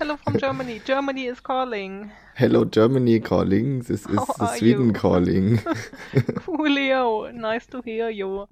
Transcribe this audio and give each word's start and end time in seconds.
Hello 0.00 0.16
from 0.16 0.38
Germany. 0.38 0.80
Germany 0.86 1.26
is 1.26 1.40
calling. 1.40 2.10
Hello 2.34 2.64
Germany 2.64 3.20
calling. 3.20 3.80
This 3.80 4.06
is 4.06 4.16
How 4.18 4.24
the 4.24 4.44
are 4.44 4.56
Sweden 4.56 4.86
you? 4.86 4.92
calling. 4.92 5.58
Coolio. 6.46 7.30
Nice 7.34 7.66
to 7.66 7.82
hear 7.84 8.08
you. 8.08 8.46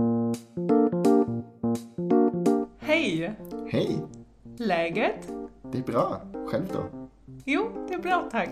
Hej! 2.81 3.33
Hej, 3.71 3.99
Läget? 4.59 5.33
det 5.73 5.79
är 5.79 5.83
bra. 5.83 6.21
Själv 6.47 6.67
då? 6.73 7.09
Jo, 7.45 7.87
det 7.89 7.95
är 7.95 7.99
bra 7.99 8.29
tack. 8.33 8.51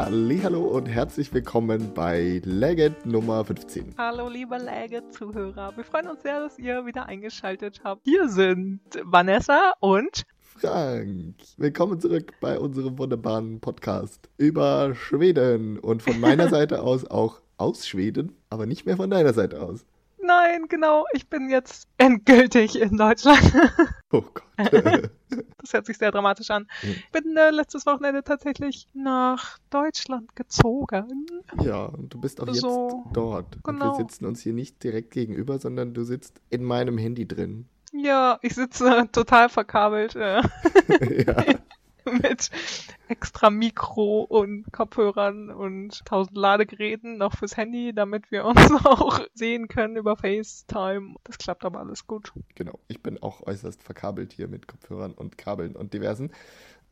Hallo 0.00 0.60
und 0.60 0.86
herzlich 0.86 1.34
willkommen 1.34 1.92
bei 1.92 2.40
Legend 2.44 3.04
Nummer 3.04 3.44
15. 3.44 3.96
Hallo 3.98 4.28
liebe 4.28 4.56
Läget-Zuhörer. 4.56 5.76
Wir 5.76 5.82
freuen 5.82 6.06
uns 6.06 6.22
sehr, 6.22 6.38
dass 6.38 6.56
ihr 6.56 6.86
wieder 6.86 7.06
eingeschaltet 7.06 7.80
habt. 7.82 8.02
Hier 8.04 8.28
sind 8.28 8.80
Vanessa 9.02 9.72
und 9.80 10.22
Frank, 10.40 11.34
willkommen 11.56 11.98
zurück 11.98 12.32
bei 12.40 12.60
unserem 12.60 12.96
wunderbaren 12.96 13.58
Podcast 13.58 14.30
über 14.36 14.94
Schweden 14.94 15.80
und 15.80 16.00
von 16.00 16.20
meiner 16.20 16.48
Seite 16.48 16.80
aus 16.84 17.04
auch 17.04 17.40
aus 17.56 17.84
Schweden, 17.84 18.36
aber 18.50 18.66
nicht 18.66 18.86
mehr 18.86 18.96
von 18.96 19.10
deiner 19.10 19.32
Seite 19.32 19.60
aus. 19.60 19.84
Nein, 20.28 20.66
genau, 20.68 21.06
ich 21.14 21.26
bin 21.30 21.48
jetzt 21.48 21.88
endgültig 21.96 22.78
in 22.78 22.96
Deutschland. 22.98 23.40
Oh 24.10 24.22
Gott. 24.22 24.40
Das 25.58 25.74
hört 25.74 25.84
sich 25.84 25.98
sehr 25.98 26.10
dramatisch 26.10 26.50
an. 26.50 26.66
Ich 26.82 27.10
bin 27.12 27.36
äh, 27.36 27.50
letztes 27.50 27.84
Wochenende 27.84 28.24
tatsächlich 28.24 28.88
nach 28.94 29.58
Deutschland 29.68 30.34
gezogen. 30.34 31.26
ja, 31.60 31.84
und 31.84 32.14
du 32.14 32.18
bist 32.18 32.40
auch 32.40 32.46
jetzt 32.46 32.60
So, 32.60 33.04
dort. 33.12 33.56
Und 33.56 33.64
genau. 33.78 33.92
wir 33.92 33.96
sitzen 33.96 34.24
uns 34.24 34.40
hier 34.40 34.54
nicht 34.54 34.82
direkt 34.82 35.10
gegenüber, 35.10 35.58
sondern 35.58 35.92
du 35.92 36.04
sitzt 36.04 36.40
in 36.48 36.64
meinem 36.64 36.96
Handy 36.96 37.28
drin. 37.28 37.68
Ja, 37.92 38.38
ich 38.40 38.54
sitze 38.54 39.08
total 39.12 39.50
verkabelt 39.50 40.16
äh, 40.16 40.40
ja. 41.26 41.44
mit 42.22 42.50
extra 43.08 43.50
Mikro 43.50 44.22
und 44.22 44.70
Kopfhörern 44.72 45.50
und 45.50 46.04
tausend 46.04 46.36
Ladegeräten 46.36 47.18
noch 47.18 47.36
fürs 47.36 47.56
Handy, 47.56 47.92
damit 47.94 48.30
wir 48.30 48.44
uns 48.44 48.58
auch 48.84 49.20
sehen 49.34 49.68
können 49.68 49.96
über 49.96 50.16
FaceTime. 50.16 51.14
Das 51.24 51.38
klappt 51.38 51.64
aber 51.64 51.80
alles 51.80 52.06
gut. 52.06 52.32
Genau, 52.54 52.78
ich 52.88 53.02
bin 53.02 53.22
auch 53.22 53.46
äußerst 53.46 53.82
verkabelt 53.82 54.32
hier 54.32 54.48
mit 54.48 54.68
Kopfhörern 54.68 55.12
und 55.12 55.38
Kabeln 55.38 55.76
und 55.76 55.94
diversen. 55.94 56.30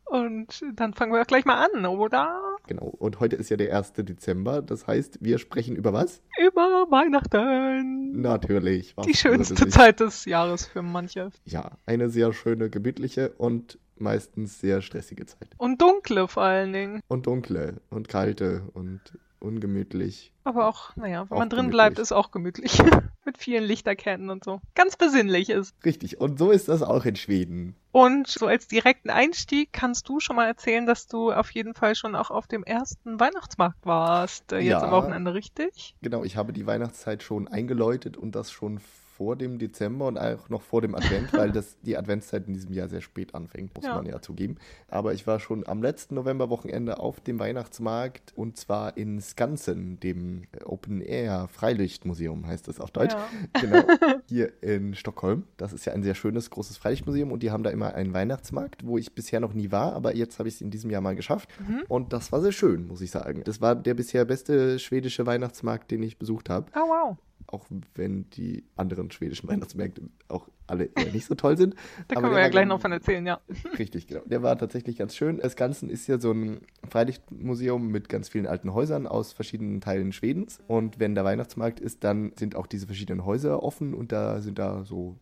Und 0.09 0.63
dann 0.73 0.93
fangen 0.93 1.11
wir 1.11 1.25
gleich 1.25 1.43
mal 1.43 1.65
an, 1.65 1.85
oder? 1.85 2.39
Genau, 2.65 2.85
und 2.85 3.19
heute 3.19 3.35
ist 3.35 3.49
ja 3.49 3.57
der 3.57 3.75
1. 3.75 3.93
Dezember, 3.93 4.61
das 4.61 4.87
heißt, 4.87 5.17
wir 5.21 5.37
sprechen 5.37 5.75
über 5.75 5.91
was? 5.91 6.21
Über 6.39 6.87
Weihnachten. 6.89 8.21
Natürlich. 8.21 8.95
Die 9.05 9.13
schönste 9.13 9.67
Zeit 9.67 9.99
des 9.99 10.23
Jahres 10.23 10.65
für 10.65 10.81
manche. 10.81 11.31
Ja, 11.43 11.71
eine 11.85 12.09
sehr 12.09 12.31
schöne, 12.31 12.69
gemütliche 12.69 13.33
und 13.37 13.79
meistens 14.01 14.59
sehr 14.59 14.81
stressige 14.81 15.25
Zeit. 15.25 15.49
Und 15.57 15.81
dunkle 15.81 16.27
vor 16.27 16.43
allen 16.43 16.73
Dingen. 16.73 17.01
Und 17.07 17.27
dunkle 17.27 17.81
und 17.89 18.07
kalte 18.07 18.69
und 18.73 18.99
ungemütlich. 19.39 20.31
Aber 20.43 20.67
auch, 20.67 20.95
naja, 20.95 21.25
wenn 21.29 21.35
Auch 21.35 21.39
man 21.39 21.49
drin 21.49 21.57
gemütlich. 21.59 21.71
bleibt, 21.75 21.99
ist 21.99 22.11
auch 22.11 22.31
gemütlich. 22.31 22.77
Mit 23.25 23.37
vielen 23.37 23.63
Lichterketten 23.63 24.29
und 24.29 24.43
so. 24.43 24.61
Ganz 24.75 24.95
besinnlich 24.95 25.49
ist. 25.49 25.75
Richtig, 25.85 26.19
und 26.21 26.39
so 26.39 26.51
ist 26.51 26.69
das 26.69 26.81
auch 26.81 27.05
in 27.05 27.15
Schweden. 27.15 27.75
Und 27.91 28.27
so 28.27 28.47
als 28.47 28.67
direkten 28.67 29.09
Einstieg 29.09 29.73
kannst 29.73 30.07
du 30.09 30.19
schon 30.19 30.35
mal 30.37 30.47
erzählen, 30.47 30.85
dass 30.85 31.07
du 31.07 31.31
auf 31.31 31.51
jeden 31.51 31.73
Fall 31.73 31.95
schon 31.95 32.15
auch 32.15 32.31
auf 32.31 32.47
dem 32.47 32.63
ersten 32.63 33.19
Weihnachtsmarkt 33.19 33.85
warst. 33.85 34.51
Äh, 34.53 34.59
Jetzt 34.59 34.69
Ja. 34.69 34.81
am 34.83 34.91
Wochenende, 34.91 35.33
richtig? 35.33 35.95
Genau, 36.01 36.23
ich 36.23 36.37
habe 36.37 36.53
die 36.53 36.65
Weihnachtszeit 36.65 37.21
schon 37.23 37.47
eingeläutet 37.47 38.15
und 38.17 38.33
das 38.35 38.51
schon 38.51 38.79
vor 39.17 39.35
dem 39.35 39.57
Dezember 39.57 40.05
und 40.07 40.17
auch 40.19 40.47
noch 40.49 40.61
vor 40.61 40.81
dem 40.81 40.93
Advent, 40.95 41.33
weil 41.33 41.51
das 41.51 41.77
die 41.81 41.97
Adventszeit 41.97 42.47
in 42.47 42.53
diesem 42.53 42.71
Jahr 42.73 42.87
sehr 42.87 43.01
spät 43.01 43.33
anfängt, 43.33 43.75
muss 43.75 43.83
Ja. 43.85 43.95
man 43.95 44.05
ja 44.05 44.21
zugeben. 44.21 44.57
Aber 44.87 45.13
ich 45.13 45.25
war 45.25 45.39
schon 45.39 45.65
am 45.67 45.81
letzten 45.81 46.15
Novemberwochenende 46.15 46.99
auf 46.99 47.19
dem 47.19 47.39
Weihnachtsmarkt 47.39 48.33
und 48.35 48.57
zwar 48.57 48.95
in 48.95 49.19
Skansen, 49.19 49.99
dem 49.99 50.43
Open 50.65 51.01
Air 51.01 51.47
Freilichtmuseum 51.47 52.45
heißt 52.45 52.67
es 52.67 52.79
auf 52.79 52.91
Deutsch. 52.91 53.13
Ja. 53.13 53.61
Genau, 53.61 53.83
hier 54.29 54.51
in 54.61 54.93
Stockholm. 54.93 55.43
Das 55.57 55.73
ist 55.73 55.85
ja 55.85 55.93
ein 55.93 56.03
sehr 56.03 56.15
schönes, 56.15 56.49
großes 56.51 56.77
Freilichtmuseum 56.77 57.31
und 57.31 57.41
die 57.41 57.49
haben 57.51 57.63
da 57.63 57.71
immer 57.71 57.95
einen 57.95 58.13
Weihnachtsmarkt, 58.13 58.85
wo 58.85 58.97
ich 58.97 59.13
bisher 59.15 59.39
noch 59.39 59.53
nie 59.53 59.71
war, 59.71 59.93
aber 59.93 60.15
jetzt 60.15 60.37
habe 60.39 60.47
ich 60.47 60.55
es 60.55 60.61
in 60.61 60.69
diesem 60.69 60.91
Jahr 60.91 61.01
mal 61.01 61.15
geschafft. 61.15 61.49
Mhm. 61.59 61.83
Und 61.87 62.13
das 62.13 62.31
war 62.31 62.41
sehr 62.41 62.51
schön, 62.51 62.87
muss 62.87 63.01
ich 63.01 63.09
sagen. 63.11 63.41
Das 63.45 63.61
war 63.61 63.75
der 63.75 63.93
bisher 63.95 64.25
beste 64.25 64.77
schwedische 64.79 65.25
Weihnachtsmarkt, 65.25 65.89
den 65.91 66.03
ich 66.03 66.17
besucht 66.19 66.49
habe. 66.49 66.67
Oh, 66.75 66.79
wow. 66.87 67.17
Auch 67.47 67.65
wenn 67.95 68.29
die 68.31 68.65
anderen 68.75 69.09
schwedischen 69.09 69.47
Weihnachtsmärkte 69.47 70.01
auch 70.27 70.49
alle 70.67 70.89
eher 70.95 71.13
nicht 71.13 71.25
so 71.25 71.35
toll 71.35 71.57
sind. 71.57 71.75
Da 72.09 72.19
können 72.19 72.33
wir 72.33 72.41
ja 72.41 72.49
gleich 72.49 72.67
noch 72.67 72.81
von 72.81 72.91
erzählen, 72.91 73.25
ja. 73.25 73.39
Richtig, 73.79 74.07
genau. 74.07 74.21
Der 74.25 74.43
war 74.43 74.57
tatsächlich 74.57 74.97
ganz 74.97 75.15
schön. 75.15 75.37
Das 75.37 75.55
Ganze 75.55 75.85
ist 75.87 76.07
ja 76.07 76.19
so 76.19 76.31
ein 76.31 76.59
Freilichtmuseum 76.89 77.87
mit 77.87 78.09
ganz 78.09 78.27
vielen 78.27 78.47
alten 78.47 78.73
Häusern 78.73 79.07
aus 79.07 79.31
verschiedenen 79.31 79.79
Teilen 79.79 80.11
Schwedens. 80.11 80.59
Und 80.67 80.99
wenn 80.99 81.15
der 81.15 81.23
Weihnachtsmarkt 81.23 81.79
ist, 81.79 82.03
dann 82.03 82.33
sind 82.35 82.55
auch 82.55 82.67
diese 82.67 82.85
verschiedenen 82.85 83.25
Häuser 83.25 83.63
offen 83.63 83.93
und 83.93 84.11
da 84.11 84.41
sind 84.41 84.59
da 84.59 84.83
so 84.83 85.17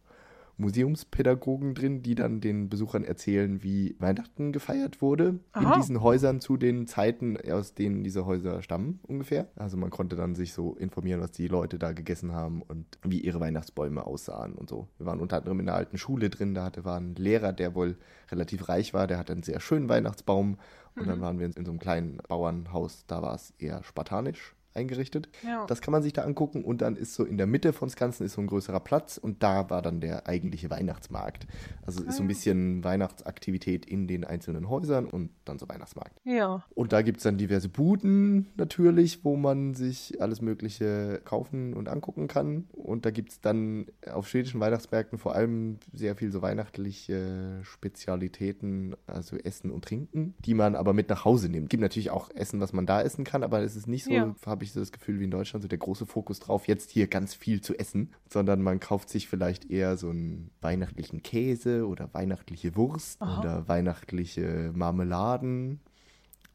Museumspädagogen 0.58 1.74
drin, 1.76 2.02
die 2.02 2.16
dann 2.16 2.40
den 2.42 2.70
Besuchern 2.70 3.04
erzählen, 3.04 3.62
wie 3.62 3.96
Weihnachten 4.00 4.52
gefeiert 4.52 5.02
wurde. 5.02 5.40
Aha. 5.52 5.74
In 5.74 5.82
diesen 5.82 6.02
Häusern 6.02 6.40
zu 6.40 6.58
den 6.58 6.88
Zeiten, 6.88 7.38
aus 7.52 7.74
denen 7.74 8.04
diese 8.04 8.26
Häuser 8.26 8.62
stammen, 8.62 9.00
ungefähr. 9.04 9.48
Also 9.56 9.78
man 9.78 9.90
konnte 9.90 10.16
dann 10.16 10.36
sich 10.36 10.54
so 10.54 10.76
informieren, 10.76 11.22
was 11.22 11.32
die 11.32 11.48
Leute 11.48 11.78
da 11.78 11.92
gegessen 11.92 12.34
haben 12.34 12.62
und 12.62 12.86
wie 13.04 13.20
ihre 13.20 13.40
Weihnachtsbäume 13.40 14.06
aussahen 14.06 14.54
und 14.54 14.70
so. 14.70 14.88
Wir 14.98 15.06
waren 15.06 15.20
unter 15.20 15.38
anderem 15.38 15.60
in 15.60 15.68
einer 15.68 15.78
alten 15.78 15.98
Schule 15.98 16.30
drin, 16.30 16.54
da 16.54 16.66
hatte, 16.66 16.86
war 16.86 17.00
ein 17.00 17.16
Lehrer, 17.16 17.54
der 17.54 17.76
wohl 17.76 17.98
relativ 18.32 18.70
reich 18.70 18.94
war, 18.94 19.08
der 19.08 19.18
hatte 19.18 19.34
einen 19.34 19.44
sehr 19.44 19.60
schönen 19.60 19.90
Weihnachtsbaum. 19.90 20.58
Und 20.98 21.08
dann 21.08 21.20
waren 21.20 21.40
wir 21.40 21.46
in 21.46 21.66
so 21.66 21.72
einem 21.72 21.80
kleinen 21.80 22.20
Bauernhaus, 22.30 23.06
da 23.06 23.22
war 23.22 23.36
es 23.36 23.54
eher 23.58 23.84
spartanisch 23.84 24.55
eingerichtet. 24.75 25.30
Ja. 25.44 25.66
Das 25.68 25.81
kann 25.81 25.91
man 25.91 26.03
sich 26.03 26.13
da 26.13 26.24
angucken 26.24 26.63
und 26.63 26.81
dann 26.81 26.96
ist 26.96 27.13
so 27.13 27.24
in 27.24 27.38
der 27.38 27.47
Mitte 27.47 27.74
von 27.74 27.90
Skansen 27.90 28.25
ist 28.25 28.34
so 28.34 28.41
ein 28.41 28.47
größerer 28.47 28.80
Platz 28.80 29.18
und 29.18 29.41
da 29.44 29.69
war 29.69 29.81
dann 29.81 30.02
der 30.02 30.28
eigentliche 30.28 30.69
Weihnachtsmarkt. 30.69 31.47
Also 31.86 32.02
es 32.02 32.09
ist 32.09 32.18
so 32.18 32.24
ein 32.24 32.28
bisschen 32.28 32.84
Weihnachtsaktivität 32.84 33.85
in 33.85 34.08
den 34.08 34.24
einzelnen 34.24 34.69
Häusern 34.69 35.06
und 35.06 35.30
dann 35.46 35.59
so 35.59 35.68
Weihnachtsmarkt. 35.69 36.19
Ja. 36.24 36.64
Und 36.74 36.94
da 36.94 37.02
gibt 37.02 37.18
es 37.18 37.24
dann 37.24 37.38
diverse 37.38 37.69
Buden 37.69 38.47
natürlich, 38.56 39.24
wo 39.24 39.35
man 39.35 39.74
sich 39.74 40.22
alles 40.22 40.41
Mögliche 40.41 41.22
kaufen 41.25 41.74
und 41.74 41.88
angucken 41.90 42.28
kann. 42.28 42.66
Und 42.74 43.06
da 43.06 43.12
gibt 43.12 43.31
es 43.31 43.41
dann 43.41 43.85
auf 44.12 44.28
schwedischen 44.28 44.59
Weihnachtsmärkten 44.59 45.18
vor 45.19 45.35
allem 45.35 45.78
sehr 45.94 46.16
viel 46.16 46.31
so 46.31 46.41
weihnachtliche 46.41 47.59
Spezialitäten, 47.64 48.96
also 49.08 49.38
Essen 49.38 49.72
und 49.72 49.85
Trinken, 49.85 50.34
die 50.46 50.53
man 50.53 50.75
aber 50.75 50.94
mit 50.94 51.09
nach 51.09 51.25
Hause 51.25 51.50
nimmt. 51.50 51.69
Gibt 51.69 51.81
natürlich 51.81 52.12
auch 52.12 52.30
Essen, 52.35 52.59
was 52.59 52.74
man 52.74 52.85
da 52.85 53.02
essen 53.02 53.24
kann, 53.24 53.44
aber 53.44 53.62
es 53.62 53.75
ist 53.75 53.88
nicht 53.88 54.03
so, 54.06 54.12
Ja. 54.12 54.35
habe 54.46 54.64
ich 54.64 54.65
so 54.72 54.80
das 54.80 54.92
Gefühl, 54.92 55.20
wie 55.20 55.26
in 55.26 55.31
Deutschland, 55.31 55.64
so 55.64 55.68
der 55.68 55.78
große 55.78 56.06
Fokus 56.06 56.40
drauf, 56.40 56.68
jetzt 56.68 56.92
hier 56.92 57.08
ganz 57.08 57.34
viel 57.34 57.62
zu 57.62 57.78
essen, 57.78 58.12
sondern 58.30 58.62
man 58.62 58.80
kauft 58.80 59.09
sich 59.09 59.28
vielleicht 59.28 59.70
eher 59.70 59.98
so 59.98 60.09
einen 60.09 60.52
weihnachtlichen 60.62 61.24
Käse 61.24 61.88
oder 61.88 62.14
weihnachtliche 62.14 62.76
Wurst 62.76 63.22
Aha. 63.22 63.40
oder 63.40 63.68
weihnachtliche 63.68 64.72
Marmeladen 64.74 65.80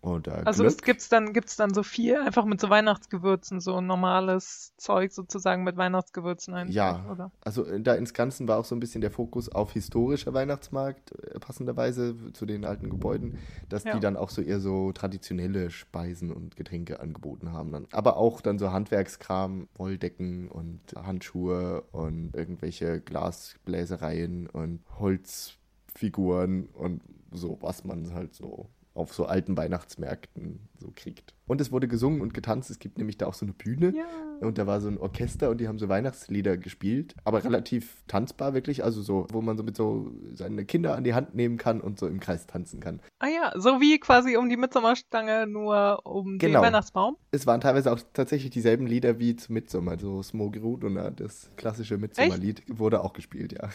oder 0.03 0.47
Also 0.47 0.63
Glöck. 0.63 0.73
es 0.77 0.83
gibt's 0.83 1.09
dann, 1.11 1.33
gibt's 1.35 1.57
dann 1.57 1.75
so 1.75 1.83
viel, 1.83 2.17
einfach 2.17 2.47
mit 2.47 2.59
so 2.61 2.71
Weihnachtsgewürzen, 2.71 3.61
so 3.61 3.81
normales 3.83 4.73
Zeug 4.79 5.13
sozusagen 5.13 5.63
mit 5.63 5.77
Weihnachtsgewürzen 5.77 6.55
einfach, 6.55 6.73
Ja. 6.75 7.07
oder? 7.11 7.31
Also 7.45 7.67
äh, 7.67 7.81
da 7.83 7.95
ins 7.95 8.15
Ganzen 8.15 8.49
war 8.49 8.59
auch 8.59 8.65
so 8.65 8.75
ein 8.75 8.81
bisschen 8.81 9.03
der 9.03 9.11
Fokus 9.11 9.51
auf 9.51 9.73
historischer 9.73 10.33
Weihnachtsmarkt, 10.33 11.13
äh, 11.23 11.39
passenderweise 11.39 12.17
zu 12.33 12.47
den 12.47 12.65
alten 12.65 12.89
Gebäuden, 12.89 13.39
dass 13.69 13.85
Ja. 13.85 13.93
die 13.95 14.01
dann 14.01 14.17
auch 14.17 14.31
so 14.31 14.41
eher 14.41 14.61
so 14.61 14.93
traditionelle 14.93 15.71
Speisen 15.71 16.33
und 16.33 16.57
Getränke 16.57 17.01
angeboten 17.01 17.53
haben. 17.53 17.71
Dann. 17.73 17.87
Aber 17.93 18.17
auch 18.17 18.41
dann 18.41 18.59
so 18.59 18.73
Handwerkskram, 18.73 19.69
Wolldecken 19.75 20.49
und 20.49 20.81
Handschuhe 20.97 21.83
und 21.93 22.35
irgendwelche 22.35 23.01
Glasbläsereien 23.03 24.47
und 24.47 24.81
Holzfiguren 24.99 26.67
und 26.67 27.03
so, 27.33 27.59
was 27.61 27.85
man 27.85 28.13
halt 28.15 28.35
so 28.35 28.69
auf 29.01 29.13
so 29.15 29.27
alten 29.27 29.57
Weihnachtsmärkten 29.57 30.69
so 30.79 30.93
kriegt. 30.95 31.35
Und 31.47 31.61
es 31.61 31.73
wurde 31.73 31.89
gesungen 31.89 32.21
und 32.21 32.33
getanzt. 32.33 32.71
Es 32.71 32.79
gibt 32.79 32.97
nämlich 32.99 33.19
da 33.19 33.27
auch 33.27 33.35
so 33.35 33.45
eine 33.45 33.53
Bühne. 33.53 33.93
Ja. 33.97 34.05
Und 34.41 34.57
da 34.57 34.67
war 34.67 34.81
so 34.81 34.89
ein 34.89 34.99
Orchester 34.99 35.51
und 35.51 35.61
die 35.61 35.69
haben 35.69 35.79
so 35.79 35.89
Weihnachtslieder 35.89 36.57
gespielt, 36.57 37.15
aber 37.25 37.45
relativ 37.45 38.05
tanzbar 38.07 38.55
wirklich, 38.55 38.85
also 38.85 39.03
so, 39.03 39.27
wo 39.33 39.43
man 39.43 39.57
so 39.57 39.63
mit 39.65 39.77
so 39.77 40.13
seine 40.33 40.65
Kinder 40.65 40.95
an 40.95 41.05
die 41.05 41.13
Hand 41.13 41.35
nehmen 41.35 41.59
kann 41.59 41.81
und 41.81 41.99
so 41.99 42.07
im 42.07 42.21
Kreis 42.21 42.47
tanzen 42.47 42.81
kann. 42.81 43.01
Ah 43.19 43.27
ja, 43.29 43.53
so 43.61 43.81
wie 43.81 43.99
quasi 43.99 44.37
um 44.37 44.49
die 44.49 44.57
Midsommerstange, 44.57 45.47
nur 45.47 46.07
um 46.07 46.39
Genau. 46.39 46.61
den 46.61 46.67
Weihnachtsbaum. 46.67 47.17
Es 47.33 47.47
waren 47.47 47.61
teilweise 47.61 47.93
auch 47.93 48.01
tatsächlich 48.13 48.51
dieselben 48.51 48.87
Lieder 48.87 49.19
wie 49.19 49.37
zu 49.37 49.53
Midsommer, 49.53 49.99
so 49.99 50.23
Smogerud 50.23 50.85
und 50.85 50.95
das 51.17 51.51
klassische 51.57 51.99
Midsommerlied 51.99 52.63
wurde 52.69 53.03
auch 53.03 53.13
gespielt, 53.13 53.53
ja. 53.53 53.69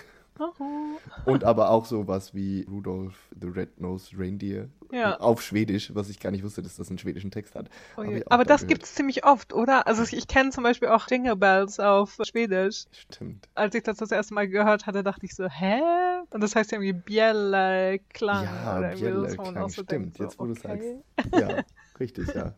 Und 1.26 1.44
aber 1.44 1.70
auch 1.70 1.86
sowas 1.86 2.34
wie 2.34 2.66
Rudolph 2.70 3.16
the 3.40 3.48
Red-Nosed 3.48 4.14
Reindeer 4.18 4.70
Ja. 4.92 5.18
auf 5.20 5.42
Schwedisch, 5.42 5.94
was 5.96 6.10
ich 6.10 6.20
gar 6.20 6.32
nicht 6.32 6.44
wusste, 6.44 6.62
dass 6.62 6.76
das 6.76 6.90
einen 6.90 6.98
schwedischen 6.98 7.32
Text 7.32 7.56
hat. 7.56 7.70
Oh 7.98 8.02
Aber 8.02 8.44
da 8.44 8.44
das 8.44 8.62
gehört. 8.62 8.68
gibt's 8.70 8.96
ziemlich 8.96 9.26
oft, 9.26 9.54
oder? 9.54 9.88
Also 9.88 10.04
ich 10.16 10.28
kenne 10.28 10.50
zum 10.52 10.64
Beispiel 10.64 10.90
auch 10.90 11.08
Jingle 11.10 11.36
Bells 11.36 11.80
auf 11.80 12.18
Schwedisch. 12.24 12.86
Stimmt. 12.92 13.48
Als 13.56 13.76
ich 13.76 13.84
das 13.84 13.98
das 13.98 14.12
erste 14.12 14.34
Mal 14.34 14.48
gehört 14.48 14.86
hatte, 14.86 15.04
dachte 15.04 15.26
ich 15.26 15.36
so, 15.36 15.48
hä? 15.48 15.82
Und 16.32 16.42
das 16.42 16.56
heißt 16.56 16.74
irgendwie 16.74 16.94
Bielle 16.94 18.00
Klang. 18.14 18.44
Ja, 18.46 18.80
man 18.82 18.96
Klang, 18.96 19.70
so 19.70 19.84
stimmt, 19.84 20.18
so, 20.18 20.24
jetzt 20.24 20.40
wo 20.40 20.46
du 20.46 20.54
sagst. 20.54 20.88
okay. 21.26 21.40
Ja, 21.40 21.64
richtig, 22.00 22.34
ja. 22.34 22.56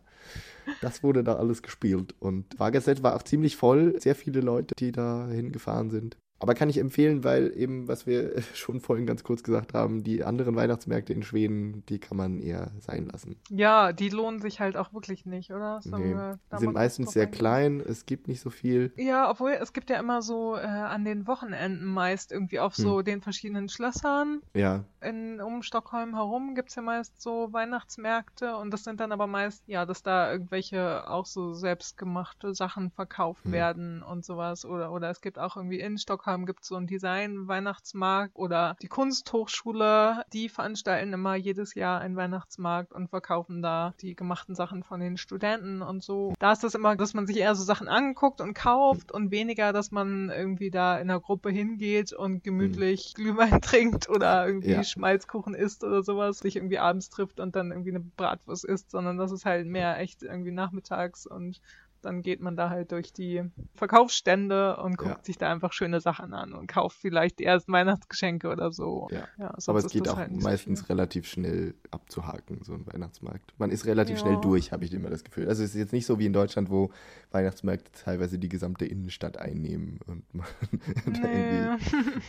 Das 0.82 1.02
wurde 1.02 1.24
da 1.24 1.36
alles 1.36 1.62
gespielt. 1.62 2.14
Und 2.18 2.58
Vagerset 2.58 3.02
war 3.02 3.16
auch 3.16 3.22
ziemlich 3.22 3.56
voll. 3.56 3.98
Sehr 4.00 4.14
viele 4.14 4.40
Leute, 4.40 4.74
die 4.78 4.92
da 4.92 5.26
hingefahren 5.28 5.90
sind. 5.90 6.16
Aber 6.40 6.54
kann 6.54 6.70
ich 6.70 6.78
empfehlen, 6.78 7.24
weil 7.24 7.52
eben, 7.56 7.88
was 7.88 8.06
wir 8.06 8.40
schon 8.54 8.80
vorhin 8.80 9.06
ganz 9.06 9.24
kurz 9.24 9.42
gesagt 9.42 9.74
haben, 9.74 10.04
die 10.04 10.22
anderen 10.22 10.54
Weihnachtsmärkte 10.54 11.12
in 11.12 11.22
Schweden, 11.24 11.84
die 11.88 11.98
kann 11.98 12.16
man 12.16 12.38
eher 12.40 12.70
sein 12.78 13.06
lassen. 13.06 13.36
Ja, 13.50 13.92
die 13.92 14.08
lohnen 14.08 14.40
sich 14.40 14.60
halt 14.60 14.76
auch 14.76 14.92
wirklich 14.92 15.26
nicht, 15.26 15.50
oder? 15.50 15.80
Nee, 15.84 16.14
die 16.52 16.58
sind 16.58 16.74
meistens 16.74 17.12
sehr 17.12 17.24
eingehen? 17.24 17.38
klein, 17.38 17.80
es 17.80 18.06
gibt 18.06 18.28
nicht 18.28 18.40
so 18.40 18.50
viel. 18.50 18.92
Ja, 18.96 19.28
obwohl 19.30 19.50
es 19.50 19.72
gibt 19.72 19.90
ja 19.90 19.98
immer 19.98 20.22
so 20.22 20.54
äh, 20.54 20.60
an 20.60 21.04
den 21.04 21.26
Wochenenden 21.26 21.86
meist 21.86 22.30
irgendwie 22.30 22.60
auf 22.60 22.76
Hm. 22.76 22.84
so 22.84 23.02
den 23.02 23.20
verschiedenen 23.20 23.68
Schlössern 23.68 24.40
Ja, 24.54 24.84
in, 25.00 25.40
um 25.40 25.62
Stockholm 25.62 26.14
herum 26.14 26.54
gibt's 26.54 26.74
ja 26.76 26.82
meist 26.82 27.20
so 27.20 27.52
Weihnachtsmärkte 27.52 28.56
und 28.56 28.72
das 28.72 28.84
sind 28.84 29.00
dann 29.00 29.12
aber 29.12 29.26
meist, 29.26 29.62
ja, 29.66 29.86
dass 29.86 30.02
da 30.02 30.30
irgendwelche 30.32 31.08
auch 31.08 31.26
so 31.26 31.52
selbstgemachte 31.54 32.54
Sachen 32.54 32.90
verkauft 32.90 33.44
Hm. 33.44 33.52
werden 33.52 34.02
und 34.02 34.24
sowas. 34.24 34.64
Oder, 34.64 34.92
oder 34.92 35.10
es 35.10 35.20
gibt 35.20 35.38
auch 35.38 35.56
irgendwie 35.56 35.80
in 35.80 35.98
Stockholm 35.98 36.27
gibt's 36.36 36.68
so 36.68 36.76
einen 36.76 36.86
Design-Weihnachtsmarkt 36.86 38.34
oder 38.36 38.76
die 38.82 38.88
Kunsthochschule, 38.88 40.24
die 40.32 40.48
veranstalten 40.48 41.12
immer 41.12 41.34
jedes 41.34 41.74
Jahr 41.74 42.00
einen 42.00 42.16
Weihnachtsmarkt 42.16 42.92
und 42.92 43.08
verkaufen 43.08 43.62
da 43.62 43.94
die 44.00 44.14
gemachten 44.14 44.54
Sachen 44.54 44.82
von 44.82 45.00
den 45.00 45.16
Studenten 45.16 45.82
und 45.82 46.02
so. 46.02 46.34
Da 46.38 46.52
ist 46.52 46.64
das 46.64 46.74
immer, 46.74 46.96
dass 46.96 47.14
man 47.14 47.26
sich 47.26 47.38
eher 47.38 47.54
so 47.54 47.64
Sachen 47.64 47.88
anguckt 47.88 48.40
und 48.40 48.54
kauft 48.54 49.12
und 49.12 49.30
weniger, 49.30 49.72
dass 49.72 49.90
man 49.90 50.30
irgendwie 50.30 50.70
da 50.70 50.98
in 50.98 51.10
einer 51.10 51.20
Gruppe 51.20 51.50
hingeht 51.50 52.12
und 52.12 52.44
gemütlich 52.44 53.14
Glühwein 53.14 53.60
trinkt 53.62 54.08
oder 54.08 54.46
irgendwie 54.46 54.70
Ja. 54.70 54.84
Schmalzkuchen 54.84 55.54
isst 55.54 55.84
oder 55.84 56.02
sowas, 56.02 56.38
sich 56.38 56.56
irgendwie 56.56 56.78
abends 56.78 57.10
trifft 57.10 57.40
und 57.40 57.56
dann 57.56 57.70
irgendwie 57.70 57.90
eine 57.90 58.00
Bratwurst 58.00 58.64
isst, 58.64 58.90
sondern 58.90 59.16
das 59.16 59.32
ist 59.32 59.44
halt 59.44 59.66
mehr 59.66 59.98
echt 59.98 60.22
irgendwie 60.22 60.52
nachmittags 60.52 61.26
und 61.26 61.60
dann 62.02 62.22
geht 62.22 62.40
man 62.40 62.56
da 62.56 62.70
halt 62.70 62.92
durch 62.92 63.12
die 63.12 63.42
Verkaufsstände 63.74 64.76
und 64.76 64.96
guckt 64.98 65.10
Ja. 65.18 65.24
sich 65.24 65.38
da 65.38 65.50
einfach 65.50 65.72
schöne 65.72 66.00
Sachen 66.00 66.32
an 66.34 66.52
und 66.52 66.66
kauft 66.66 66.96
vielleicht 66.98 67.38
die 67.38 67.44
ersten 67.44 67.72
Weihnachtsgeschenke 67.72 68.48
oder 68.48 68.70
so. 68.72 69.08
Ja. 69.10 69.26
sonst 69.52 69.68
aber 69.68 69.78
es 69.80 69.88
geht 69.90 70.08
auch 70.08 70.16
halt 70.16 70.32
so 70.34 70.40
meistens 70.40 70.80
viel. 70.82 70.88
relativ 70.88 71.26
schnell 71.26 71.74
abzuhaken, 71.90 72.60
so 72.62 72.74
ein 72.74 72.86
Weihnachtsmarkt. 72.86 73.54
Man 73.58 73.70
ist 73.70 73.86
relativ 73.86 74.16
Ja. 74.18 74.22
schnell 74.22 74.36
durch, 74.40 74.72
habe 74.72 74.84
ich 74.84 74.92
immer 74.94 75.10
das 75.10 75.24
Gefühl. 75.24 75.48
Also 75.48 75.62
es 75.64 75.70
ist 75.70 75.76
jetzt 75.76 75.92
nicht 75.92 76.06
so 76.06 76.18
wie 76.18 76.26
in 76.26 76.32
Deutschland, 76.32 76.70
wo 76.70 76.90
Weihnachtsmärkte 77.30 77.90
teilweise 77.92 78.38
die 78.38 78.48
gesamte 78.48 78.84
Innenstadt 78.84 79.36
einnehmen 79.38 80.00
und 80.06 80.22
man 80.34 80.46
da 81.06 81.28
Nee. 81.28 81.76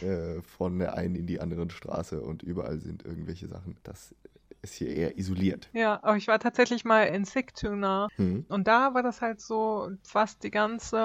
irgendwie 0.01 0.06
äh, 0.06 0.42
von 0.42 0.80
der 0.80 0.95
einen 0.95 1.15
in 1.15 1.27
die 1.27 1.39
anderen 1.42 1.69
Straße 1.69 2.22
und 2.22 2.44
überall 2.44 2.80
sind 2.80 3.04
irgendwelche 3.06 3.48
Sachen. 3.48 3.75
Das 3.83 4.15
ist 4.62 4.76
hier 4.76 4.90
eher 4.90 5.18
isoliert. 5.18 5.70
Ja, 5.74 6.00
aber 6.04 6.18
ich 6.18 6.28
war 6.28 6.40
tatsächlich 6.40 6.84
mal 6.86 7.04
in 7.04 7.26
Sigtuna 7.26 8.08
Hm. 8.16 8.46
und 8.50 8.68
da 8.68 8.94
war 8.94 9.04
das 9.04 9.22
halt 9.22 9.40
so 9.42 9.90
fast 10.04 10.44
die 10.44 10.52
ganze 10.52 10.98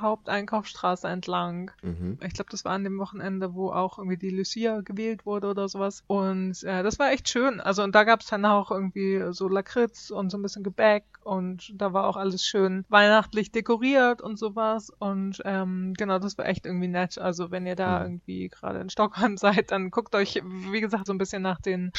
Haupteinkaufsstraße 0.00 1.06
entlang. 1.08 1.70
Mhm. 1.82 2.18
Ich 2.22 2.32
glaube, 2.34 2.50
das 2.50 2.64
war 2.64 2.72
an 2.72 2.84
dem 2.84 2.98
Wochenende, 2.98 3.54
wo 3.54 3.70
auch 3.70 3.98
irgendwie 3.98 4.16
die 4.16 4.30
Lucia 4.30 4.80
gewählt 4.80 5.26
wurde 5.26 5.48
oder 5.48 5.68
sowas. 5.68 6.02
Und 6.06 6.62
äh, 6.64 6.82
das 6.82 6.98
war 6.98 7.10
echt 7.12 7.28
schön. 7.28 7.60
Also 7.60 7.82
und 7.82 7.94
da 7.94 8.04
gab 8.04 8.20
es 8.20 8.26
dann 8.26 8.44
auch 8.44 8.70
irgendwie 8.70 9.22
so 9.32 9.48
Lakritz 9.48 10.10
und 10.10 10.30
so 10.30 10.38
ein 10.38 10.42
bisschen 10.42 10.62
Gebäck 10.62 11.04
und 11.22 11.72
da 11.76 11.92
war 11.92 12.06
auch 12.06 12.16
alles 12.16 12.42
schön 12.44 12.84
weihnachtlich 12.88 13.50
dekoriert 13.52 14.20
und 14.22 14.38
sowas. 14.38 14.90
Und 14.98 15.40
ähm, 15.44 15.94
genau, 15.96 16.18
das 16.18 16.36
war 16.38 16.46
echt 16.46 16.66
irgendwie 16.66 16.88
nett. 16.88 17.18
Also 17.18 17.50
wenn 17.50 17.66
ihr 17.66 17.76
da 17.76 18.00
Mhm. 18.00 18.04
irgendwie 18.04 18.48
gerade 18.48 18.80
in 18.80 18.90
Stockholm 18.90 19.36
seid, 19.38 19.70
dann 19.70 19.90
guckt 19.90 20.14
euch, 20.14 20.40
wie 20.44 20.80
gesagt, 20.80 21.06
so 21.06 21.12
ein 21.12 21.18
bisschen 21.18 21.42
nach 21.42 21.60
den 21.60 21.90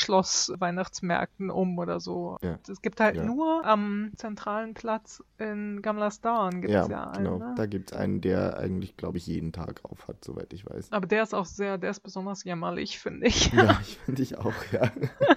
Schloss-Weihnachtsmärkten 1.05 1.49
um 1.49 1.77
oder 1.77 1.99
so. 1.99 2.37
Ja. 2.41 2.57
Es 2.69 2.81
gibt 2.81 2.99
halt 2.99 3.15
Ja. 3.17 3.23
nur 3.23 3.65
am 3.65 4.11
zentralen 4.15 4.73
Platz 4.73 5.23
in 5.37 5.81
Gamla 5.81 6.11
Stan 6.11 6.61
gibt 6.61 6.73
Ja, 6.73 6.81
es 6.83 6.87
ja, 6.87 7.03
einen. 7.11 7.23
genau. 7.23 7.37
Ne? 7.39 7.53
Da 7.57 7.65
gibt 7.65 7.91
es 7.91 7.97
einen, 7.97 8.21
der 8.21 8.57
eigentlich, 8.57 8.95
glaube 8.97 9.17
ich, 9.17 9.27
jeden 9.27 9.51
Tag 9.51 9.81
auf 9.83 10.07
hat, 10.07 10.23
soweit 10.23 10.53
ich 10.53 10.65
weiß. 10.69 10.91
Aber 10.91 11.07
der 11.07 11.23
ist 11.23 11.33
auch 11.33 11.45
sehr, 11.45 11.77
der 11.77 11.91
ist 11.91 11.99
besonders 12.01 12.43
jämmerlich, 12.43 12.99
finde 12.99 13.27
ich. 13.27 13.51
Ja, 13.53 13.77
ich 13.81 13.97
finde 14.05 14.21
ich 14.21 14.37
auch, 14.37 14.53
ja. 14.71 14.89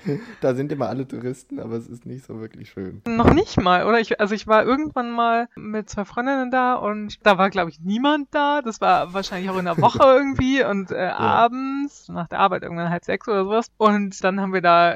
da 0.41 0.55
sind 0.55 0.73
immer 0.73 0.89
alle 0.89 1.07
Touristen, 1.07 1.59
aber 1.61 1.75
es 1.77 1.89
ist 1.89 2.07
nicht 2.07 2.25
so 2.25 2.41
wirklich 2.41 2.71
schön. 2.71 3.03
Noch 3.07 3.33
nicht 3.33 3.61
mal, 3.61 3.87
oder? 3.87 3.99
Ich, 4.01 4.21
also 4.21 4.35
ich 4.35 4.47
war 4.47 4.65
irgendwann 4.65 5.11
mal 5.11 5.49
mit 5.57 5.91
zwei 5.91 6.05
Freundinnen 6.05 6.51
da 6.51 6.75
und 6.75 7.19
da 7.27 7.39
war, 7.39 7.51
glaube 7.51 7.71
ich, 7.71 7.81
niemand 7.81 8.29
da. 8.35 8.63
Das 8.63 8.81
war 8.81 9.13
wahrscheinlich 9.13 9.51
auch 9.51 9.59
in 9.59 9.65
der 9.65 9.79
Woche 9.79 9.99
irgendwie 10.03 10.65
und 10.65 10.91
äh, 10.91 11.09
abends, 11.09 12.09
nach 12.09 12.29
der 12.29 12.39
Arbeit 12.41 12.63
irgendwann 12.63 12.91
halb 12.91 13.05
sechs 13.05 13.27
oder 13.29 13.45
sowas. 13.45 13.71
Und 13.77 14.23
dann 14.23 14.41
haben 14.41 14.53
wir 14.53 14.61
da 14.63 14.93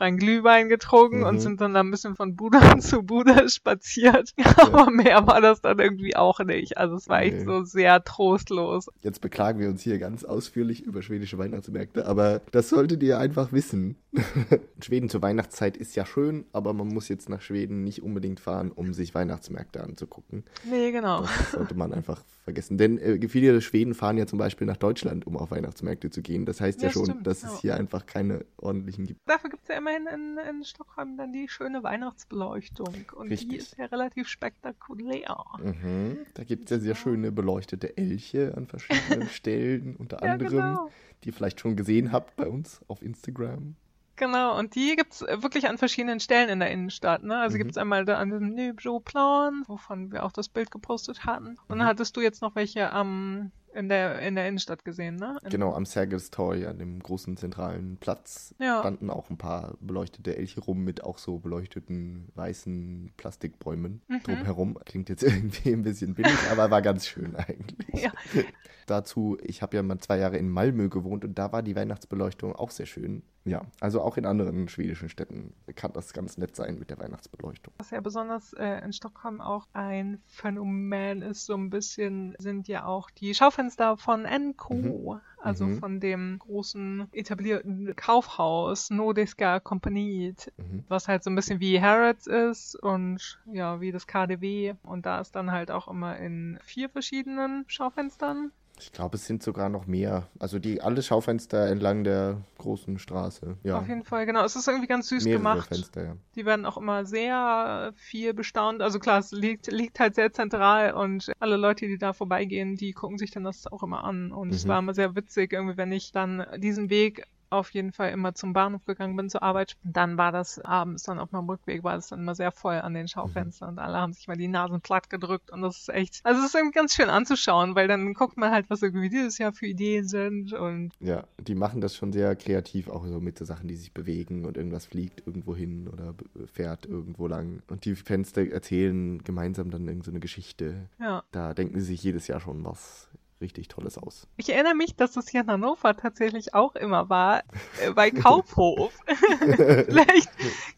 alkoholfreien 0.00 0.16
Glühwein 0.16 0.68
getrunken 0.68 1.18
Mhm. 1.20 1.24
und 1.26 1.40
sind 1.40 1.60
dann 1.60 1.74
da 1.74 1.80
ein 1.80 1.90
bisschen 1.90 2.14
von 2.16 2.36
Bude 2.36 2.58
zu 2.80 3.02
Bude 3.02 3.48
spaziert. 3.48 4.34
Aber 4.56 4.90
mehr 4.90 5.26
war 5.26 5.40
das 5.40 5.60
dann 5.60 5.78
irgendwie 5.78 6.16
auch 6.16 6.40
nicht. 6.40 6.78
Also 6.78 6.96
es 6.96 7.08
war 7.08 7.22
echt 7.22 7.38
Nee. 7.38 7.44
so 7.44 7.64
sehr 7.64 8.02
trostlos. 8.04 8.88
Jetzt 9.00 9.20
beklagen 9.20 9.58
wir 9.60 9.68
uns 9.68 9.82
hier 9.82 9.98
ganz 9.98 10.24
ausführlich 10.24 10.82
über 10.84 11.02
schwedische 11.02 11.38
Weihnachtsmärkte, 11.38 12.06
aber 12.06 12.40
das 12.52 12.68
solltet 12.68 13.02
ihr 13.02 13.18
einfach 13.18 13.52
wissen. 13.52 13.96
Schweden 14.82 15.08
zur 15.08 15.22
Weihnachtszeit 15.22 15.76
ist 15.76 15.94
ja 15.96 16.06
schön, 16.06 16.44
aber 16.52 16.72
man 16.72 16.88
muss 16.88 17.08
jetzt 17.08 17.28
nach 17.28 17.42
Schweden 17.42 17.84
nicht 17.84 18.02
unbedingt 18.02 18.40
fahren, 18.40 18.70
um 18.72 18.94
sich 18.94 19.14
Weihnachtsmärkte 19.14 19.82
anzugucken. 19.82 20.44
Nee, 20.68 20.92
genau. 20.92 21.22
Das 21.22 21.52
sollte 21.52 21.74
man 21.74 21.92
einfach 21.92 22.22
vergessen. 22.44 22.78
Denn 22.78 22.98
äh, 22.98 23.28
viele 23.28 23.60
Schweden 23.60 23.94
fahren 23.94 24.16
ja 24.16 24.26
zum 24.26 24.38
Beispiel 24.38 24.66
nach 24.66 24.76
Deutschland, 24.78 25.26
um 25.26 25.36
auf 25.36 25.50
Weihnachtsmärkte 25.50 26.08
zu 26.10 26.22
gehen. 26.22 26.46
Das 26.46 26.60
heißt 26.60 26.80
ja, 26.80 26.88
Ja, 26.88 26.92
schon, 26.92 27.04
stimmt, 27.06 27.26
dass 27.26 27.42
ja. 27.42 27.48
es 27.52 27.60
hier 27.60 27.74
einfach 27.76 28.06
keine 28.06 28.44
ordentlichen 28.56 29.06
gibt. 29.06 29.20
Dafür 29.26 29.50
gibt 29.50 29.62
es 29.64 29.68
ja 29.68 29.76
immerhin 29.96 30.38
in, 30.38 30.38
in 30.58 30.64
Stockholm 30.64 31.16
dann 31.16 31.32
die 31.32 31.48
schöne 31.48 31.82
Weihnachtsbeleuchtung. 31.82 32.94
Und 33.14 33.28
die 33.28 33.34
Richtig. 33.34 33.58
ist 33.58 33.76
ja 33.78 33.86
relativ 33.86 34.28
spektakulär. 34.28 35.36
Mhm. 35.58 36.18
Da 36.34 36.44
gibt 36.44 36.64
es 36.64 36.70
ja 36.70 36.78
sehr 36.78 36.94
schöne 36.94 37.32
beleuchtete 37.32 37.96
Elche 37.96 38.54
an 38.56 38.66
verschiedenen 38.66 39.28
Stellen, 39.28 39.96
unter 39.96 40.22
Ja, 40.24 40.32
anderem, 40.32 40.50
genau. 40.56 40.90
die 41.24 41.28
ihr 41.28 41.32
vielleicht 41.34 41.60
schon 41.60 41.76
gesehen 41.76 42.12
habt 42.12 42.36
bei 42.36 42.48
uns 42.48 42.80
auf 42.88 43.02
Instagram. 43.02 43.76
Genau, 44.16 44.58
und 44.58 44.74
die 44.74 44.96
gibt's 44.96 45.22
äh, 45.22 45.42
wirklich 45.44 45.68
an 45.68 45.78
verschiedenen 45.78 46.18
Stellen 46.18 46.48
in 46.48 46.58
der 46.58 46.72
Innenstadt. 46.72 47.22
Ne? 47.22 47.36
Also 47.38 47.54
Mhm. 47.56 47.58
gibt's 47.62 47.78
einmal 47.78 48.04
da 48.04 48.18
an 48.18 48.30
dem 48.30 48.48
Nybroplan, 48.54 49.62
wovon 49.68 50.10
wir 50.10 50.24
auch 50.24 50.32
das 50.32 50.48
Bild 50.48 50.70
gepostet 50.72 51.24
hatten. 51.24 51.50
Und 51.50 51.68
dann 51.68 51.78
Mhm. 51.78 51.82
hattest 51.84 52.16
du 52.16 52.20
jetzt 52.20 52.42
noch 52.42 52.56
welche 52.56 52.92
am 52.92 53.52
in 53.74 53.88
der 53.88 54.18
in 54.20 54.34
der 54.34 54.48
Innenstadt 54.48 54.84
gesehen, 54.84 55.16
ne? 55.16 55.38
In, 55.42 55.50
Genau, 55.50 55.74
am 55.74 55.84
Sergels 55.86 56.30
Torg, 56.30 56.64
an 56.66 56.78
dem 56.78 56.98
großen 57.00 57.36
zentralen 57.36 57.96
Platz, 57.98 58.54
Ja. 58.58 58.80
standen 58.80 59.10
auch 59.10 59.30
ein 59.30 59.38
paar 59.38 59.76
beleuchtete 59.80 60.36
Elche 60.36 60.60
rum 60.60 60.84
mit 60.84 61.04
auch 61.04 61.18
so 61.18 61.38
beleuchteten 61.38 62.28
weißen 62.34 63.12
Plastikbäumen 63.16 64.00
Mhm. 64.08 64.22
drumherum. 64.22 64.78
Klingt 64.84 65.08
jetzt 65.08 65.22
irgendwie 65.62 65.72
ein 65.72 65.82
bisschen 65.82 66.14
billig, 66.14 66.38
aber 66.50 66.70
war 66.70 66.82
ganz 66.82 67.06
schön 67.06 67.36
eigentlich. 67.36 68.02
Ja. 68.02 68.12
Dazu, 68.86 69.36
ich 69.42 69.60
habe 69.60 69.76
ja 69.76 69.82
mal 69.82 69.98
zwei 69.98 70.18
Jahre 70.18 70.38
in 70.38 70.48
Malmö 70.48 70.88
gewohnt 70.88 71.22
und 71.24 71.38
da 71.38 71.52
war 71.52 71.62
die 71.62 71.76
Weihnachtsbeleuchtung 71.76 72.54
auch 72.56 72.70
sehr 72.70 72.86
schön. 72.86 73.22
Ja, 73.44 73.62
also 73.80 74.00
auch 74.02 74.16
in 74.16 74.24
anderen 74.26 74.68
schwedischen 74.68 75.08
Städten 75.10 75.52
kann 75.74 75.92
das 75.92 76.12
ganz 76.14 76.38
nett 76.38 76.56
sein 76.56 76.78
mit 76.78 76.88
der 76.90 76.98
Weihnachtsbeleuchtung. 76.98 77.72
Was 77.78 77.90
ja 77.90 78.00
besonders 78.00 78.52
äh, 78.54 78.82
in 78.84 78.92
Stockholm 78.94 79.40
auch 79.42 79.66
ein 79.74 80.22
Phänomen 80.26 81.20
ist, 81.22 81.44
so 81.46 81.54
ein 81.54 81.68
bisschen, 81.70 82.34
sind 82.38 82.66
ja 82.68 82.84
auch 82.86 83.10
die 83.10 83.34
Schaufenster 83.34 83.57
von 83.96 84.24
Enco, 84.24 85.20
also 85.40 85.66
Mhm. 85.66 85.78
von 85.80 86.00
dem 86.00 86.38
großen 86.38 87.08
etablierten 87.12 87.94
Kaufhaus 87.96 88.90
Nordiska 88.90 89.60
Kompaniet, 89.60 90.52
Mhm. 90.56 90.84
was 90.88 91.08
halt 91.08 91.24
so 91.24 91.30
ein 91.30 91.34
bisschen 91.34 91.60
wie 91.60 91.80
Harrods 91.80 92.26
ist 92.26 92.74
und 92.76 93.40
ja, 93.46 93.80
wie 93.80 93.90
das 93.92 94.06
KDW. 94.06 94.74
Und 94.82 95.06
da 95.06 95.20
ist 95.20 95.34
dann 95.34 95.50
halt 95.50 95.70
auch 95.70 95.88
immer 95.88 96.16
in 96.18 96.58
vier 96.62 96.88
verschiedenen 96.88 97.64
Schaufenstern. 97.68 98.52
Ich 98.80 98.92
glaube, 98.92 99.16
es 99.16 99.26
sind 99.26 99.42
sogar 99.42 99.68
noch 99.68 99.86
mehr. 99.86 100.28
Also 100.38 100.58
die 100.58 100.80
alle 100.80 101.02
Schaufenster 101.02 101.66
entlang 101.68 102.04
der 102.04 102.40
großen 102.58 102.98
Straße. 102.98 103.56
Ja, 103.64 103.78
Auf 103.78 103.88
jeden 103.88 104.04
Fall, 104.04 104.24
genau. 104.26 104.44
Es 104.44 104.56
ist 104.56 104.68
irgendwie 104.68 104.86
ganz 104.86 105.08
süß 105.08 105.24
mehrere 105.24 105.38
gemacht. 105.38 105.68
Fenster, 105.68 106.04
ja. 106.04 106.16
Die 106.36 106.46
werden 106.46 106.64
auch 106.64 106.76
immer 106.76 107.04
sehr 107.04 107.92
viel 107.96 108.34
bestaunt. 108.34 108.80
Also 108.82 108.98
klar, 108.98 109.18
es 109.18 109.32
liegt, 109.32 109.66
liegt 109.66 109.98
halt 110.00 110.14
sehr 110.14 110.32
zentral 110.32 110.92
und 110.94 111.32
alle 111.40 111.56
Leute, 111.56 111.86
die 111.86 111.98
da 111.98 112.12
vorbeigehen, 112.12 112.76
die 112.76 112.92
gucken 112.92 113.18
sich 113.18 113.30
dann 113.30 113.44
das 113.44 113.66
auch 113.66 113.82
immer 113.82 114.04
an. 114.04 114.32
Und 114.32 114.54
es 114.54 114.64
Mhm. 114.64 114.68
war 114.68 114.78
immer 114.78 114.94
sehr 114.94 115.14
witzig, 115.16 115.52
irgendwie, 115.52 115.76
wenn 115.76 115.92
ich 115.92 116.12
dann 116.12 116.44
diesen 116.58 116.88
Weg 116.90 117.24
auf 117.50 117.70
jeden 117.70 117.92
Fall 117.92 118.10
immer 118.10 118.34
zum 118.34 118.52
Bahnhof 118.52 118.84
gegangen 118.84 119.16
bin 119.16 119.30
zur 119.30 119.42
Arbeit, 119.42 119.76
dann 119.82 120.16
war 120.18 120.32
das 120.32 120.58
abends 120.60 121.04
dann 121.04 121.18
auf 121.18 121.32
meinem 121.32 121.48
Rückweg 121.48 121.84
war 121.84 121.96
das 121.96 122.08
dann 122.08 122.20
immer 122.20 122.34
sehr 122.34 122.52
voll 122.52 122.76
an 122.76 122.94
den 122.94 123.08
Schaufenstern 123.08 123.70
und 123.70 123.78
alle 123.78 123.98
haben 123.98 124.12
sich 124.12 124.28
mal 124.28 124.36
die 124.36 124.48
Nasen 124.48 124.80
platt 124.80 125.10
gedrückt 125.10 125.50
und 125.50 125.62
das 125.62 125.78
ist 125.78 125.88
echt, 125.90 126.20
also 126.24 126.40
es 126.40 126.48
ist 126.48 126.54
irgendwie 126.54 126.74
ganz 126.74 126.94
schön 126.94 127.10
anzuschauen, 127.10 127.74
weil 127.74 127.88
dann 127.88 128.14
guckt 128.14 128.36
man 128.36 128.50
halt, 128.50 128.68
was 128.70 128.82
irgendwie 128.82 129.08
dieses 129.08 129.38
Jahr 129.38 129.52
für 129.52 129.66
Ideen 129.66 130.06
sind 130.06 130.52
und 130.52 130.92
Ja, 131.00 131.24
die 131.38 131.54
machen 131.54 131.80
das 131.80 131.96
schon 131.96 132.12
sehr 132.12 132.34
kreativ, 132.36 132.88
auch 132.88 133.06
so 133.06 133.20
mit 133.20 133.38
so 133.38 133.44
Sachen, 133.44 133.68
die 133.68 133.76
sich 133.76 133.92
bewegen 133.92 134.44
und 134.44 134.56
irgendwas 134.56 134.86
fliegt 134.86 135.26
irgendwo 135.26 135.54
hin 135.54 135.88
oder 135.88 136.14
fährt 136.52 136.86
irgendwo 136.86 137.26
lang. 137.26 137.62
Und 137.68 137.84
die 137.84 137.94
Fenster 137.94 138.46
erzählen 138.50 139.22
gemeinsam 139.22 139.70
dann 139.70 139.86
irgend 139.86 140.04
so 140.04 140.10
eine 140.10 140.20
Geschichte. 140.20 140.88
ja. 140.98 141.22
Da 141.32 141.54
denken 141.54 141.78
sie 141.80 141.86
sich 141.86 142.02
jedes 142.02 142.26
Jahr 142.26 142.40
schon 142.40 142.64
was 142.64 143.08
richtig 143.40 143.68
Tolles 143.68 143.98
aus. 143.98 144.26
Ich 144.36 144.50
erinnere 144.52 144.74
mich, 144.74 144.96
dass 144.96 145.16
es 145.16 145.28
hier 145.28 145.42
in 145.42 145.48
Hannover 145.48 145.96
tatsächlich 145.96 146.54
auch 146.54 146.74
immer 146.74 147.08
war, 147.08 147.42
äh, 147.84 147.90
bei 147.92 148.10
Kaufhof. 148.10 148.92
Vielleicht 149.86 150.30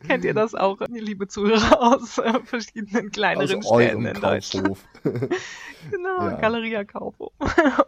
kennt 0.07 0.25
ihr 0.25 0.35
das 0.35 0.55
auch, 0.55 0.81
liebe 0.89 1.29
Zuhörer 1.29 1.81
aus 1.81 2.19
äh, 2.19 2.41
verschiedenen 2.45 3.11
kleineren 3.11 3.65
aus 3.65 3.67
Städten 3.67 4.07
in 4.07 4.21
Deutschland. 4.21 4.79
genau, 5.91 6.19
Ja. 6.21 6.37
Galeria 6.37 6.85
Kaufhof. 6.85 7.33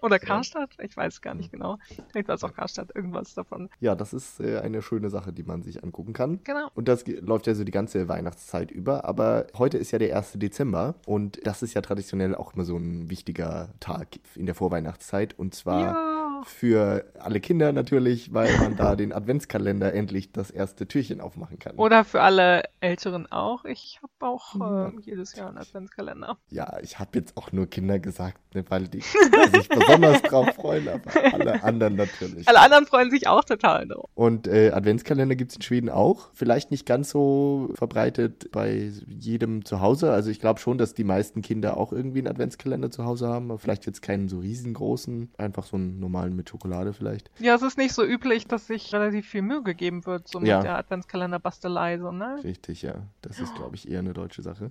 Oder 0.01 0.19
Karstadt, 0.19 0.71
ich 0.83 0.97
weiß 0.97 1.21
gar 1.21 1.35
nicht 1.35 1.53
genau. 1.53 1.79
Vielleicht 2.11 2.29
war 2.29 2.35
es 2.37 2.45
auch 2.45 2.55
Karstadt, 2.55 2.95
irgendwas 2.95 3.35
davon. 3.35 3.69
Ja, 3.81 3.95
das 3.95 4.13
ist 4.13 4.41
äh, 4.41 4.59
eine 4.59 4.83
schöne 4.83 5.11
Sache, 5.11 5.33
die 5.33 5.43
man 5.43 5.63
sich 5.63 5.83
angucken 5.83 6.13
kann. 6.13 6.41
Genau. 6.45 6.69
Und 6.75 6.89
das 6.89 7.07
läuft 7.07 7.47
ja 7.47 7.55
so 7.55 7.65
die 7.65 7.73
ganze 7.73 8.09
Weihnachtszeit 8.09 8.71
über. 8.71 9.05
Aber 9.05 9.47
heute 9.57 9.79
ist 9.79 9.91
ja 9.91 9.99
der 9.99 10.17
1. 10.17 10.33
Dezember 10.35 10.95
und 11.07 11.45
das 11.47 11.63
ist 11.63 11.75
ja 11.75 11.81
traditionell 11.83 12.35
auch 12.35 12.55
immer 12.55 12.65
so 12.65 12.77
ein 12.77 13.11
wichtiger 13.11 13.69
Tag 13.81 14.09
in 14.35 14.47
der 14.47 14.55
Vorweihnachtszeit. 14.63 15.37
Und 15.37 15.55
zwar 15.55 15.81
Ja. 15.81 16.22
Für 16.45 17.05
alle 17.19 17.41
Kinder 17.41 17.73
natürlich, 17.73 18.33
weil 18.33 18.57
man 18.59 18.77
da 18.77 18.97
den 18.97 19.13
Adventskalender 19.13 19.93
endlich 19.93 20.33
das 20.33 20.51
erste 20.51 20.87
Türchen 20.87 21.21
aufmachen 21.21 21.59
kann. 21.59 21.77
Oder 21.77 22.05
für 22.05 22.23
alle 22.23 22.63
Älteren 22.81 23.31
auch. 23.31 23.65
Ich 23.65 24.01
habe 24.03 24.33
auch 24.33 24.89
äh, 24.89 25.01
jedes 25.01 25.35
Jahr 25.35 25.49
einen 25.49 25.59
Adventskalender. 25.59 26.37
Ja, 26.51 26.79
ich 26.83 26.99
habe 26.99 27.11
jetzt 27.19 27.37
auch 27.37 27.53
nur 27.53 27.67
Kinder 27.67 27.99
gesagt, 27.99 28.55
ne, 28.55 28.65
weil 28.69 28.89
die 28.89 29.01
sich 29.01 29.69
besonders 29.69 30.23
drauf 30.23 30.49
freuen, 30.55 30.89
aber 30.89 31.35
alle 31.35 31.63
anderen 31.63 31.97
natürlich. 31.97 32.49
Alle 32.49 32.61
anderen 32.61 32.87
freuen 32.87 33.11
sich 33.11 33.29
auch 33.29 33.45
total 33.45 33.87
drauf. 33.87 34.09
Und 34.15 34.47
äh, 34.47 34.71
Adventskalender 34.71 35.37
gibt 35.37 35.53
es 35.53 35.57
in 35.57 35.63
Schweden 35.63 35.89
auch. 35.89 36.31
Vielleicht 36.35 36.71
nicht 36.71 36.87
ganz 36.87 37.11
so 37.11 37.71
verbreitet 37.75 38.51
bei 38.53 38.91
jedem 39.07 39.65
zu 39.65 39.81
Hause. 39.81 40.13
Also 40.13 40.31
ich 40.31 40.41
glaube 40.41 40.61
schon, 40.61 40.79
dass 40.79 40.95
die 40.95 41.05
meisten 41.05 41.43
Kinder 41.43 41.77
auch 41.77 41.93
irgendwie 41.93 42.19
einen 42.19 42.29
Adventskalender 42.29 42.91
zu 42.91 43.05
Hause 43.05 43.29
haben. 43.29 43.59
Vielleicht 43.59 43.87
jetzt 43.87 44.03
keinen 44.03 44.29
so 44.29 44.41
riesengroßen, 44.41 45.33
einfach 45.39 45.65
so 45.65 45.77
einen 45.77 46.01
normalen 46.01 46.32
mit 46.33 46.49
Schokolade 46.49 46.93
vielleicht. 46.93 47.31
Ja, 47.39 47.55
es 47.55 47.63
ist 47.63 47.79
nicht 47.79 47.93
so 47.95 48.05
üblich, 48.05 48.47
dass 48.47 48.67
sich 48.67 48.93
relativ 48.93 49.27
viel 49.29 49.43
Mühe 49.43 49.63
gegeben 49.63 50.05
wird, 50.07 50.29
so 50.29 50.41
mit 50.41 50.49
Ja. 50.49 50.61
der 50.61 50.77
Adventskalender-Bastelei, 50.79 51.99
so, 51.99 52.11
ne? 52.13 52.39
Richtig, 52.45 52.83
ja. 52.83 53.07
Das 53.21 53.39
ist, 53.39 53.55
glaube 53.55 53.77
ich, 53.77 53.89
eher 53.91 54.01
eine 54.01 54.13
deutsche 54.13 54.43
Sache. 54.43 54.71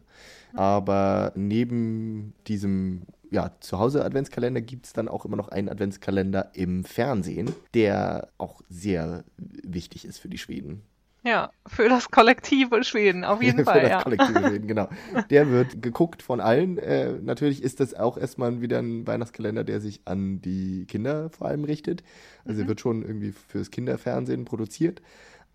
Aber 0.53 1.31
neben 1.35 2.33
diesem 2.47 3.03
ja, 3.29 3.51
Zuhause-Adventskalender 3.61 4.61
gibt 4.61 4.85
es 4.87 4.93
dann 4.93 5.07
auch 5.07 5.23
immer 5.25 5.37
noch 5.37 5.47
einen 5.47 5.69
Adventskalender 5.69 6.51
im 6.53 6.83
Fernsehen, 6.83 7.49
der 7.73 8.27
auch 8.37 8.61
sehr 8.69 9.23
wichtig 9.37 10.03
ist 10.05 10.19
für 10.19 10.27
die 10.27 10.37
Schweden. 10.37 10.83
Ja, 11.23 11.51
für 11.67 11.87
das 11.87 12.09
kollektive 12.09 12.83
Schweden, 12.83 13.23
auf 13.23 13.43
jeden 13.43 13.59
Für 13.65 13.65
Fall, 13.65 13.81
das 13.81 13.91
ja. 13.91 14.01
kollektive 14.01 14.39
Schweden, 14.43 14.67
genau. 14.67 14.89
Der 15.29 15.49
wird 15.49 15.81
geguckt 15.81 16.23
von 16.23 16.39
allen. 16.39 16.79
Äh, 16.79 17.13
natürlich 17.21 17.61
ist 17.61 17.79
das 17.79 17.93
auch 17.93 18.17
erstmal 18.17 18.59
wieder 18.61 18.79
ein 18.79 19.05
Weihnachtskalender, 19.05 19.63
der 19.63 19.81
sich 19.81 20.01
an 20.05 20.41
die 20.41 20.85
Kinder 20.87 21.29
vor 21.29 21.47
allem 21.47 21.63
richtet. 21.63 22.01
Also 22.43 22.57
Mhm. 22.57 22.65
er 22.65 22.67
wird 22.69 22.81
schon 22.81 23.01
irgendwie 23.03 23.31
fürs 23.33 23.69
Kinderfernsehen 23.69 24.45
produziert. 24.45 25.01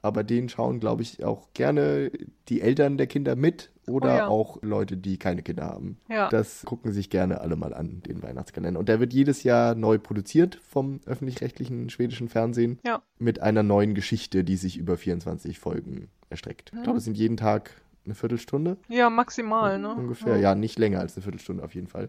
Aber 0.06 0.22
den 0.24 0.48
schauen, 0.48 0.78
glaube 0.80 1.02
ich, 1.02 1.24
auch 1.24 1.48
gerne 1.52 2.10
die 2.48 2.60
Eltern 2.60 2.96
der 2.96 3.06
Kinder 3.08 3.34
mit 3.34 3.72
oder 3.88 4.14
Oh 4.14 4.16
ja. 4.18 4.28
auch 4.28 4.58
Leute, 4.62 4.96
die 4.96 5.18
keine 5.18 5.42
Kinder 5.42 5.64
haben. 5.64 5.98
Ja. 6.08 6.28
Das 6.28 6.64
gucken 6.64 6.92
sich 6.92 7.10
gerne 7.10 7.40
alle 7.40 7.56
mal 7.56 7.74
an, 7.74 8.02
den 8.06 8.22
Weihnachtskalender. 8.22 8.78
Und 8.78 8.88
der 8.88 9.00
wird 9.00 9.12
jedes 9.12 9.42
Jahr 9.42 9.74
neu 9.74 9.98
produziert 9.98 10.56
vom 10.68 11.00
öffentlich-rechtlichen 11.06 11.90
schwedischen 11.90 12.28
Fernsehen 12.28 12.78
Ja. 12.86 13.02
mit 13.18 13.42
einer 13.42 13.62
neuen 13.62 13.94
Geschichte, 13.94 14.44
die 14.44 14.56
sich 14.56 14.76
über 14.78 14.96
24 14.96 15.58
Folgen 15.58 16.08
erstreckt. 16.30 16.72
Ich 16.74 16.82
glaube, 16.82 16.98
es 16.98 17.04
sind 17.04 17.16
jeden 17.16 17.36
Tag 17.36 17.70
eine 18.04 18.14
Viertelstunde 18.14 18.76
Ja, 18.88 19.10
maximal, 19.10 19.78
ne? 19.80 19.94
ungefähr. 19.94 20.36
Ja, 20.38 20.54
nicht 20.54 20.78
länger 20.78 21.00
als 21.00 21.16
eine 21.16 21.22
Viertelstunde 21.24 21.64
auf 21.64 21.74
jeden 21.74 21.88
Fall. 21.88 22.08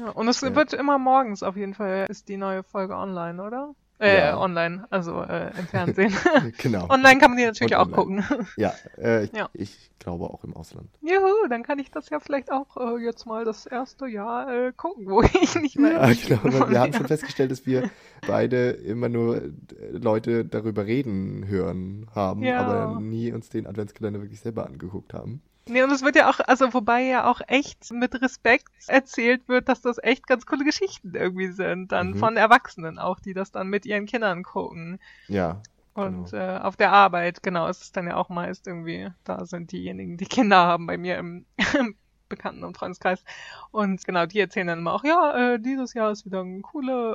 Ja, 0.00 0.10
und 0.10 0.26
es 0.28 0.40
Ja. 0.40 0.54
wird 0.54 0.72
immer 0.72 0.98
morgens 0.98 1.42
auf 1.42 1.56
jeden 1.56 1.74
Fall, 1.74 2.06
ist 2.08 2.28
die 2.28 2.36
neue 2.36 2.62
Folge 2.62 2.94
online, 2.94 3.42
oder? 3.42 3.74
Äh, 4.02 4.18
Ja. 4.18 4.38
online, 4.38 4.84
also 4.90 5.22
äh, 5.22 5.50
im 5.56 5.66
Fernsehen. 5.68 6.12
genau. 6.58 6.88
online 6.90 7.20
kann 7.20 7.30
man 7.30 7.38
die 7.38 7.44
natürlich 7.46 7.76
Und 7.76 7.92
auch 7.92 7.98
online. 7.98 8.22
gucken. 8.26 8.46
Ja, 8.56 8.74
äh, 8.98 9.24
ich, 9.24 9.32
Ja. 9.32 9.48
ich 9.52 9.90
glaube 10.00 10.24
auch 10.24 10.42
im 10.42 10.56
Ausland. 10.56 10.88
Juhu, 11.02 11.46
dann 11.48 11.62
kann 11.62 11.78
ich 11.78 11.90
das 11.92 12.10
ja 12.10 12.18
vielleicht 12.18 12.50
auch 12.50 12.76
äh, 12.76 12.98
jetzt 13.04 13.26
mal 13.26 13.44
das 13.44 13.64
erste 13.66 14.06
Jahr 14.08 14.52
äh, 14.52 14.72
gucken, 14.76 15.06
wo 15.08 15.22
ich 15.40 15.54
nicht 15.54 15.78
mehr. 15.78 15.92
Ja, 15.92 16.12
glaube, 16.14 16.68
wir 16.70 16.80
haben 16.80 16.92
schon 16.92 17.06
festgestellt, 17.14 17.52
dass 17.52 17.64
wir 17.64 17.88
beide 18.26 18.70
immer 18.70 19.08
nur 19.08 19.36
äh, 19.36 19.50
Leute 19.92 20.44
darüber 20.44 20.84
reden 20.84 21.46
hören 21.46 22.08
haben, 22.12 22.42
Ja. 22.42 22.60
aber 22.66 23.00
nie 23.00 23.30
uns 23.32 23.50
den 23.50 23.66
Adventskalender 23.68 24.20
wirklich 24.20 24.40
selber 24.40 24.66
angeguckt 24.66 25.14
haben. 25.14 25.42
Nee, 25.68 25.82
und 25.82 25.90
es 25.92 26.02
wird 26.02 26.16
ja 26.16 26.28
auch, 26.28 26.40
also 26.46 26.74
wobei 26.74 27.02
ja 27.02 27.30
auch 27.30 27.40
echt 27.46 27.92
mit 27.92 28.20
Respekt 28.20 28.68
erzählt 28.88 29.46
wird, 29.48 29.68
dass 29.68 29.80
das 29.80 29.98
echt 30.02 30.26
ganz 30.26 30.44
coole 30.46 30.64
Geschichten 30.64 31.14
irgendwie 31.14 31.52
sind. 31.52 31.92
Dann 31.92 32.10
Mhm. 32.10 32.16
von 32.16 32.36
Erwachsenen 32.36 32.98
auch, 32.98 33.20
die 33.20 33.32
das 33.34 33.52
dann 33.52 33.68
mit 33.68 33.86
ihren 33.86 34.06
Kindern 34.06 34.42
gucken. 34.42 34.98
Ja, 35.28 35.62
Und 35.94 36.30
Genau. 36.30 36.42
äh, 36.42 36.58
auf 36.58 36.76
der 36.76 36.90
Arbeit, 36.92 37.42
genau, 37.42 37.68
ist 37.68 37.82
es 37.82 37.92
dann 37.92 38.06
ja 38.06 38.16
auch 38.16 38.28
meist 38.30 38.66
irgendwie, 38.66 39.10
da 39.24 39.44
sind 39.44 39.72
diejenigen, 39.72 40.16
die 40.16 40.24
Kinder 40.26 40.56
haben 40.56 40.86
bei 40.86 40.96
mir 40.96 41.18
im, 41.18 41.44
im 41.78 41.96
Bekannten- 42.30 42.64
und 42.64 42.76
Freundeskreis. 42.78 43.22
Und 43.70 44.02
genau, 44.04 44.24
die 44.26 44.40
erzählen 44.40 44.66
dann 44.68 44.78
immer 44.78 44.94
auch, 44.94 45.04
ja, 45.04 45.54
äh, 45.54 45.60
dieses 45.60 45.92
Jahr 45.94 46.10
ist 46.10 46.24
wieder 46.24 46.40
eine 46.40 46.60
coole 46.62 47.14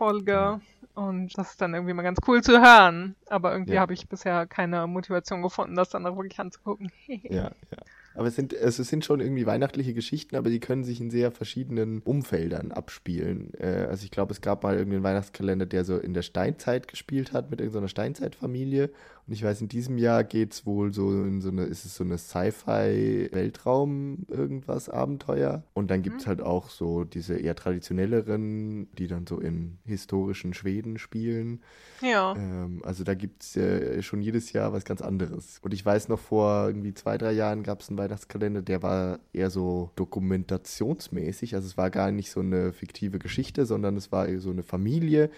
Kalender-Folge. 0.00 0.60
Und 0.94 1.36
das 1.38 1.50
ist 1.52 1.60
dann 1.60 1.74
irgendwie 1.74 1.94
mal 1.94 2.02
ganz 2.02 2.18
cool 2.26 2.42
zu 2.42 2.60
hören. 2.60 3.14
Aber 3.28 3.52
irgendwie 3.52 3.74
Ja. 3.74 3.80
habe 3.80 3.94
ich 3.94 4.08
bisher 4.08 4.46
keine 4.46 4.86
Motivation 4.86 5.42
gefunden, 5.42 5.76
das 5.76 5.90
dann 5.90 6.06
auch 6.06 6.16
wirklich 6.16 6.38
anzugucken. 6.38 6.90
ja, 7.08 7.52
ja. 7.70 7.78
Aber 8.12 8.26
es 8.26 8.34
sind, 8.34 8.52
es 8.52 8.76
sind 8.76 9.04
schon 9.04 9.20
irgendwie 9.20 9.46
weihnachtliche 9.46 9.94
Geschichten, 9.94 10.34
aber 10.34 10.50
die 10.50 10.58
können 10.58 10.82
sich 10.82 11.00
in 11.00 11.10
sehr 11.10 11.30
verschiedenen 11.30 12.00
Umfeldern 12.02 12.72
abspielen. 12.72 13.52
Äh, 13.54 13.86
also 13.88 14.04
ich 14.04 14.10
glaube, 14.10 14.32
es 14.32 14.40
gab 14.40 14.64
mal 14.64 14.74
irgendeinen 14.76 15.04
Weihnachtskalender, 15.04 15.64
der 15.64 15.84
so 15.84 15.96
in 15.96 16.12
der 16.12 16.22
Steinzeit 16.22 16.88
gespielt 16.88 17.32
hat 17.32 17.50
mit 17.50 17.60
irgendeiner 17.60 17.88
Steinzeitfamilie. 17.88 18.90
Und 19.26 19.32
ich 19.32 19.42
weiß, 19.42 19.60
in 19.60 19.68
diesem 19.68 19.98
Jahr 19.98 20.24
geht 20.24 20.52
es 20.52 20.66
wohl 20.66 20.92
so 20.92 21.10
in 21.22 21.40
so 21.40 21.50
eine, 21.50 21.64
ist 21.64 21.84
es 21.84 21.94
so 21.94 22.04
eine 22.04 22.18
Sci-Fi-Weltraum 22.18 24.26
irgendwas 24.28 24.88
Abenteuer. 24.88 25.62
Und 25.72 25.90
dann 25.90 26.02
gibt 26.02 26.20
es 26.20 26.26
halt 26.26 26.40
auch 26.40 26.70
so 26.70 27.04
diese 27.04 27.36
eher 27.36 27.54
traditionelleren, 27.54 28.90
die 28.94 29.06
dann 29.06 29.26
so 29.26 29.38
in 29.38 29.78
historischen 29.84 30.54
Schweden 30.54 30.98
spielen. 30.98 31.60
Ja. 32.00 32.34
Ähm, 32.36 32.82
also 32.84 33.04
da 33.04 33.14
gibt 33.14 33.42
es 33.42 33.56
äh, 33.56 34.02
schon 34.02 34.22
jedes 34.22 34.52
Jahr 34.52 34.72
was 34.72 34.84
ganz 34.84 35.02
anderes. 35.02 35.58
Und 35.62 35.74
ich 35.74 35.84
weiß 35.84 36.08
noch, 36.08 36.18
vor 36.18 36.66
irgendwie 36.66 36.94
zwei, 36.94 37.18
drei 37.18 37.32
Jahren 37.32 37.62
gab 37.62 37.80
es 37.80 37.88
einen 37.88 37.98
Weihnachtskalender, 37.98 38.62
der 38.62 38.82
war 38.82 39.20
eher 39.32 39.50
so 39.50 39.90
dokumentationsmäßig. 39.96 41.54
Also 41.54 41.66
es 41.66 41.76
war 41.76 41.90
gar 41.90 42.10
nicht 42.10 42.30
so 42.30 42.40
eine 42.40 42.72
fiktive 42.72 43.18
Geschichte, 43.18 43.66
sondern 43.66 43.96
es 43.96 44.12
war 44.12 44.28
so 44.38 44.50
eine 44.50 44.62
Familie, 44.62 45.30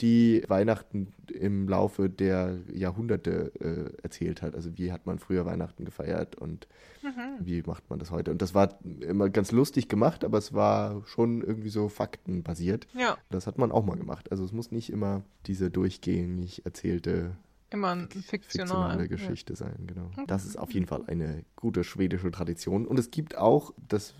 die 0.00 0.42
Weihnachten 0.48 1.12
im 1.32 1.68
Laufe 1.68 2.10
der 2.10 2.58
Jahrhunderte 2.72 3.52
äh, 3.60 4.02
erzählt 4.02 4.42
hat. 4.42 4.54
Also 4.54 4.76
wie 4.76 4.90
hat 4.92 5.06
man 5.06 5.18
früher 5.18 5.46
Weihnachten 5.46 5.84
gefeiert 5.84 6.36
und 6.36 6.66
Mhm. 7.02 7.44
wie 7.44 7.62
macht 7.66 7.90
man 7.90 7.98
das 7.98 8.10
heute. 8.10 8.30
Und 8.30 8.40
das 8.40 8.54
war 8.54 8.78
immer 9.00 9.28
ganz 9.28 9.52
lustig 9.52 9.88
gemacht, 9.88 10.24
aber 10.24 10.38
es 10.38 10.54
war 10.54 11.02
schon 11.06 11.42
irgendwie 11.42 11.68
so 11.68 11.90
faktenbasiert. 11.90 12.86
Ja, 12.94 13.18
Das 13.28 13.46
hat 13.46 13.58
man 13.58 13.72
auch 13.72 13.84
mal 13.84 13.96
gemacht. 13.98 14.30
Also 14.32 14.42
es 14.42 14.52
muss 14.52 14.70
nicht 14.72 14.88
immer 14.90 15.22
diese 15.46 15.70
durchgängig 15.70 16.64
erzählte 16.64 17.32
immer 17.74 17.90
ein 17.90 18.08
fiktional. 18.08 18.38
fiktionale 18.40 19.08
Geschichte 19.08 19.54
sein, 19.56 19.84
genau. 19.86 20.10
Das 20.26 20.44
ist 20.46 20.56
auf 20.58 20.72
jeden 20.72 20.86
Fall 20.86 21.04
eine 21.06 21.44
gute 21.56 21.84
schwedische 21.84 22.30
Tradition. 22.30 22.86
Und 22.86 22.98
es 22.98 23.10
gibt 23.10 23.36
auch, 23.36 23.72
das 23.88 24.14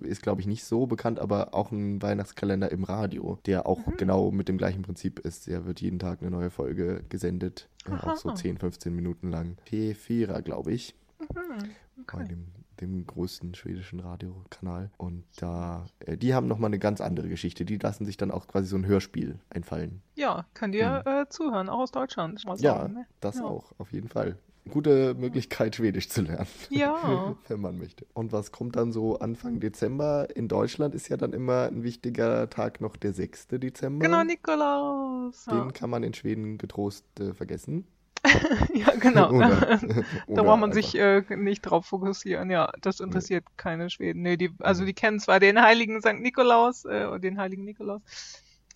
ist 0.00 0.22
glaube 0.22 0.40
ich 0.40 0.46
nicht 0.46 0.64
so 0.64 0.86
bekannt, 0.86 1.18
aber 1.20 1.54
auch 1.54 1.70
einen 1.70 2.00
Weihnachtskalender 2.02 2.72
im 2.72 2.84
Radio, 2.84 3.38
der 3.46 3.66
auch 3.66 3.86
Mhm. 3.86 3.96
genau 3.98 4.30
mit 4.30 4.48
dem 4.48 4.56
gleichen 4.58 4.82
Prinzip 4.82 5.18
ist. 5.20 5.46
Der 5.46 5.66
wird 5.66 5.80
jeden 5.80 5.98
Tag 5.98 6.20
eine 6.22 6.30
neue 6.30 6.50
Folge 6.50 7.04
gesendet, 7.08 7.68
äh, 7.86 7.92
auch 7.92 8.16
so 8.16 8.30
Aha. 8.30 8.36
10, 8.36 8.58
15 8.58 8.94
Minuten 8.94 9.30
lang. 9.30 9.56
P4, 9.70 10.40
glaube 10.42 10.72
ich 10.72 10.94
Ja. 11.20 11.26
Mhm. 11.42 11.58
bei 12.06 12.14
Okay. 12.14 12.28
dem, 12.28 12.46
dem 12.80 13.06
größten 13.06 13.54
schwedischen 13.54 14.00
Radiokanal. 14.00 14.90
Und 14.96 15.24
da, 15.36 15.86
äh, 16.00 16.16
die 16.16 16.34
haben 16.34 16.46
nochmal 16.46 16.68
eine 16.68 16.78
ganz 16.78 17.00
andere 17.00 17.28
Geschichte. 17.28 17.64
Die 17.64 17.78
lassen 17.78 18.04
sich 18.04 18.16
dann 18.16 18.30
auch 18.30 18.46
quasi 18.46 18.68
so 18.68 18.76
ein 18.76 18.86
Hörspiel 18.86 19.38
einfallen. 19.50 20.02
Ja, 20.14 20.46
könnt 20.54 20.74
ihr 20.74 21.02
äh, 21.06 21.28
zuhören, 21.28 21.68
auch 21.68 21.80
aus 21.80 21.92
Deutschland. 21.92 22.40
Hm. 22.42 22.54
Ja, 22.56 22.76
sagen, 22.78 22.94
ne? 22.94 23.06
das 23.20 23.36
Ja. 23.36 23.44
auch, 23.44 23.72
auf 23.78 23.92
jeden 23.92 24.08
Fall. 24.08 24.38
Gute 24.70 25.14
Möglichkeit, 25.14 25.76
Schwedisch 25.76 26.08
zu 26.08 26.22
lernen. 26.22 26.46
Ja. 26.70 27.36
Wenn 27.48 27.60
man 27.60 27.76
möchte. 27.76 28.06
Und 28.14 28.32
was 28.32 28.50
kommt 28.50 28.76
dann 28.76 28.92
so 28.92 29.18
Anfang 29.18 29.60
Dezember? 29.60 30.34
In 30.34 30.48
Deutschland 30.48 30.94
ist 30.94 31.08
ja 31.10 31.18
dann 31.18 31.34
immer 31.34 31.66
ein 31.66 31.82
wichtiger 31.82 32.48
Tag 32.48 32.80
noch 32.80 32.96
der 32.96 33.12
6. 33.12 33.48
Dezember. 33.48 34.06
Genau, 34.06 34.24
Nikolaus. 34.24 35.44
Ja. 35.46 35.60
Den 35.60 35.74
kann 35.74 35.90
man 35.90 36.02
in 36.02 36.14
Schweden 36.14 36.56
getrost 36.56 37.04
äh, 37.20 37.34
vergessen. 37.34 37.86
ja, 38.74 38.90
genau. 38.98 39.30
Oder- 39.32 39.78
da 40.28 40.42
braucht 40.42 40.60
man 40.60 40.70
einfach- 40.70 40.74
sich 40.74 40.94
äh, 40.98 41.22
nicht 41.36 41.62
drauf 41.62 41.86
fokussieren. 41.86 42.50
Ja, 42.50 42.72
das 42.80 43.00
interessiert 43.00 43.44
keine 43.56 43.90
Schweden. 43.90 44.22
Nee, 44.22 44.36
die, 44.36 44.50
also 44.60 44.84
die 44.84 44.94
kennen 44.94 45.20
zwar 45.20 45.40
den 45.40 45.60
heiligen 45.60 46.00
St. 46.00 46.14
Nikolaus 46.20 46.84
äh, 46.84 47.06
und 47.06 47.22
den 47.22 47.38
heiligen 47.38 47.64
Nikolaus, 47.64 48.02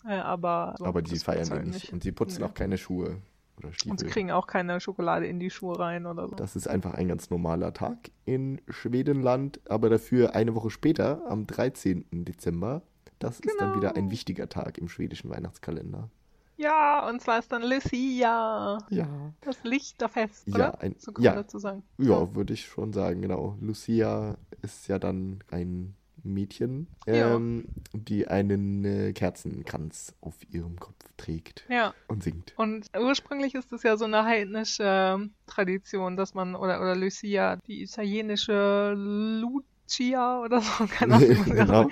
äh, 0.07 0.13
aber 0.15 0.75
Aber 0.81 1.03
die 1.03 1.19
feiern 1.19 1.49
halt 1.51 1.67
nicht. 1.67 1.93
Und 1.93 2.03
sie 2.03 2.13
putzen 2.13 2.43
Nee. 2.43 2.47
auch 2.49 2.55
keine 2.55 2.79
Schuhe 2.79 3.17
oder 3.59 3.73
Stiefel. 3.73 3.91
Und 3.91 4.01
sie 4.01 4.07
kriegen 4.07 4.31
auch 4.31 4.47
keine 4.47 4.81
Schokolade 4.81 5.27
in 5.27 5.41
die 5.41 5.51
Schuhe 5.51 5.79
rein 5.79 6.07
oder 6.07 6.29
so. 6.29 6.37
Das 6.37 6.55
ist 6.55 6.69
einfach 6.69 6.95
ein 6.95 7.09
ganz 7.09 7.31
normaler 7.31 7.73
Tag 7.73 8.11
in 8.25 8.61
Schwedenland, 8.69 9.61
aber 9.69 9.89
dafür 9.91 10.35
eine 10.35 10.55
Woche 10.55 10.71
später, 10.71 11.23
am 11.29 11.47
13. 11.47 12.05
Dezember, 12.13 12.83
das 13.19 13.41
ist 13.41 13.57
dann 13.59 13.75
wieder 13.77 13.91
ein 13.91 14.03
Genau. 14.03 14.11
wichtiger 14.13 14.49
Tag 14.49 14.79
im 14.79 14.89
schwedischen 14.89 15.29
Weihnachtskalender. 15.31 16.09
Ja, 16.59 17.09
und 17.09 17.23
zwar 17.23 17.39
ist 17.39 17.53
dann 17.53 17.63
Lucia. 17.63 18.79
Ja. 18.91 19.09
Das 19.43 19.63
Lichterfest, 19.63 20.49
Ja, 20.49 20.55
oder? 20.55 20.81
ein- 20.83 20.97
so 20.99 21.13
kann 21.13 21.25
man 21.25 21.35
ja. 21.35 21.43
dazu 21.43 21.59
sagen. 21.59 21.85
Ja, 21.99 22.35
würde 22.35 22.53
ich 22.53 22.67
schon 22.67 22.93
sagen, 22.93 23.23
genau. 23.23 23.57
Lucia 23.61 24.37
ist 24.63 24.89
ja 24.89 24.99
dann 24.99 25.39
ein 25.53 25.95
Mädchen, 26.25 26.89
Ja. 27.07 27.37
ähm, 27.37 27.65
die 27.93 28.27
einen 28.27 28.85
äh, 28.85 29.13
Kerzenkranz 29.13 30.15
auf 30.21 30.35
ihrem 30.53 30.79
Kopf 30.81 30.97
trägt 31.17 31.65
Ja. 31.71 31.95
und 32.09 32.25
singt. 32.25 32.55
Und 32.57 32.91
ursprünglich 32.99 33.55
ist 33.55 33.73
es 33.73 33.85
ja 33.85 33.97
so 33.97 34.05
eine 34.07 34.25
heidnische 34.25 35.31
Tradition, 35.47 36.17
dass 36.17 36.35
man, 36.35 36.57
oder, 36.57 36.81
oder 36.81 36.97
Lucia, 36.97 37.57
die 37.69 37.83
italienische 37.85 38.95
Lucia 38.95 40.41
oder 40.41 40.61
so, 40.61 40.87
keine 40.91 41.15
Ahnung. 41.15 41.45
genau. 41.45 41.89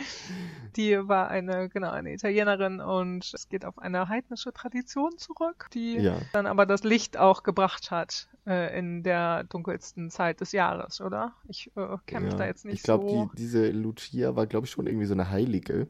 Die 0.76 0.96
war 1.08 1.28
eine, 1.28 1.68
genau, 1.68 1.90
eine 1.90 2.12
Italienerin 2.12 2.80
und 2.80 3.32
es 3.32 3.48
geht 3.48 3.64
auf 3.64 3.78
eine 3.78 4.08
heidnische 4.08 4.52
Tradition 4.52 5.16
zurück, 5.18 5.68
die 5.72 5.96
Ja. 5.96 6.18
dann 6.32 6.46
aber 6.46 6.66
das 6.66 6.84
Licht 6.84 7.16
auch 7.16 7.42
gebracht 7.42 7.90
hat 7.90 8.28
äh, 8.46 8.78
in 8.78 9.02
der 9.02 9.44
dunkelsten 9.44 10.10
Zeit 10.10 10.40
des 10.40 10.52
Jahres, 10.52 11.00
oder? 11.00 11.32
Ich 11.48 11.70
äh, 11.76 11.96
kenne 12.06 12.26
mich 12.26 12.32
ja. 12.32 12.38
da 12.38 12.46
jetzt 12.46 12.64
nicht 12.64 12.74
ich 12.74 12.82
glaube, 12.82 13.08
so. 13.08 13.30
die, 13.34 13.36
diese 13.36 13.70
Lucia 13.70 14.36
war, 14.36 14.46
glaube 14.46 14.66
ich, 14.66 14.72
schon 14.72 14.86
irgendwie 14.86 15.06
so 15.06 15.14
eine 15.14 15.30
Heilige 15.30 15.88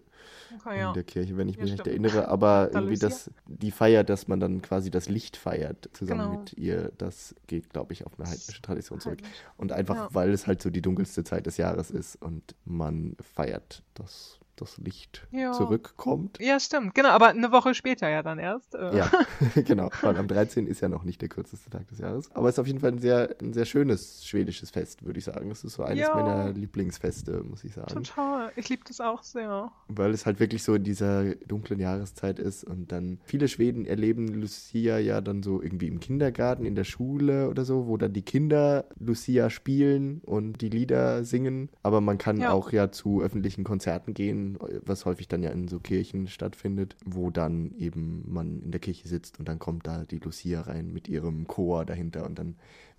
okay, 0.56 0.78
ja. 0.78 0.88
in 0.88 0.94
der 0.94 1.04
Kirche, 1.04 1.36
wenn 1.36 1.48
ich 1.48 1.58
mich 1.58 1.72
recht 1.72 1.86
erinnere. 1.86 2.28
Aber 2.28 2.68
Da 2.72 2.78
irgendwie 2.80 2.98
das, 2.98 3.30
die 3.46 3.70
Feier, 3.70 4.04
dass 4.04 4.28
man 4.28 4.40
dann 4.40 4.62
quasi 4.62 4.90
das 4.90 5.08
Licht 5.08 5.36
feiert, 5.36 5.90
zusammen 5.92 6.30
Genau. 6.30 6.38
mit 6.40 6.52
ihr, 6.54 6.92
das 6.98 7.34
geht, 7.46 7.70
glaube 7.70 7.92
ich, 7.92 8.06
auf 8.06 8.12
eine 8.18 8.28
heidnische 8.28 8.62
Tradition 8.62 9.00
zurück. 9.00 9.18
Und 9.56 9.72
einfach, 9.72 10.14
weil 10.14 10.30
es 10.30 10.46
halt 10.46 10.62
so 10.62 10.70
die 10.70 10.82
dunkelste 10.82 11.24
Zeit 11.24 11.46
des 11.46 11.56
Jahres 11.56 11.90
ist 11.90 12.16
und 12.22 12.54
man 12.64 13.16
feiert, 13.20 13.82
dass 13.94 14.38
das 14.56 14.78
Licht 14.78 15.26
Ja. 15.30 15.52
zurückkommt. 15.52 16.38
Ja, 16.40 16.58
stimmt, 16.60 16.94
genau, 16.94 17.10
aber 17.10 17.28
eine 17.28 17.52
Woche 17.52 17.74
später 17.74 18.08
ja 18.08 18.22
dann 18.22 18.38
erst. 18.38 18.74
Äh, 18.74 18.96
Ja, 18.96 19.10
genau. 19.64 19.90
Weil 20.02 20.16
am 20.16 20.28
13. 20.28 20.66
ist 20.66 20.80
ja 20.80 20.88
noch 20.88 21.04
nicht 21.04 21.20
der 21.22 21.28
kürzeste 21.28 21.70
Tag 21.70 21.86
des 21.88 21.98
Jahres. 21.98 22.30
Aber 22.34 22.48
es 22.48 22.54
ist 22.54 22.58
auf 22.58 22.66
jeden 22.66 22.80
Fall 22.80 22.92
ein 22.92 22.98
sehr, 22.98 23.36
ein 23.40 23.52
sehr 23.52 23.64
schönes 23.66 24.24
schwedisches 24.24 24.70
Fest, 24.70 25.04
würde 25.04 25.18
ich 25.18 25.24
sagen. 25.24 25.50
Es 25.50 25.64
ist 25.64 25.74
so 25.74 25.82
eines 25.82 26.00
Ja. 26.06 26.14
meiner 26.14 26.52
Lieblingsfeste, 26.52 27.42
muss 27.42 27.64
ich 27.64 27.74
sagen. 27.74 27.88
Total. 28.02 28.50
Ich 28.56 28.68
liebe 28.68 28.82
das 28.86 29.00
auch 29.00 29.22
sehr. 29.22 29.70
Weil 29.88 30.12
es 30.12 30.26
halt 30.26 30.40
wirklich 30.40 30.62
so 30.62 30.74
in 30.74 30.84
dieser 30.84 31.34
dunklen 31.46 31.80
Jahreszeit 31.80 32.38
ist 32.38 32.64
und 32.64 32.92
dann 32.92 33.18
viele 33.24 33.48
Schweden 33.48 33.84
erleben 33.86 34.28
Lucia 34.28 34.98
ja 34.98 35.20
dann 35.20 35.42
so 35.42 35.62
irgendwie 35.62 35.88
im 35.88 36.00
Kindergarten, 36.00 36.64
in 36.64 36.74
der 36.74 36.84
Schule 36.84 37.48
oder 37.48 37.64
so, 37.64 37.86
wo 37.86 37.96
dann 37.96 38.12
die 38.12 38.22
Kinder 38.22 38.84
Lucia 38.98 39.50
spielen 39.50 40.20
und 40.24 40.60
die 40.60 40.68
Lieder 40.68 41.24
singen. 41.24 41.68
Aber 41.82 42.00
man 42.00 42.18
kann 42.18 42.38
Ja. 42.40 42.52
auch 42.52 42.72
ja 42.72 42.90
zu 42.90 43.20
öffentlichen 43.22 43.64
Konzerten 43.64 44.14
gehen, 44.14 44.45
was 44.54 45.04
häufig 45.04 45.28
dann 45.28 45.42
ja 45.42 45.50
in 45.50 45.68
so 45.68 45.80
Kirchen 45.80 46.28
stattfindet, 46.28 46.96
wo 47.04 47.30
dann 47.30 47.72
eben 47.78 48.22
man 48.26 48.62
in 48.62 48.70
der 48.70 48.80
Kirche 48.80 49.08
sitzt 49.08 49.38
und 49.38 49.48
dann 49.48 49.58
kommt 49.58 49.86
da 49.86 50.04
die 50.04 50.18
Lucia 50.18 50.60
rein 50.62 50.92
mit 50.92 51.08
ihrem 51.08 51.46
Chor 51.46 51.84
dahinter 51.84 52.24
und 52.24 52.38
dann 52.38 52.56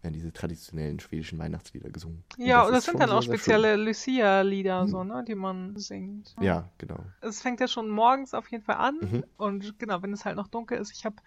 werden 0.07 0.13
diese 0.13 0.31
traditionellen 0.31 0.99
schwedischen 0.99 1.37
Weihnachtslieder 1.37 1.89
gesungen. 1.89 2.23
Und 2.37 2.45
Ja, 2.45 2.63
und 2.63 2.71
das 2.71 2.79
ist 2.79 2.85
sind 2.85 2.99
schon 2.99 3.01
dann 3.01 3.11
auch 3.17 3.21
sehr, 3.21 3.33
spezielle 3.37 3.75
Lucia-Lieder, 3.75 4.83
Mhm. 4.83 4.87
so, 4.87 5.03
ne, 5.03 5.23
die 5.27 5.35
man 5.35 5.75
singt. 5.77 6.33
Ja, 6.41 6.69
genau. 6.77 6.97
Es 7.21 7.41
fängt 7.41 7.59
ja 7.59 7.67
schon 7.67 7.89
morgens 7.89 8.33
auf 8.33 8.49
jeden 8.51 8.63
Fall 8.63 8.77
an. 8.77 8.97
Mhm. 9.01 9.23
Und 9.37 9.79
genau, 9.79 10.01
wenn 10.01 10.13
es 10.13 10.23
halt 10.23 10.37
noch 10.37 10.47
dunkel 10.47 10.77
ist, 10.77 10.91
ich 10.93 11.03
habe 11.05 11.17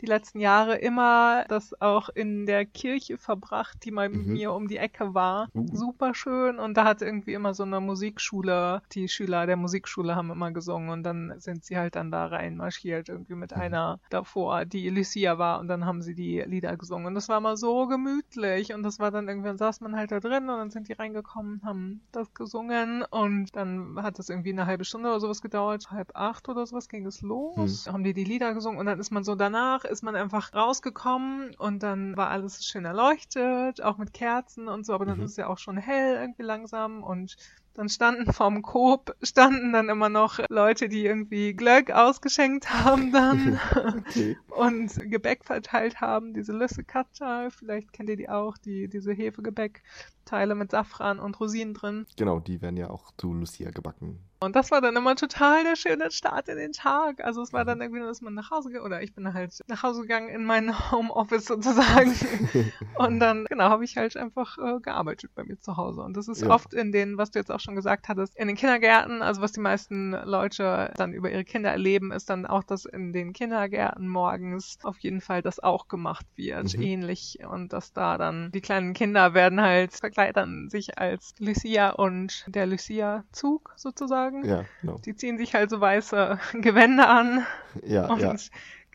die 0.00 0.06
letzten 0.06 0.38
Jahre 0.40 0.76
immer 0.78 1.44
das 1.48 1.78
auch 1.80 2.08
in 2.10 2.46
der 2.46 2.64
Kirche 2.64 3.18
verbracht, 3.18 3.78
die 3.84 3.90
mal 3.90 4.08
mit 4.08 4.26
Mhm. 4.26 4.32
mir 4.34 4.52
um 4.52 4.68
die 4.68 4.76
Ecke 4.76 5.14
war. 5.14 5.48
Uh. 5.54 5.66
Super 5.74 6.14
schön. 6.14 6.58
Und 6.58 6.76
da 6.76 6.84
hat 6.84 7.02
irgendwie 7.02 7.32
immer 7.34 7.54
so 7.54 7.64
eine 7.64 7.80
Musikschule, 7.80 8.82
die 8.92 9.08
Schüler 9.08 9.46
der 9.46 9.56
Musikschule 9.56 10.14
haben 10.14 10.30
immer 10.30 10.52
gesungen 10.52 10.90
und 10.90 11.02
dann 11.02 11.34
sind 11.38 11.64
sie 11.64 11.76
halt 11.76 11.96
dann 11.96 12.10
da 12.12 12.26
reinmarschiert, 12.26 13.08
irgendwie 13.08 13.34
mit 13.34 13.52
Mhm. 13.52 13.62
einer 13.62 14.00
davor, 14.10 14.64
die 14.64 14.88
Lucia 14.90 15.38
war 15.38 15.58
und 15.60 15.66
dann 15.68 15.84
haben 15.86 16.02
sie 16.02 16.14
die 16.14 16.40
Lieder 16.46 16.76
gesungen. 16.76 17.06
Und 17.06 17.14
das 17.14 17.28
war 17.28 17.40
mal 17.40 17.56
so 17.56 17.86
gemütlich 17.86 18.27
und 18.36 18.82
das 18.82 18.98
war 18.98 19.10
dann 19.10 19.26
irgendwie, 19.28 19.48
dann 19.48 19.58
saß 19.58 19.80
man 19.80 19.96
halt 19.96 20.10
da 20.12 20.20
drin 20.20 20.48
und 20.50 20.58
dann 20.58 20.70
sind 20.70 20.88
die 20.88 20.92
reingekommen, 20.92 21.62
haben 21.64 22.06
das 22.12 22.32
gesungen. 22.34 23.02
Und 23.10 23.56
dann 23.56 24.02
hat 24.02 24.18
das 24.18 24.28
irgendwie 24.28 24.52
eine 24.52 24.66
halbe 24.66 24.84
Stunde 24.84 25.08
oder 25.08 25.20
sowas 25.20 25.40
gedauert, 25.40 25.90
halb 25.90 26.10
acht 26.14 26.48
oder 26.48 26.66
sowas 26.66 26.88
ging 26.88 27.06
es 27.06 27.22
los, 27.22 27.86
haben 27.90 28.04
die 28.04 28.12
die 28.14 28.24
Lieder 28.24 28.54
gesungen 28.54 28.78
und 28.78 28.86
dann 28.86 29.00
ist 29.00 29.10
man 29.10 29.24
so 29.24 29.34
danach, 29.34 29.84
ist 29.84 30.02
man 30.02 30.14
einfach 30.16 30.52
rausgekommen 30.54 31.54
und 31.56 31.82
dann 31.82 32.16
war 32.16 32.28
alles 32.30 32.64
schön 32.64 32.84
erleuchtet, 32.84 33.82
auch 33.82 33.98
mit 33.98 34.12
Kerzen 34.12 34.68
und 34.68 34.84
so, 34.84 34.92
aber 34.94 35.06
dann 35.06 35.18
Mhm. 35.18 35.22
ist 35.22 35.32
es 35.32 35.36
ja 35.36 35.46
auch 35.48 35.58
schon 35.58 35.76
hell 35.78 36.16
irgendwie 36.16 36.42
langsam 36.42 37.02
und 37.02 37.36
dann 37.78 37.88
standen 37.88 38.32
vorm 38.32 38.62
Coop, 38.62 39.14
standen 39.22 39.72
dann 39.72 39.88
immer 39.88 40.08
noch 40.08 40.40
Leute, 40.48 40.88
die 40.88 41.04
irgendwie 41.06 41.54
Glöck 41.54 41.92
ausgeschenkt 41.92 42.68
haben 42.72 43.12
dann 43.12 43.60
Okay. 44.08 44.36
und 44.48 44.92
Gebäck 45.10 45.44
verteilt 45.44 46.00
haben, 46.00 46.34
diese 46.34 46.52
Lüssekatter, 46.52 47.50
vielleicht 47.52 47.92
kennt 47.92 48.08
ihr 48.10 48.16
die 48.16 48.28
auch, 48.28 48.58
die, 48.58 48.88
diese 48.88 49.12
Hefegebäckteile 49.12 50.54
mit 50.54 50.72
Safran 50.72 51.18
und 51.20 51.38
Rosinen 51.40 51.74
drin. 51.74 52.06
Genau, 52.16 52.40
die 52.40 52.60
werden 52.60 52.76
ja 52.76 52.90
auch 52.90 53.10
zu 53.16 53.32
Lucia 53.32 53.70
gebacken. 53.70 54.18
Und 54.40 54.54
das 54.54 54.70
war 54.70 54.80
dann 54.80 54.94
immer 54.94 55.16
total 55.16 55.64
der 55.64 55.74
schöne 55.74 56.12
Start 56.12 56.46
in 56.48 56.56
den 56.58 56.70
Tag. 56.72 57.24
Also 57.24 57.42
es 57.42 57.52
war 57.52 57.64
dann 57.64 57.80
irgendwie, 57.80 57.98
nur, 57.98 58.06
dass 58.08 58.20
man 58.20 58.34
nach 58.34 58.52
Hause 58.52 58.70
ging, 58.70 58.82
oder 58.82 59.02
ich 59.02 59.12
bin 59.12 59.34
halt 59.34 59.58
nach 59.66 59.82
Hause 59.82 60.02
gegangen 60.02 60.28
in 60.28 60.44
mein 60.44 60.92
Homeoffice 60.92 61.46
sozusagen. 61.46 62.14
und 62.98 63.18
dann, 63.18 63.46
genau, 63.46 63.64
habe 63.64 63.84
ich 63.84 63.96
halt 63.96 64.16
einfach 64.16 64.56
äh, 64.58 64.78
gearbeitet 64.80 65.32
bei 65.34 65.42
mir 65.42 65.58
zu 65.58 65.76
Hause. 65.76 66.02
Und 66.02 66.16
das 66.16 66.28
ist 66.28 66.42
Ja. 66.42 66.50
oft 66.50 66.72
in 66.72 66.92
den, 66.92 67.18
was 67.18 67.32
du 67.32 67.40
jetzt 67.40 67.50
auch 67.50 67.58
schon 67.58 67.67
gesagt 67.74 68.08
hattest, 68.08 68.36
in 68.36 68.46
den 68.48 68.56
Kindergärten, 68.56 69.22
also 69.22 69.40
was 69.42 69.52
die 69.52 69.60
meisten 69.60 70.12
Leute 70.12 70.92
dann 70.96 71.12
über 71.12 71.30
ihre 71.30 71.44
Kinder 71.44 71.70
erleben, 71.70 72.12
ist 72.12 72.30
dann 72.30 72.46
auch, 72.46 72.64
dass 72.64 72.84
in 72.84 73.12
den 73.12 73.32
Kindergärten 73.32 74.08
morgens 74.08 74.78
auf 74.82 74.98
jeden 75.00 75.20
Fall 75.20 75.42
das 75.42 75.60
auch 75.60 75.88
gemacht 75.88 76.26
wird, 76.36 76.74
Mhm. 76.76 76.82
ähnlich. 76.82 77.38
Und 77.48 77.72
dass 77.72 77.92
da 77.92 78.18
dann 78.18 78.50
die 78.52 78.60
kleinen 78.60 78.92
Kinder 78.94 79.34
werden 79.34 79.60
halt, 79.60 79.92
verkleidern 79.94 80.68
sich 80.70 80.98
als 80.98 81.34
Lucia 81.38 81.90
und 81.90 82.44
der 82.48 82.66
Lucia-Zug 82.66 83.72
sozusagen. 83.76 84.44
Ja, 84.44 84.64
genau. 84.80 84.98
Die 85.04 85.14
ziehen 85.14 85.38
sich 85.38 85.54
halt 85.54 85.70
so 85.70 85.80
weiße 85.80 86.38
Gewänder 86.54 87.08
an 87.08 87.44
Ja, 87.82 88.06
und 88.08 88.20
ja, 88.20 88.34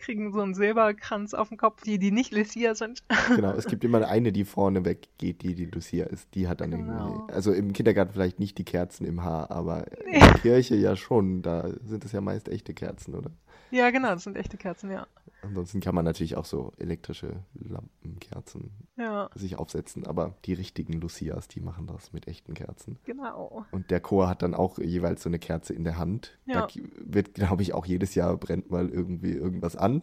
kriegen 0.03 0.31
so 0.33 0.41
einen 0.41 0.53
Silberkranz 0.53 1.33
auf 1.33 1.47
dem 1.49 1.57
Kopf, 1.57 1.81
die, 1.83 1.97
die 1.97 2.11
nicht 2.11 2.33
Lucia 2.33 2.75
sind. 2.75 3.03
genau. 3.35 3.53
Es 3.53 3.65
gibt 3.65 3.83
immer 3.83 4.07
eine, 4.07 4.31
die 4.31 4.43
vorne 4.45 4.83
weg 4.85 5.07
geht, 5.17 5.41
die 5.41 5.55
die 5.55 5.65
Lucia 5.65 6.05
ist. 6.05 6.27
Die 6.35 6.47
hat 6.47 6.61
dann 6.61 6.71
Genau. 6.71 7.09
irgendwie, 7.15 7.33
also 7.33 7.53
im 7.53 7.73
Kindergarten 7.73 8.11
vielleicht 8.13 8.39
nicht 8.39 8.57
die 8.57 8.65
Kerzen 8.65 9.05
im 9.05 9.23
Haar, 9.23 9.49
aber 9.51 9.85
in 10.05 10.19
der 10.19 10.33
Kirche 10.33 10.75
ja 10.75 10.95
schon. 10.95 11.41
Da 11.41 11.69
sind 11.85 12.03
es 12.05 12.11
ja 12.11 12.21
meist 12.21 12.49
echte 12.49 12.73
Kerzen, 12.73 13.15
oder? 13.15 13.31
Ja, 13.73 13.89
genau, 13.89 14.09
das 14.09 14.23
sind 14.23 14.37
echte 14.37 14.55
Kerzen, 14.57 14.91
ja. 14.91 15.07
Ansonsten 15.41 15.81
kann 15.81 15.93
man 15.95 16.05
natürlich 16.05 16.37
auch 16.37 16.45
so 16.45 16.71
elektrische 16.77 17.43
Lampenkerzen 17.55 18.71
Ja, 18.97 19.29
sich 19.35 19.57
aufsetzen, 19.57 20.05
aber 20.07 20.35
die 20.45 20.53
richtigen 20.53 20.93
Lucias, 20.93 21.47
die 21.49 21.59
machen 21.59 21.87
das 21.87 22.13
mit 22.13 22.27
echten 22.27 22.53
Kerzen. 22.53 22.97
genau. 23.03 23.65
Und 23.71 23.89
der 23.91 23.99
Chor 23.99 24.29
hat 24.29 24.41
dann 24.41 24.53
auch 24.53 24.77
jeweils 24.77 25.23
so 25.23 25.29
eine 25.29 25.39
Kerze 25.39 25.73
in 25.73 25.83
der 25.83 25.97
Hand. 25.97 26.37
Ja. 26.45 26.67
Da 26.67 26.67
wird, 27.03 27.33
glaube 27.33 27.61
ich, 27.63 27.73
auch 27.73 27.85
jedes 27.85 28.15
Jahr 28.15 28.37
brennt 28.37 28.69
mal 28.71 28.87
irgendwie 28.89 29.31
irgendwas 29.33 29.75
an. 29.75 30.01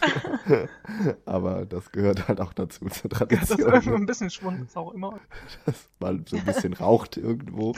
Aber 1.24 1.66
das 1.66 1.92
gehört 1.92 2.26
halt 2.28 2.40
auch 2.40 2.52
dazu 2.52 2.86
zur 2.86 3.10
Das 3.10 3.18
Tradition. 3.18 3.58
ist 3.58 3.66
irgendwie 3.66 3.90
ein 3.94 4.06
bisschen 4.06 4.30
Schwund, 4.30 4.62
ist 4.62 4.76
auch 4.76 4.92
immer. 4.92 5.20
dass 5.66 5.88
mal 6.00 6.20
so 6.26 6.36
ein 6.36 6.44
bisschen 6.44 6.72
raucht 6.72 7.16
irgendwo 7.16 7.74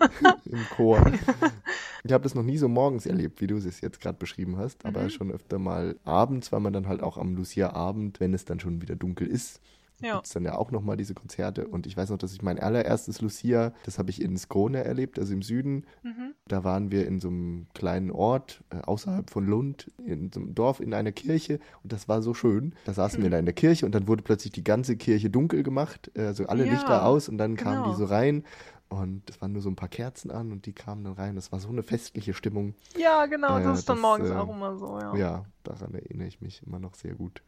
im 0.46 0.64
Chor. 0.76 1.04
Ich 2.04 2.12
habe 2.12 2.22
das 2.22 2.34
noch 2.34 2.42
nie 2.42 2.56
so 2.56 2.68
morgens 2.68 3.06
erlebt, 3.06 3.40
wie 3.40 3.46
du 3.46 3.56
es 3.56 3.80
jetzt 3.80 4.00
gerade 4.00 4.18
beschrieben 4.18 4.56
hast, 4.56 4.84
aber 4.86 5.08
Mhm. 5.08 5.10
schon 5.10 5.30
öfter 5.32 5.58
mal 5.58 5.96
abends, 6.04 6.52
weil 6.52 6.60
man 6.60 6.72
dann 6.72 6.88
halt 6.88 7.02
auch 7.02 7.18
am 7.18 7.34
Lucia-Abend, 7.36 8.20
wenn 8.20 8.34
es 8.34 8.44
dann 8.44 8.60
schon 8.60 8.80
wieder 8.82 8.96
dunkel 8.96 9.26
ist, 9.28 9.60
Ja. 10.00 10.14
gibt 10.14 10.26
es 10.26 10.32
dann 10.32 10.44
ja 10.44 10.56
auch 10.56 10.70
nochmal 10.70 10.96
diese 10.96 11.14
Konzerte. 11.14 11.66
Und 11.66 11.86
ich 11.86 11.96
weiß 11.96 12.10
noch, 12.10 12.18
dass 12.18 12.32
ich 12.32 12.42
mein 12.42 12.58
allererstes 12.58 13.20
Lucia, 13.20 13.72
das 13.84 13.98
habe 13.98 14.10
ich 14.10 14.20
in 14.20 14.36
Skrone 14.36 14.84
erlebt, 14.84 15.18
also 15.18 15.32
im 15.32 15.42
Süden. 15.42 15.86
Mhm. 16.02 16.34
Da 16.48 16.64
waren 16.64 16.90
wir 16.90 17.06
in 17.06 17.18
so 17.20 17.28
einem 17.28 17.66
kleinen 17.74 18.10
Ort 18.10 18.62
äh, 18.70 18.76
außerhalb 18.82 19.30
von 19.30 19.46
Lund, 19.46 19.90
in 20.04 20.30
so 20.32 20.40
einem 20.40 20.54
Dorf, 20.54 20.80
in 20.80 20.92
einer 20.94 21.12
Kirche. 21.12 21.60
Und 21.82 21.92
das 21.92 22.08
war 22.08 22.20
so 22.22 22.34
schön. 22.34 22.74
Da 22.84 22.92
saßen 22.92 23.16
Hm. 23.18 23.22
wir 23.24 23.30
da 23.30 23.38
in 23.38 23.46
der 23.46 23.54
Kirche 23.54 23.86
und 23.86 23.94
dann 23.94 24.06
wurde 24.06 24.22
plötzlich 24.22 24.52
die 24.52 24.64
ganze 24.64 24.96
Kirche 24.96 25.30
dunkel 25.30 25.62
gemacht, 25.62 26.10
äh, 26.14 26.22
also 26.26 26.46
alle 26.46 26.66
Ja, 26.66 26.72
Lichter 26.72 27.04
aus 27.06 27.28
und 27.28 27.38
dann 27.38 27.56
kamen 27.56 27.82
genau. 27.82 27.90
die 27.94 27.96
so 27.98 28.04
rein. 28.04 28.44
Und 28.88 29.28
es 29.28 29.40
waren 29.40 29.52
nur 29.52 29.62
so 29.62 29.68
ein 29.68 29.74
paar 29.74 29.88
Kerzen 29.88 30.30
an 30.30 30.52
und 30.52 30.64
die 30.66 30.72
kamen 30.72 31.02
dann 31.02 31.14
rein. 31.14 31.34
Das 31.34 31.50
war 31.50 31.58
so 31.58 31.68
eine 31.70 31.82
festliche 31.82 32.34
Stimmung. 32.34 32.74
Ja, 32.96 33.26
genau, 33.26 33.58
Äh, 33.58 33.64
das 33.64 33.80
ist 33.80 33.88
dann 33.88 33.96
das, 33.96 34.02
morgens 34.02 34.30
äh, 34.30 34.34
auch 34.34 34.48
immer 34.48 34.76
so, 34.76 35.00
ja. 35.00 35.16
Ja, 35.16 35.44
daran 35.64 35.92
erinnere 35.94 36.28
ich 36.28 36.40
mich 36.40 36.62
immer 36.64 36.78
noch 36.78 36.94
sehr 36.94 37.14
gut. 37.14 37.42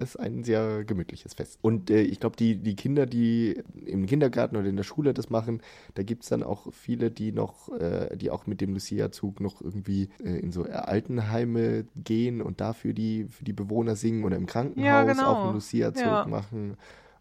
Es 0.00 0.14
ist 0.14 0.16
ein 0.16 0.44
sehr 0.44 0.84
gemütliches 0.84 1.34
Fest. 1.34 1.58
Und 1.60 1.90
äh, 1.90 2.00
ich 2.00 2.20
glaube, 2.20 2.34
die, 2.36 2.56
die 2.56 2.74
Kinder, 2.74 3.04
die 3.04 3.62
im 3.84 4.06
Kindergarten 4.06 4.56
oder 4.56 4.66
in 4.66 4.76
der 4.76 4.82
Schule 4.82 5.12
das 5.12 5.28
machen, 5.28 5.60
da 5.94 6.02
gibt 6.02 6.22
es 6.22 6.30
dann 6.30 6.42
auch 6.42 6.72
viele, 6.72 7.10
die 7.10 7.32
noch, 7.32 7.68
äh, 7.78 8.16
die 8.16 8.30
auch 8.30 8.46
mit 8.46 8.62
dem 8.62 8.72
Lucia-Zug 8.72 9.40
noch 9.40 9.60
irgendwie 9.60 10.08
äh, 10.24 10.38
in 10.38 10.52
so 10.52 10.64
Altenheime 10.64 11.84
gehen 11.96 12.40
und 12.40 12.62
dafür 12.62 12.94
die, 12.94 13.26
für 13.28 13.44
die 13.44 13.52
Bewohner 13.52 13.94
singen 13.94 14.24
oder 14.24 14.36
im 14.36 14.46
Krankenhaus 14.46 15.06
genau. 15.06 15.32
auch 15.32 15.44
einen 15.44 15.52
Lucia-Zug 15.52 16.04
Ja. 16.04 16.26
machen. 16.26 16.76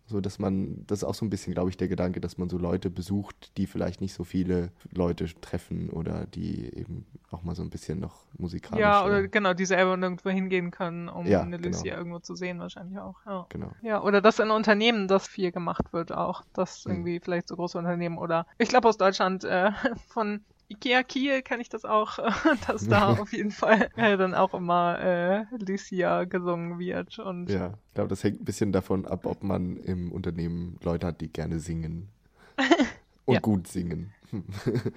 So 0.10 0.22
dass 0.22 0.40
man, 0.40 0.86
das 0.88 1.00
ist 1.00 1.04
auch 1.04 1.14
so 1.14 1.24
ein 1.24 1.30
bisschen, 1.30 1.54
glaube 1.54 1.70
ich, 1.70 1.78
der 1.78 1.88
Gedanke, 1.88 2.20
dass 2.20 2.38
man 2.40 2.50
so 2.50 2.58
Leute 2.58 2.90
besucht, 2.90 3.56
die 3.58 3.68
vielleicht 3.68 4.02
nicht 4.02 4.14
so 4.14 4.24
viele 4.24 4.72
Leute 4.92 5.26
treffen 5.40 5.90
oder 5.92 6.26
die 6.26 6.66
eben 6.76 7.06
auch 7.30 7.44
mal 7.44 7.54
so 7.54 7.62
ein 7.62 7.70
bisschen 7.70 8.00
noch 8.00 8.26
musikalisch. 8.38 8.82
Ja, 8.82 9.06
oder 9.06 9.28
genau, 9.28 9.54
die 9.54 9.66
selber 9.66 9.96
nirgendwo 9.98 10.32
hingehen 10.32 10.72
können, 10.72 11.10
um 11.10 11.28
Ja, 11.28 11.42
eine 11.42 11.58
genau. 11.60 11.78
Lucia 11.78 11.96
irgendwo 11.96 12.20
zu 12.20 12.36
sehen, 12.36 12.60
wahrscheinlich 12.60 12.98
auch. 13.00 13.18
Ja. 13.26 13.46
Genau. 13.50 13.72
Ja, 13.84 14.02
oder 14.02 14.20
dass 14.20 14.40
in 14.40 14.50
Unternehmen 14.50 15.08
das 15.08 15.28
viel 15.28 15.52
gemacht 15.52 15.94
wird 15.94 16.12
auch. 16.12 16.44
Dass 16.54 16.84
Hm. 16.86 16.92
irgendwie 16.92 17.20
vielleicht 17.20 17.48
so 17.48 17.56
große 17.56 17.78
Unternehmen 17.78 18.18
oder 18.18 18.48
ich 18.58 18.70
glaube 18.70 18.88
aus 18.88 18.98
Deutschland 18.98 19.44
äh, 19.44 19.72
von 20.08 20.44
Ikea 20.70 21.02
Kiel 21.04 21.42
kenne 21.42 21.62
ich 21.62 21.70
das 21.70 21.84
auch, 21.84 22.18
dass 22.68 22.88
da 22.88 23.14
auf 23.20 23.34
jeden 23.34 23.52
Fall 23.52 23.90
äh, 23.98 24.18
dann 24.18 24.36
auch 24.36 24.54
immer 24.54 25.00
äh, 25.00 25.46
Lucia 25.58 26.26
gesungen 26.26 26.80
wird. 26.80 27.18
Und 27.20 27.50
Ja, 27.50 27.74
ich 27.88 27.94
glaube, 27.96 28.10
das 28.10 28.24
hängt 28.24 28.42
ein 28.42 28.46
bisschen 28.46 28.72
davon 28.72 29.06
ab, 29.06 29.26
ob 29.26 29.44
man 29.44 29.78
im 29.78 30.12
Unternehmen 30.12 30.78
Leute 30.84 31.08
hat, 31.08 31.22
die 31.22 31.32
gerne 31.32 31.60
singen. 31.60 32.10
Und 33.26 33.36
Ja. 33.36 33.40
gut 33.42 33.68
singen. 33.68 34.14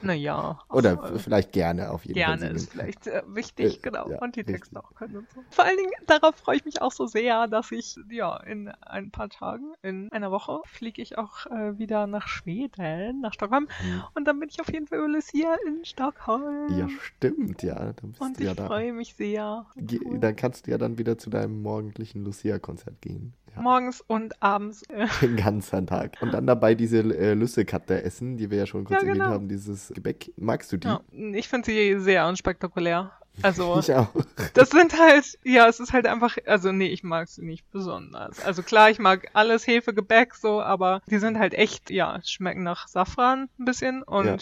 Naja. 0.03 0.59
Oder 0.71 0.93
f- 1.15 1.23
vielleicht 1.23 1.53
gerne 1.53 1.91
auf 1.91 2.05
jeden 2.05 2.15
Gerne 2.15 2.39
Fall 2.39 2.47
singen. 2.49 2.57
ist 2.57 2.71
vielleicht 2.73 3.07
äh, 3.07 3.23
wichtig, 3.27 3.77
Äh, 3.79 3.81
genau. 3.83 4.09
ja, 4.11 4.19
und 4.21 4.37
die 4.37 4.45
Texte 4.45 4.83
auch 4.83 4.95
können 4.95 5.17
und 5.19 5.31
so. 5.31 5.43
Vor 5.51 5.65
allen 5.65 5.77
Dingen, 5.77 5.91
darauf 6.07 6.37
freue 6.37 6.57
ich 6.57 6.65
mich 6.65 6.83
auch 6.83 6.93
so 6.93 7.07
sehr, 7.07 7.47
dass 7.49 7.71
ich, 7.73 7.97
ja, 8.11 8.37
in 8.39 8.69
ein 8.69 9.11
paar 9.11 9.29
Tagen, 9.29 9.73
in 9.83 10.11
einer 10.13 10.31
Woche, 10.31 10.61
fliege 10.65 11.01
ich 11.03 11.19
auch 11.19 11.47
äh, 11.47 11.79
wieder 11.79 12.07
nach 12.07 12.29
Schweden, 12.29 13.21
nach 13.21 13.33
Stockholm. 13.35 13.69
Mhm. 13.83 14.03
Und 14.15 14.25
dann 14.27 14.39
bin 14.41 14.49
ich 14.49 14.61
auf 14.61 14.73
jeden 14.73 14.87
Fall 14.87 14.99
über 14.99 15.09
Lucia 15.09 15.57
in 15.67 15.85
Stockholm. 15.85 16.79
Ja, 16.79 16.89
stimmt, 17.01 17.63
ja. 17.63 17.93
Dann 17.93 18.11
bist 18.13 18.21
und 18.21 18.39
du 18.41 18.45
ja 18.45 18.51
ich 18.53 18.57
da. 18.57 18.67
freue 18.67 18.93
mich 18.93 19.15
sehr. 19.15 19.67
Cool. 19.77 20.19
Dann 20.21 20.37
kannst 20.37 20.67
du 20.67 20.71
ja 20.71 20.79
dann 20.79 20.99
wieder 20.99 21.19
zu 21.19 21.31
deinem 21.31 21.63
morgendlichen 21.63 22.25
Lucia-Konzert 22.25 23.01
gehen. 23.01 23.33
Ja, 23.55 23.63
Morgens 23.63 24.01
und 24.07 24.41
abends. 24.43 24.83
Äh, 24.85 25.07
den 25.23 25.37
ganzen 25.37 25.87
Tag. 25.87 26.17
Und 26.21 26.33
dann 26.33 26.47
dabei 26.47 26.75
diese 26.75 26.99
äh, 26.99 27.35
Lüssekatte 27.35 28.03
essen, 28.03 28.37
die 28.37 28.51
wir 28.51 28.59
ja 28.59 28.67
schon 28.67 28.85
kurz 28.85 29.03
Ja, 29.03 29.09
erwähnt 29.09 29.23
genau. 29.23 29.35
haben, 29.35 29.49
dieses 29.49 29.89
Gebäck. 29.95 30.33
Magst 30.37 30.73
du 30.73 30.77
die? 30.79 30.89
ja, 30.89 31.01
ich 31.35 31.49
finde 31.49 31.67
sie 31.67 31.99
sehr 32.01 32.27
unspektakulär. 32.29 33.13
Also, 33.43 33.79
Ich 33.81 33.93
auch. 33.95 34.09
das 34.55 34.71
sind 34.71 34.99
halt, 34.99 35.39
ja, 35.43 35.67
es 35.67 35.81
ist 35.81 35.93
halt 35.93 36.07
einfach, 36.07 36.37
also 36.47 36.71
nee, 36.73 36.89
ich 36.89 37.03
mag 37.03 37.29
sie 37.29 37.43
nicht 37.43 37.71
besonders. 37.71 38.41
Also 38.41 38.63
klar, 38.63 38.91
ich 38.91 38.99
mag 38.99 39.29
alles 39.33 39.67
Hefegebäck 39.67 40.35
so, 40.35 40.61
aber 40.61 41.01
die 41.11 41.19
sind 41.19 41.39
halt 41.39 41.55
echt, 41.55 41.91
ja, 41.91 42.21
schmecken 42.25 42.63
nach 42.63 42.89
Safran 42.89 43.49
ein 43.59 43.65
bisschen 43.65 44.03
und 44.03 44.27
Ja. 44.27 44.37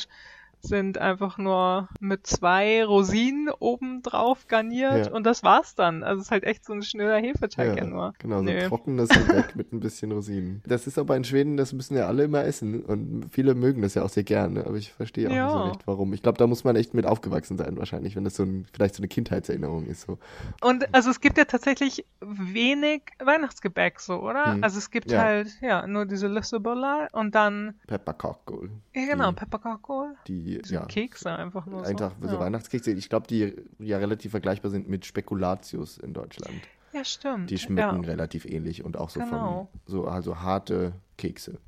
Sind 0.63 0.99
einfach 0.99 1.39
nur 1.39 1.89
mit 2.01 2.27
zwei 2.27 2.85
Rosinen 2.85 3.49
oben 3.59 4.03
drauf 4.03 4.47
garniert 4.47 5.07
Ja. 5.07 5.13
und 5.13 5.25
das 5.25 5.43
war's 5.43 5.75
dann. 5.75 6.03
Also 6.03 6.21
es 6.21 6.27
ist 6.27 6.31
halt 6.31 6.45
echt 6.45 6.65
so 6.65 6.73
ein 6.73 6.83
schneller 6.83 7.19
Hefeteig 7.19 7.77
ja, 7.79 7.85
nur. 7.85 8.13
Genau, 8.19 8.39
so 8.39 8.43
Nö. 8.45 8.69
trockenes 8.69 9.09
Gebäck 9.09 9.57
mit 9.57 9.73
ein 9.73 9.81
bisschen 9.81 10.13
Rosinen. 10.13 10.63
Das 10.67 10.87
ist 10.87 10.99
aber 10.99 11.17
in 11.17 11.25
Schweden, 11.25 11.57
das 11.57 11.73
müssen 11.73 11.97
ja 11.97 12.07
alle 12.07 12.25
immer 12.25 12.45
essen. 12.45 12.83
Und 12.83 13.27
viele 13.31 13.55
mögen 13.55 13.83
das 13.83 13.95
ja 13.95 14.03
auch 14.03 14.09
sehr 14.09 14.23
gerne. 14.25 14.67
Aber 14.67 14.77
ich 14.77 14.93
verstehe 14.93 15.27
auch 15.27 15.31
nicht 15.33 15.39
so 15.51 15.59
Ja. 15.59 15.69
recht, 15.69 15.87
warum. 15.87 16.13
Ich 16.13 16.23
glaube, 16.23 16.39
da 16.39 16.47
muss 16.47 16.65
man 16.65 16.77
echt 16.77 16.95
mit 16.95 17.07
aufgewachsen 17.07 17.57
sein, 17.59 17.77
wahrscheinlich, 17.79 18.17
wenn 18.17 18.25
das 18.25 18.37
so 18.37 18.43
ein, 18.45 18.67
vielleicht 18.73 18.95
so 18.95 19.01
eine 19.01 19.09
Kindheitserinnerung 19.09 19.87
ist. 19.87 20.03
So. 20.03 20.19
Und 20.61 20.93
also 20.95 21.11
es 21.11 21.21
gibt 21.21 21.39
ja 21.39 21.45
tatsächlich 21.45 22.05
wenig 22.21 23.03
Weihnachtsgebäck 23.19 24.01
so, 24.01 24.21
oder? 24.21 24.55
Hm. 24.55 24.65
Also 24.65 24.79
es 24.79 24.91
gibt 24.91 25.11
Ja. 25.11 25.23
halt, 25.23 25.49
ja, 25.61 25.87
nur 25.87 26.07
diese 26.07 26.29
Lüssebuller 26.29 27.09
und 27.13 27.35
dann, 27.35 27.75
Pepperkakol. 27.87 28.71
ja 28.95 29.07
genau, 29.07 29.31
Die- 29.31 29.37
Pepperkakol. 29.37 30.15
Die, 30.59 30.73
ja. 30.75 30.85
Kekse 30.87 31.31
einfach 31.33 31.67
nur 31.67 31.85
Einfach 31.87 32.13
so. 32.21 32.29
so 32.29 32.35
ja. 32.35 32.41
Weihnachtskekse. 32.41 32.91
Ich 32.93 33.09
glaube, 33.09 33.27
die 33.29 33.55
ja 33.79 33.99
relativ 33.99 34.33
vergleichbar 34.33 34.71
sind 34.71 34.89
mit 34.89 35.07
Spekulatius 35.07 35.99
in 35.99 36.13
Deutschland. 36.13 36.55
ja, 36.93 37.05
stimmt. 37.05 37.51
Die 37.51 37.59
schmecken 37.59 38.03
Ja, 38.03 38.11
relativ 38.11 38.45
ähnlich 38.45 38.85
und 38.85 38.97
auch 38.97 39.11
so 39.11 39.21
Genau. 39.21 39.69
von 39.73 39.81
so 39.87 40.07
also 40.07 40.41
harte 40.41 40.93
Kekse. 41.19 41.59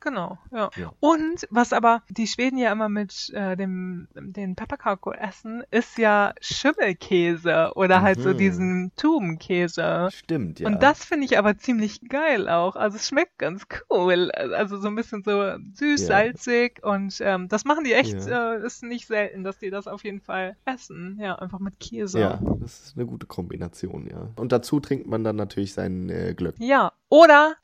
Genau, 0.00 0.38
ja. 0.50 0.70
Ja. 0.76 0.92
Und 1.00 1.46
was 1.50 1.72
aber 1.72 2.02
die 2.08 2.26
Schweden 2.26 2.58
ja 2.58 2.72
immer 2.72 2.88
mit 2.88 3.30
äh, 3.34 3.56
dem 3.56 4.08
den 4.14 4.54
Pepperkakol 4.56 5.14
essen, 5.18 5.62
ist 5.70 5.98
ja 5.98 6.32
Schimmelkäse 6.40 7.72
oder 7.74 8.02
halt 8.02 8.20
so 8.20 8.30
Mhm. 8.30 8.36
diesen 8.38 8.92
Tubenkäse. 8.96 10.08
Stimmt, 10.12 10.60
ja. 10.60 10.66
Und 10.68 10.82
das 10.82 11.04
finde 11.04 11.24
ich 11.26 11.38
aber 11.38 11.56
ziemlich 11.56 12.00
geil 12.08 12.48
auch. 12.48 12.76
Also 12.76 12.96
es 12.96 13.08
schmeckt 13.08 13.38
ganz 13.38 13.64
cool. 13.90 14.30
Also 14.32 14.78
so 14.78 14.88
ein 14.88 14.94
bisschen 14.94 15.22
so 15.22 15.54
süß, 15.74 16.02
Ja. 16.02 16.06
salzig 16.06 16.80
und 16.84 17.18
ähm, 17.20 17.48
das 17.48 17.64
machen 17.64 17.84
die 17.84 17.92
echt, 17.92 18.26
Ja. 18.26 18.54
äh, 18.54 18.66
ist 18.66 18.82
nicht 18.82 19.06
selten, 19.06 19.44
dass 19.44 19.58
die 19.58 19.70
das 19.70 19.86
auf 19.86 20.04
jeden 20.04 20.20
Fall 20.20 20.56
essen. 20.64 21.18
Ja, 21.20 21.36
einfach 21.36 21.58
mit 21.58 21.78
Käse. 21.80 22.20
Ja, 22.20 22.40
das 22.60 22.86
ist 22.88 22.96
eine 22.96 23.06
gute 23.06 23.26
Kombination, 23.26 24.06
ja. 24.10 24.28
Und 24.36 24.52
dazu 24.52 24.80
trinkt 24.80 25.06
man 25.06 25.24
dann 25.24 25.36
natürlich 25.36 25.72
seinen 25.74 26.08
äh, 26.10 26.34
Glöck. 26.36 26.54
Ja, 26.58 26.92
oder 27.12 27.56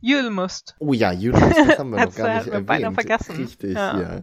Jülmust. 0.00 0.74
Oh 0.78 0.94
ja, 0.94 1.12
Julius, 1.12 1.40
das 1.66 1.78
haben 1.78 1.90
wir 1.90 1.98
noch 2.06 2.14
gar 2.14 2.36
nicht 2.36 2.46
wir 2.50 2.60
beinahe 2.62 2.84
erwähnt. 2.92 2.94
vergessen. 2.94 3.36
Richtig, 3.36 3.74
Ja. 3.74 4.00
ja. 4.00 4.20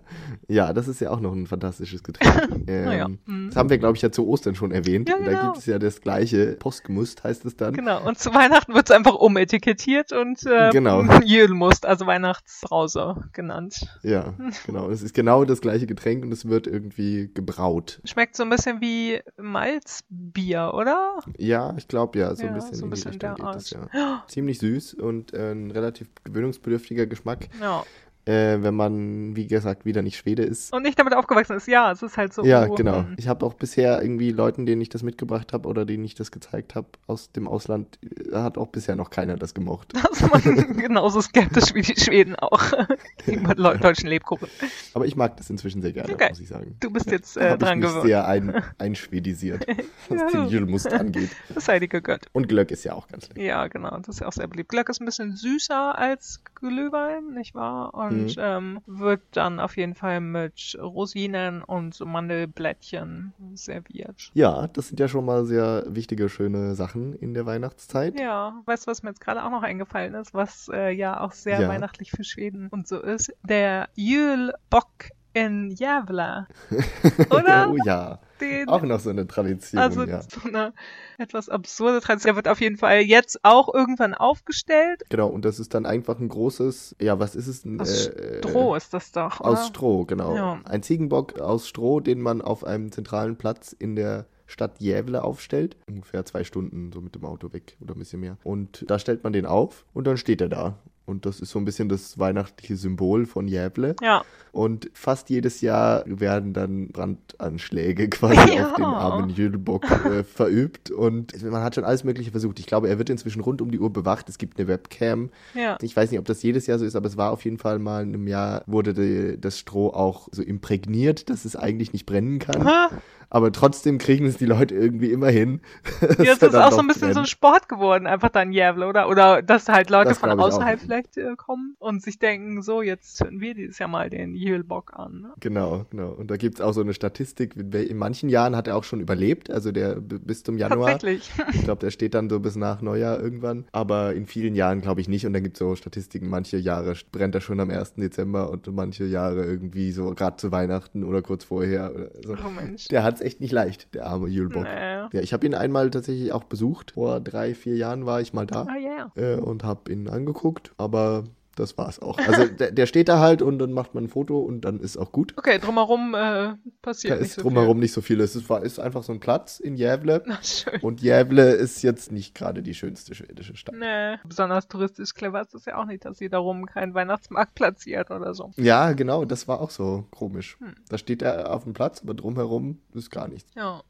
ja. 0.48 0.74
das 0.74 0.88
ist 0.88 1.00
ja 1.00 1.12
auch 1.12 1.20
noch 1.20 1.32
ein 1.34 1.46
fantastisches 1.46 2.02
Getränk. 2.02 2.64
ähm, 2.68 2.86
Naja, 2.86 3.06
hm. 3.28 3.48
Das 3.50 3.56
haben 3.56 3.70
wir, 3.70 3.78
glaube 3.78 3.98
ich, 3.98 4.02
ja 4.02 4.12
zu 4.12 4.28
Ostern 4.28 4.56
schon 4.56 4.72
erwähnt. 4.72 5.10
Ja, 5.10 5.18
Und 5.18 5.26
Da 5.26 5.32
genau. 5.32 5.44
gibt 5.46 5.58
es 5.58 5.66
ja 5.68 5.78
das 5.78 6.02
gleiche 6.02 6.54
Postgemust, 6.54 7.24
heißt 7.24 7.46
es 7.46 7.56
dann. 7.56 7.76
Genau, 7.76 8.04
und 8.04 8.18
zu 8.18 8.34
Weihnachten 8.34 8.74
wird 8.74 8.90
es 8.90 8.96
einfach 8.96 9.14
umetikettiert 9.14 10.12
und 10.12 10.44
äh, 10.48 10.72
Genau. 10.72 11.04
Jülmust, 11.24 11.86
also 11.86 12.08
Weihnachtsbrause 12.08 13.18
genannt. 13.34 13.76
Ja, 14.02 14.34
genau. 14.66 14.90
Es 14.90 15.04
ist 15.04 15.14
genau 15.14 15.46
das 15.46 15.62
gleiche 15.62 15.86
Getränk 15.86 16.24
und 16.24 16.32
es 16.32 16.48
wird 16.48 16.66
irgendwie 16.66 17.30
gebraut. 17.32 18.02
Schmeckt 18.06 18.36
so 18.36 18.42
ein 18.42 18.50
bisschen 18.50 18.82
wie 18.82 19.20
Malzbier, 19.38 20.72
oder? 20.74 21.20
Ja, 21.38 21.76
ich 21.78 21.88
glaube 21.88 22.18
ja, 22.18 22.34
so 22.36 22.44
Ja, 22.44 22.50
ein 22.50 22.56
bisschen 22.56 22.74
so 22.76 22.86
ein 22.86 22.90
in 22.90 22.90
die 22.90 22.96
bisschen 22.96 23.12
Richtung 23.12 23.36
geht 23.36 23.46
Art. 23.46 23.70
ja. 23.94 24.24
Ziemlich 24.32 24.60
süß 24.60 24.94
und 24.94 25.34
äh, 25.34 25.52
ein 25.52 25.72
relativ 25.72 26.08
gewöhnungsbedürftiger 26.24 27.06
Geschmack, 27.06 27.50
Ja. 27.60 27.84
Äh, 28.26 28.58
wenn 28.62 28.76
man, 28.76 29.36
wie 29.36 29.48
gesagt, 29.48 29.86
wieder 29.86 30.02
nicht 30.02 30.18
Schwede 30.18 30.44
ist. 30.44 30.74
Und 30.74 30.84
nicht 30.84 30.98
damit 31.00 31.14
aufgewachsen 31.16 31.56
ist. 31.58 31.68
Ja, 31.68 31.92
es 31.92 32.02
ist 32.04 32.18
halt 32.18 32.34
so. 32.34 32.44
Ja, 32.44 32.66
genau. 32.68 33.00
hm. 33.00 33.16
Ich 33.18 33.28
habe 33.28 33.46
auch 33.46 33.54
bisher 33.54 34.02
irgendwie 34.02 34.32
Leuten, 34.32 34.66
denen 34.66 34.82
ich 34.82 34.90
das 34.90 35.04
mitgebracht 35.04 35.54
habe 35.54 35.68
oder 35.68 35.86
denen 35.86 36.04
ich 36.04 36.16
das 36.16 36.32
gezeigt 36.32 36.76
habe 36.76 36.88
aus 37.08 37.32
dem 37.32 37.48
Ausland, 37.48 37.98
äh, 38.32 38.36
hat 38.36 38.58
auch 38.58 38.68
bisher 38.68 38.96
noch 38.96 39.10
keiner 39.10 39.38
das 39.38 39.54
gemocht. 39.54 39.94
Das 40.12 40.22
ist 40.22 40.32
man 40.46 40.78
genauso 40.78 41.22
skeptisch 41.22 41.74
wie 41.74 41.82
die 41.82 42.00
Schweden 42.00 42.36
auch 42.36 42.62
gegenüber 43.26 43.56
Leu- 43.56 43.78
deutschen 43.78 44.08
Lebkuchen. 44.08 44.48
Aber 44.94 45.06
ich 45.06 45.16
mag 45.16 45.36
das 45.38 45.50
inzwischen 45.50 45.82
sehr 45.82 45.94
gerne, 45.94 46.14
Okay. 46.14 46.30
muss 46.30 46.40
ich 46.40 46.48
sagen. 46.48 46.76
Du 46.80 46.92
bist 46.92 47.10
jetzt 47.10 47.38
äh, 47.38 47.52
habe 47.52 47.54
ich 47.54 47.60
dran 47.60 47.80
mich 47.80 47.88
gewöhnt. 47.88 48.06
sehr 48.06 48.28
ein, 48.28 48.64
einschwedisiert, 48.78 49.66
was 50.10 50.20
Ja. 50.22 50.28
den 50.42 50.48
Jülmust 50.50 50.92
angeht. 50.94 51.30
Das 51.54 51.66
sei 51.66 51.80
dir 51.80 51.88
gegönnt. 51.88 52.26
Und 52.34 52.48
Glöck 52.50 52.72
ist 52.72 52.84
ja 52.84 52.94
auch 52.94 53.08
ganz 53.08 53.30
lecker. 53.30 53.42
Ja, 53.42 53.68
genau. 53.68 53.98
Das 53.98 54.10
ist 54.10 54.20
ja 54.22 54.28
auch 54.28 54.34
sehr 54.34 54.48
beliebt. 54.48 54.70
Glöck 54.70 54.90
ist 54.90 55.02
ein 55.02 55.06
bisschen 55.06 55.36
süßer 55.36 55.98
als 55.98 56.42
Glühwein, 56.56 57.34
nicht 57.34 57.56
wahr? 57.56 57.94
Und 57.94 58.11
Mhm. 58.12 58.34
ähm, 58.38 58.80
wird 58.86 59.22
dann 59.32 59.60
auf 59.60 59.78
jeden 59.78 59.96
Fall 59.96 60.20
mit 60.22 60.78
Rosinen 60.82 61.64
und 61.64 62.00
Mandelblättchen 62.00 63.34
serviert. 63.54 64.32
Ja, 64.34 64.68
das 64.68 64.88
sind 64.90 65.00
ja 65.00 65.08
schon 65.08 65.26
mal 65.26 65.46
sehr 65.46 65.84
wichtige, 65.88 66.30
schöne 66.30 66.76
Sachen 66.76 67.14
in 67.14 67.34
der 67.34 67.46
Weihnachtszeit. 67.46 68.20
Ja, 68.20 68.54
weißt 68.66 68.86
du, 68.88 68.92
was 68.92 69.04
mir 69.04 69.10
jetzt 69.10 69.22
gerade 69.22 69.44
auch 69.44 69.52
noch 69.52 69.64
eingefallen 69.64 70.14
ist, 70.16 70.34
was 70.34 70.70
äh, 70.74 70.92
ja 70.92 71.20
auch 71.22 71.32
sehr 71.32 71.62
Ja. 71.62 71.68
weihnachtlich 71.68 72.12
für 72.12 72.24
Schweden 72.24 72.68
und 72.70 72.88
so 72.88 73.00
ist? 73.02 73.34
Der 73.44 73.90
Julbock 73.96 75.10
in 75.34 75.76
Gävle. 75.76 76.48
Oder? 77.30 77.70
oh 77.72 77.78
ja, 77.86 78.20
Den, 78.40 78.68
auch 78.68 78.82
noch 78.82 79.00
so 79.00 79.10
eine 79.10 79.28
Tradition, 79.28 79.82
also 79.82 80.04
ja. 80.04 80.22
so 80.22 80.48
eine 80.48 80.74
etwas 81.18 81.50
absurde 81.50 82.02
Tradition. 82.02 82.32
Der 82.32 82.36
wird 82.36 82.48
auf 82.48 82.62
jeden 82.62 82.78
Fall 82.78 83.02
jetzt 83.02 83.40
auch 83.44 83.74
irgendwann 83.74 84.14
aufgestellt. 84.14 85.04
Genau, 85.10 85.28
und 85.28 85.46
das 85.46 85.60
ist 85.60 85.74
dann 85.74 85.86
einfach 85.86 86.20
ein 86.20 86.30
großes, 86.30 86.96
ja, 87.00 87.20
was 87.20 87.36
ist 87.36 87.48
es? 87.48 87.66
Ein, 87.66 87.80
Aus 87.80 88.08
äh, 88.08 88.40
Stroh 88.40 88.76
ist 88.76 88.94
das 88.94 89.12
doch, 89.12 89.40
oder? 89.40 89.50
Aus 89.50 89.68
Stroh, 89.68 90.06
genau. 90.06 90.36
Ja. 90.36 90.60
Ein 90.66 90.84
Ziegenbock 90.84 91.40
aus 91.40 91.68
Stroh, 91.68 92.00
den 92.00 92.22
man 92.22 92.42
auf 92.42 92.64
einem 92.64 92.92
zentralen 92.92 93.38
Platz 93.38 93.74
in 93.74 93.96
der 93.96 94.26
Stadt 94.52 94.80
Gävle 94.80 95.24
aufstellt. 95.24 95.78
Ungefähr 95.88 96.26
zwei 96.26 96.44
Stunden 96.44 96.92
so 96.92 97.00
mit 97.00 97.16
dem 97.16 97.26
Auto 97.26 97.54
weg 97.54 97.78
oder 97.80 97.96
ein 97.96 98.00
bisschen 98.00 98.20
mehr. 98.20 98.38
Und 98.44 98.86
da 98.88 99.00
stellt 99.00 99.24
man 99.24 99.34
den 99.34 99.46
auf 99.46 99.86
und 99.94 100.06
dann 100.06 100.18
steht 100.18 100.42
er 100.42 100.50
da. 100.50 100.78
Und 101.06 101.26
das 101.26 101.40
ist 101.42 101.50
so 101.50 101.60
ein 101.60 101.66
bisschen 101.66 101.90
das 101.90 102.20
weihnachtliche 102.20 102.76
Symbol 102.78 103.26
von 103.26 103.48
Gävle. 103.48 103.96
Ja, 104.02 104.24
Und 104.52 104.90
fast 104.94 105.30
jedes 105.30 105.60
Jahr 105.62 106.04
werden 106.06 106.54
dann 106.54 106.90
Brandanschläge 106.90 108.08
quasi 108.10 108.56
Ja. 108.56 108.68
auf 108.70 108.76
den 108.76 108.86
armen 108.86 109.30
Jülbock 109.30 109.90
äh, 109.90 110.24
verübt. 110.24 110.92
Und 110.92 111.42
man 111.44 111.64
hat 111.64 111.76
schon 111.76 111.84
alles 111.84 112.04
Mögliche 112.04 112.32
versucht. 112.32 112.60
Ich 112.60 112.68
glaube, 112.68 112.88
er 112.88 112.98
wird 112.98 113.10
inzwischen 113.10 113.42
rund 113.42 113.62
um 113.62 113.72
die 113.72 113.80
Uhr 113.80 113.92
bewacht. 113.92 114.30
Es 114.30 114.38
gibt 114.38 114.58
eine 114.60 114.68
Webcam. 114.68 115.32
ja. 115.54 115.78
Ich 115.82 115.96
weiß 115.96 116.12
nicht, 116.12 116.20
ob 116.20 116.26
das 116.26 116.44
jedes 116.44 116.68
Jahr 116.68 116.80
so 116.80 116.86
ist, 116.86 116.96
aber 116.96 117.08
es 117.08 117.18
war 117.18 117.32
auf 117.32 117.44
jeden 117.44 117.58
Fall 117.58 117.80
mal 117.80 118.04
in 118.04 118.14
einem 118.14 118.28
Jahr, 118.28 118.64
wurde 118.68 118.94
die, 118.94 119.40
das 119.42 119.58
Stroh 119.60 119.90
auch 119.90 120.28
so 120.32 120.42
imprägniert, 120.44 121.30
dass 121.30 121.46
es 121.46 121.56
eigentlich 121.56 121.94
nicht 121.94 122.06
brennen 122.06 122.40
kann. 122.40 122.64
Ha, 122.64 122.90
Aber 123.32 123.52
trotzdem 123.52 123.98
kriegen 123.98 124.26
es 124.26 124.38
die 124.38 124.46
Leute 124.46 124.76
irgendwie 124.76 125.12
immer 125.12 125.30
hin. 125.30 125.62
Jetzt 126.20 126.44
ist 126.44 126.54
auch 126.54 126.72
so 126.72 126.80
ein 126.80 126.88
bisschen 126.88 127.02
brennen. 127.02 127.14
so 127.14 127.20
ein 127.22 127.26
Sport 127.26 127.70
geworden, 127.70 128.06
einfach 128.06 128.30
dann 128.30 128.52
Jävle, 128.52 128.88
oder? 128.88 129.08
Oder 129.10 129.42
dass 129.42 129.70
halt 129.70 129.90
Leute 129.90 130.10
das 130.10 130.20
von 130.20 130.30
außerhalb 130.30 130.80
vielleicht 130.80 131.18
äh, 131.18 131.36
kommen 131.38 131.76
und 131.80 132.04
sich 132.04 132.20
denken, 132.20 132.62
so, 132.62 132.82
jetzt 132.82 133.16
zünden 133.16 133.40
wir 133.40 133.54
dieses 133.54 133.80
Jahr 133.80 133.88
mal 133.88 134.10
den 134.10 134.36
Jülbock 134.36 134.94
an. 134.94 135.22
Ne? 135.22 135.34
Genau, 135.40 135.86
genau. 135.90 136.10
Und 136.10 136.30
da 136.30 136.36
gibt 136.36 136.56
es 136.56 136.62
auch 136.62 136.74
so 136.74 136.82
eine 136.82 136.94
Statistik, 136.94 137.56
in 137.56 137.98
manchen 137.98 138.28
Jahren 138.28 138.56
hat 138.56 138.68
er 138.68 138.76
auch 138.76 138.84
schon 138.84 139.00
überlebt, 139.00 139.50
also 139.50 139.72
der 139.72 139.96
bis 139.96 140.44
zum 140.44 140.58
Januar. 140.58 140.92
Tatsächlich. 140.92 141.32
Ich 141.54 141.64
glaube, 141.64 141.80
der 141.80 141.92
steht 141.92 142.14
dann 142.14 142.30
so 142.30 142.40
bis 142.40 142.58
nach 142.58 142.82
Neujahr 142.82 143.20
irgendwann. 143.20 143.66
Aber 143.72 144.14
in 144.14 144.26
vielen 144.26 144.56
Jahren 144.56 144.82
glaube 144.82 145.00
ich 145.00 145.08
nicht. 145.08 145.26
Und 145.26 145.34
dann 145.34 145.44
gibt 145.44 145.56
es 145.56 145.60
so 145.60 145.76
Statistiken, 145.76 146.30
manche 146.30 146.58
Jahre 146.58 146.96
brennt 147.12 147.36
er 147.36 147.42
schon 147.42 147.60
am 147.62 147.70
1. 147.70 147.96
Dezember 147.96 148.50
und 148.50 148.68
manche 148.76 149.06
Jahre 149.06 149.46
irgendwie 149.46 149.92
so 149.92 150.14
gerade 150.14 150.36
zu 150.36 150.52
Weihnachten 150.52 151.04
oder 151.04 151.22
kurz 151.22 151.46
vorher. 151.46 151.94
Oder 151.94 152.10
so. 152.24 152.36
Oh 152.46 152.50
Mensch. 152.50 152.88
Der 152.90 153.04
hat 153.04 153.21
es 153.22 153.26
echt 153.28 153.42
nicht 153.42 153.52
leicht, 153.52 153.94
der 153.94 154.06
arme 154.06 154.28
Jülbock. 154.28 154.64
Naja. 154.64 155.10
Ja, 155.14 155.22
ich 155.22 155.34
habe 155.34 155.46
ihn 155.46 155.56
einmal 155.56 155.90
tatsächlich 155.90 156.32
auch 156.32 156.44
besucht. 156.44 156.92
Vor 156.92 157.20
drei, 157.20 157.54
vier 157.56 157.76
Jahren 157.76 158.06
war 158.06 158.22
ich 158.22 158.34
mal 158.34 158.46
da. 158.46 158.68
Oh, 158.70 158.80
yeah. 158.80 159.12
äh, 159.16 159.40
und 159.40 159.64
habe 159.64 159.92
ihn 159.92 160.08
angeguckt. 160.08 160.74
Aber 160.78 161.26
das 161.62 161.78
war's 161.78 162.00
auch. 162.00 162.18
Also 162.18 162.46
der, 162.60 162.72
der, 162.72 162.86
steht 162.86 163.08
da 163.08 163.20
halt 163.20 163.42
und 163.42 163.60
dann 163.60 163.72
macht 163.72 163.94
man 163.94 164.06
ein 164.06 164.10
Foto 164.10 164.40
und 164.40 164.62
dann 164.62 164.80
ist 164.80 164.98
auch 164.98 165.12
gut. 165.12 165.34
Okay, 165.38 165.60
drumherum 165.60 166.16
äh, 166.16 166.56
passiert 166.82 167.18
da 167.18 167.22
nicht 167.22 167.34
so 167.34 167.42
drumherum 167.42 167.78
viel. 167.78 167.82
nicht 167.82 167.94
so 167.94 168.02
viel. 168.02 168.20
Es 168.20 168.36
ist, 168.36 168.50
ist 168.50 168.80
einfach 168.80 169.04
so 169.04 169.14
ein 169.14 169.20
Platz 169.20 169.60
in 169.60 169.76
Jävle. 169.76 170.24
Und 170.82 171.02
Jävle 171.02 171.52
ist 171.52 171.82
jetzt 171.84 172.12
nicht 172.12 172.36
gerade 172.36 172.64
die 172.64 172.74
schönste 172.74 173.14
schwedische 173.16 173.56
Stadt. 173.56 173.76
Nee, 173.78 174.18
besonders 174.28 174.68
touristisch 174.68 175.14
clever 175.14 175.42
ist 175.42 175.54
es 175.54 175.66
ja 175.66 175.78
auch 175.78 175.86
nicht, 175.86 176.06
dass 176.06 176.18
sie 176.18 176.30
darum 176.30 176.66
keinen 176.66 176.94
Weihnachtsmarkt 176.94 177.56
platziert 177.56 178.12
oder 178.12 178.34
so. 178.34 178.52
Ja, 178.58 178.94
genau, 178.94 179.26
das 179.26 179.48
war 179.48 179.62
auch 179.62 179.70
so 179.70 180.06
komisch. 180.12 180.58
Hm. 180.60 180.76
Da 180.90 180.98
steht 180.98 181.22
er 181.22 181.54
auf 181.54 181.64
dem 181.64 181.74
Platz, 181.74 182.02
aber 182.02 182.14
drumherum 182.14 182.82
ist 182.94 183.12
gar 183.12 183.28
nichts. 183.28 183.52
Ja. 183.56 183.84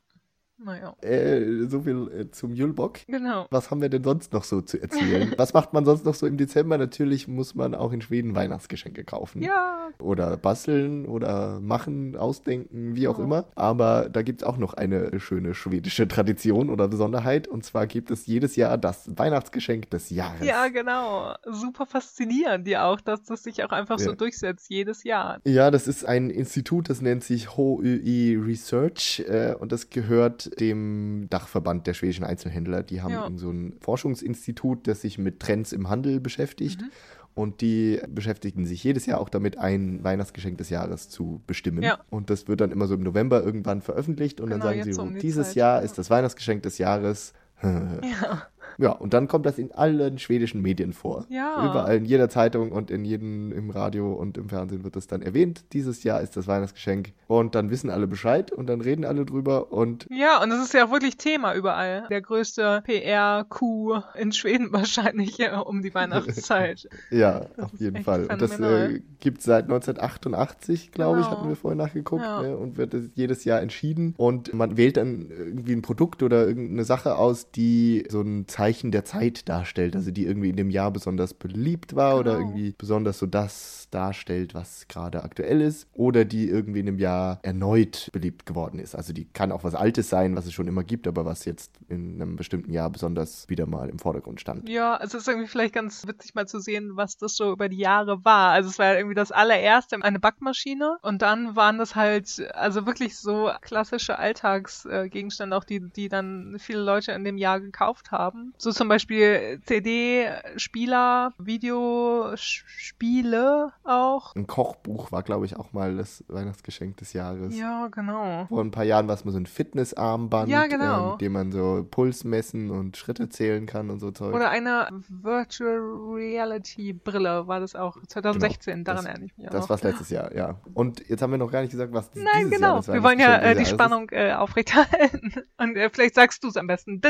Naja. 0.63 0.95
Äh, 1.02 1.67
so 1.67 1.82
viel 1.82 2.12
äh, 2.12 2.32
zum 2.32 2.54
Julbock. 2.54 3.00
Genau. 3.08 3.47
Was 3.50 3.71
haben 3.71 3.82
wir 3.82 3.89
denn 3.89 4.04
sonst 4.04 4.34
noch 4.34 4.43
so 4.43 4.62
zu 4.62 4.82
erzählen? 4.82 5.34
Was 5.38 5.54
macht 5.54 5.74
man 5.74 5.86
sonst 5.86 6.06
noch 6.06 6.13
so 6.13 6.28
im 6.28 6.38
Dezember? 6.38 6.78
Natürlich 6.78 7.28
muss 7.28 7.56
man 7.56 7.76
auch 7.76 7.91
in 7.91 8.02
Schweden 8.02 8.36
Weihnachtsgeschenke 8.36 9.04
kaufen. 9.04 9.41
Ja. 9.41 9.89
Oder 10.00 10.38
basteln 10.38 11.06
oder 11.06 11.60
machen, 11.60 12.15
ausdenken, 12.15 12.95
wie 12.95 13.08
auch 13.08 13.19
oh. 13.19 13.24
immer. 13.24 13.45
Aber 13.56 14.10
da 14.10 14.21
gibt 14.21 14.41
es 14.41 14.47
auch 14.47 14.58
noch 14.58 14.74
eine 14.74 15.19
schöne 15.19 15.54
schwedische 15.54 16.08
Tradition 16.08 16.69
oder 16.69 16.88
Besonderheit. 16.88 17.47
Und 17.47 17.65
zwar 17.65 17.88
gibt 17.88 18.12
es 18.12 18.26
jedes 18.28 18.56
Jahr 18.56 18.78
das 18.78 19.10
Weihnachtsgeschenk 19.17 19.89
des 19.89 20.10
Jahres. 20.10 20.45
Ja, 20.45 20.67
genau. 20.67 21.34
Super 21.50 21.86
faszinierend 21.86 22.67
ja 22.67 22.86
auch, 22.86 23.02
dass 23.02 23.24
das 23.24 23.43
sich 23.43 23.63
auch 23.63 23.71
einfach 23.71 24.00
ja. 24.00 24.06
so 24.06 24.13
durchsetzt, 24.13 24.69
jedes 24.69 25.04
Jahr. 25.04 25.39
Ja, 25.45 25.71
das 25.71 25.88
ist 25.88 26.06
ein 26.06 26.30
Institut, 26.30 26.89
das 26.89 27.02
nennt 27.02 27.24
sich 27.24 27.56
HOÜI 27.56 28.36
Research 28.36 29.24
äh, 29.28 29.56
und 29.56 29.71
das 29.71 29.89
gehört 29.89 30.51
dem 30.60 31.28
Dachverband 31.30 31.88
der 31.88 31.94
schwedischen 31.94 32.24
Einzelhändler. 32.24 32.84
Die 32.84 33.02
haben 33.02 33.14
ja. 33.14 33.30
so 33.36 33.52
ein 33.52 33.74
Forschungsinstitut, 33.80 34.88
das 34.88 35.02
sich 35.02 35.18
mit 35.18 35.40
Trends 35.40 35.72
im 35.72 35.90
Handel 35.90 36.20
beschäftigt. 36.20 36.82
Mhm. 36.82 36.90
Und 37.34 37.62
die 37.62 38.02
beschäftigen 38.10 38.66
sich 38.66 38.84
jedes 38.84 39.06
Jahr 39.06 39.22
auch 39.22 39.30
damit, 39.30 39.58
ein 39.58 40.04
Weihnachtsgeschenk 40.04 40.58
des 40.58 40.70
Jahres 40.70 41.10
zu 41.10 41.42
bestimmen. 41.48 41.82
Ja. 41.82 42.00
Und 42.10 42.30
das 42.30 42.50
wird 42.50 42.60
dann 42.60 42.72
immer 42.72 42.88
so 42.88 42.96
im 42.96 43.04
November 43.04 43.42
irgendwann 43.42 43.82
veröffentlicht. 43.82 44.42
Und 44.42 44.50
genau, 44.50 44.66
dann 44.66 44.78
sagen 44.78 44.94
sie, 44.94 45.00
um 45.00 45.18
dieses 45.18 45.48
Zeit, 45.50 45.56
Jahr 45.56 45.82
ist 45.82 45.98
das 45.98 46.10
Weihnachtsgeschenk 46.10 46.64
des 46.64 46.78
Jahres. 46.78 47.34
ja. 47.64 48.48
Ja, 48.82 48.94
und 48.94 49.13
dann 49.13 49.28
kommt 49.28 49.46
das 49.46 49.60
in 49.60 49.72
allen 49.72 50.17
schwedischen 50.17 50.62
Medien 50.62 50.91
vor. 50.91 51.28
Ja. 51.30 51.70
Überall 51.70 51.98
in 51.98 52.06
jeder 52.06 52.30
Zeitung 52.30 52.72
und 52.72 52.89
in 52.89 53.06
jedem 53.06 53.52
im 53.52 53.70
Radio 53.70 54.12
und 54.12 54.39
im 54.39 54.50
Fernsehen 54.50 54.84
wird 54.84 54.96
das 54.96 55.06
dann 55.06 55.22
erwähnt. 55.22 55.65
Dieses 55.74 56.04
Jahr 56.04 56.20
ist 56.22 56.36
das 56.36 56.48
Weihnachtsgeschenk. 56.48 57.13
Und 57.28 57.54
dann 57.54 57.70
wissen 57.70 57.91
alle 57.91 58.08
Bescheid 58.08 58.52
und 58.52 58.67
dann 58.67 58.82
reden 58.82 59.06
alle 59.06 59.24
drüber 59.24 59.72
und. 59.72 60.08
Ja, 60.10 60.41
und 60.41 60.50
das 60.50 60.63
ist 60.63 60.74
ja 60.74 60.88
auch 60.88 60.91
wirklich 60.91 61.17
Thema 61.17 61.54
überall. 61.54 62.08
Der 62.10 62.22
größte 62.22 62.82
PR-Coup 62.84 64.04
in 64.15 64.32
Schweden 64.32 64.70
wahrscheinlich 64.74 65.38
ja, 65.38 65.60
um 65.60 65.84
die 65.84 65.94
Weihnachtszeit. 65.94 66.89
ja, 67.12 67.41
das 67.56 67.65
auf 67.65 67.80
jeden 67.80 68.04
Fall. 68.04 68.26
Und 68.26 68.41
das 68.41 68.60
äh, 68.60 69.00
gibt 69.20 69.44
seit 69.44 69.65
1988, 69.65 70.91
glaube 70.91 71.17
genau. 71.17 71.28
ich, 71.28 71.32
hatten 71.32 71.50
wir 71.50 71.56
vorhin 71.56 71.78
nachgeguckt. 71.78 72.24
Ja. 72.24 72.41
Ne, 72.41 72.58
und 72.58 72.78
wird 72.78 72.96
jedes 73.13 73.44
Jahr 73.44 73.62
entschieden. 73.62 74.15
Und 74.17 74.56
man 74.56 74.76
wählt 74.76 74.98
dann 74.98 75.30
irgendwie 75.30 75.74
ein 75.74 75.84
Produkt 75.84 76.24
oder 76.24 76.48
irgendeine 76.48 76.84
Sache 76.84 77.15
aus, 77.15 77.52
die 77.52 78.06
so 78.10 78.22
ein 78.22 78.48
Zeichen 78.48 78.71
Zeichen 78.72 78.92
der 78.92 79.04
Zeit 79.06 79.50
darstellt, 79.50 79.96
also 79.96 80.12
die 80.12 80.26
irgendwie 80.26 80.50
in 80.50 80.56
dem 80.56 80.70
Jahr 80.70 80.92
besonders 80.92 81.34
beliebt 81.34 81.96
war 81.96 82.12
genau. 82.12 82.20
oder 82.20 82.40
irgendwie 82.40 82.74
besonders 82.78 83.20
so 83.20 83.26
das 83.26 83.81
darstellt, 83.92 84.54
was 84.54 84.88
gerade 84.88 85.24
aktuell 85.24 85.62
ist, 85.62 85.88
oder 85.94 86.26
die 86.26 86.50
irgendwie 86.50 86.80
in 86.80 86.86
dem 86.88 87.00
Jahr 87.00 87.40
erneut 87.44 88.10
beliebt 88.12 88.46
geworden 88.46 88.80
ist. 88.80 88.96
Also 88.96 89.14
die 89.14 89.26
kann 89.26 89.52
auch 89.52 89.64
was 89.64 89.76
Altes 89.76 90.10
sein, 90.10 90.36
was 90.36 90.46
es 90.46 90.54
schon 90.54 90.68
immer 90.68 90.84
gibt, 90.84 91.08
aber 91.08 91.26
was 91.26 91.46
jetzt 91.46 91.72
in 91.90 92.22
einem 92.22 92.36
bestimmten 92.36 92.72
Jahr 92.72 92.90
besonders 92.90 93.48
wieder 93.50 93.68
mal 93.68 93.90
im 93.90 94.00
Vordergrund 94.00 94.42
stand. 94.42 94.70
Ja, 94.70 94.96
also 94.96 95.18
es 95.18 95.24
ist 95.24 95.28
irgendwie 95.28 95.48
vielleicht 95.48 95.74
ganz 95.74 96.08
witzig 96.08 96.36
mal 96.36 96.48
zu 96.48 96.60
sehen, 96.60 96.96
was 96.96 97.18
das 97.18 97.36
so 97.36 97.52
über 97.52 97.70
die 97.70 97.78
Jahre 97.78 98.24
war. 98.26 98.52
Also 98.52 98.70
es 98.70 98.80
war 98.80 98.96
irgendwie 98.96 99.16
das 99.16 99.32
allererste 99.32 99.98
eine 100.02 100.20
Backmaschine 100.20 100.98
und 101.02 101.22
dann 101.22 101.56
waren 101.56 101.78
das 101.78 101.96
halt 101.96 102.44
also 102.56 102.86
wirklich 102.86 103.18
so 103.18 103.52
klassische 103.62 104.18
Alltagsgegenstände, 104.18 105.56
auch 105.56 105.64
die, 105.64 105.80
die 105.80 106.10
dann 106.10 106.58
viele 106.60 106.82
Leute 106.82 107.12
in 107.12 107.24
dem 107.24 107.38
Jahr 107.38 107.60
gekauft 107.60 108.12
haben. 108.12 108.54
So 108.58 108.72
zum 108.72 108.88
Beispiel 108.88 109.62
CD-Spieler, 109.66 111.34
Videospiele 111.38 113.74
auch. 113.84 114.36
Ein 114.36 114.48
Kochbuch 114.48 115.12
war, 115.12 115.24
glaube 115.24 115.46
ich, 115.46 115.58
auch 115.58 115.74
mal 115.74 115.98
das 115.98 116.24
Weihnachtsgeschenk 116.28 116.98
des 116.98 117.13
Jahres. 117.13 117.58
Ja, 117.58 117.88
genau. 117.88 118.46
Vor 118.48 118.63
ein 118.63 118.72
paar 118.72 118.84
Jahren 118.84 119.08
war 119.08 119.15
es 119.15 119.26
mal 119.26 119.32
so 119.32 119.38
ein 119.38 119.46
Fitnessarmband, 119.46 120.50
ja, 120.50 120.67
genau. 120.67 121.10
äh, 121.10 121.12
mit 121.12 121.22
dem 121.22 121.34
man 121.34 121.52
so 121.52 121.86
Puls 121.89 122.24
messen 122.24 122.70
und 122.72 122.98
Schritte 122.98 123.30
zählen 123.30 123.65
kann 123.65 123.89
und 123.89 124.00
so 124.00 124.12
Zeug. 124.12 124.34
Oder 124.34 124.50
eine 124.50 124.88
Virtual 125.10 125.80
Reality 125.80 126.94
Brille 126.94 127.48
war 127.48 127.60
das 127.60 127.76
auch 127.76 127.98
2016, 128.08 128.74
genau, 128.74 128.84
daran 128.84 129.06
erinnere 129.06 129.26
ich 129.26 129.38
mich 129.38 129.48
auch. 129.48 129.52
Das 129.52 129.70
war 129.70 129.80
letztes 129.82 130.10
Jahr, 130.10 130.36
ja. 130.36 130.56
Und 130.74 131.08
jetzt 131.10 131.22
haben 131.22 131.32
wir 131.32 131.38
noch 131.38 131.52
gar 131.52 131.62
nicht 131.62 131.72
gesagt, 131.72 131.94
was 131.94 132.12
Nein, 132.13 132.26
dieses 132.38 132.52
genau. 132.52 132.67
Jahr 132.67 132.78
das 132.78 132.88
Wir 132.88 133.04
wollen 133.04 133.20
ja 133.20 133.38
äh, 133.38 133.56
die 133.56 133.65
Spannung 133.65 134.10
äh, 134.12 134.34
aufrechterhalten. 134.34 135.34
Und 135.58 135.76
äh, 135.76 135.89
vielleicht 135.91 136.15
sagst 136.15 136.44
du 136.44 136.50
es 136.50 136.58
am 136.58 136.67
besten. 136.67 137.02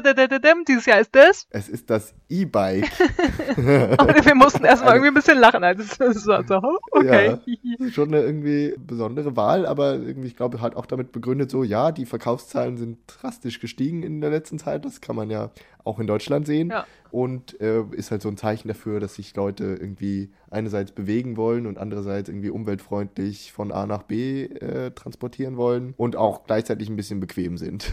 Dieses 0.68 0.86
Jahr 0.86 1.00
ist 1.00 1.16
das. 1.16 1.48
Es 1.50 1.70
ist 1.70 1.90
das 1.90 2.14
E-Bike. 2.30 2.90
wir 3.58 4.36
mussten 4.36 4.64
erstmal 4.66 4.94
irgendwie 4.96 5.10
ein 5.10 5.14
bisschen 5.14 5.38
lachen. 5.38 5.64
Also, 5.64 5.84
so, 6.12 6.42
so, 6.62 6.80
okay. 6.92 7.38
Ja, 7.46 7.90
schon 7.90 8.10
eine 8.10 8.22
irgendwie 8.22 8.76
besondere 8.78 9.36
Wahl, 9.36 9.66
aber 9.66 9.96
irgendwie, 9.96 10.28
ich 10.28 10.36
glaube, 10.36 10.62
halt 10.62 10.76
auch 10.76 10.86
damit 10.86 11.12
begründet, 11.12 11.52
so, 11.52 11.64
ja, 11.64 11.92
die 11.92 12.06
Verkaufszahlen 12.06 12.78
sind 12.78 13.00
drastisch 13.08 13.60
gestiegen 13.60 14.04
in 14.04 14.22
der 14.22 14.30
letzten 14.30 14.60
Zeit. 14.60 14.86
Das 14.86 15.02
kann 15.02 15.16
man 15.16 15.30
ja 15.30 15.52
auch 15.84 16.00
in 16.00 16.08
Deutschland 16.08 16.46
sehen. 16.46 16.70
Ja. 16.70 16.86
Und 17.12 17.60
äh, 17.60 17.84
ist 17.92 18.10
halt 18.10 18.22
so 18.22 18.30
ein 18.30 18.38
Zeichen 18.38 18.70
dafür, 18.70 19.02
dass 19.02 19.16
sich 19.16 19.36
Leute 19.36 19.66
irgendwie 19.66 20.32
einerseits 20.50 20.94
bewegen 20.94 21.36
wollen 21.36 21.68
und 21.68 21.78
andererseits 21.78 22.30
irgendwie 22.30 22.50
umweltfreundlich 22.50 23.52
von 23.52 23.74
A 23.74 23.86
nach 23.86 24.04
B 24.04 24.46
äh, 24.46 24.92
transportieren 24.92 25.58
wollen 25.58 25.94
und 25.98 26.16
auch 26.16 26.46
gleichzeitig 26.46 26.90
ein 26.90 26.96
bisschen 26.96 27.20
bequem 27.20 27.58
sind. 27.58 27.92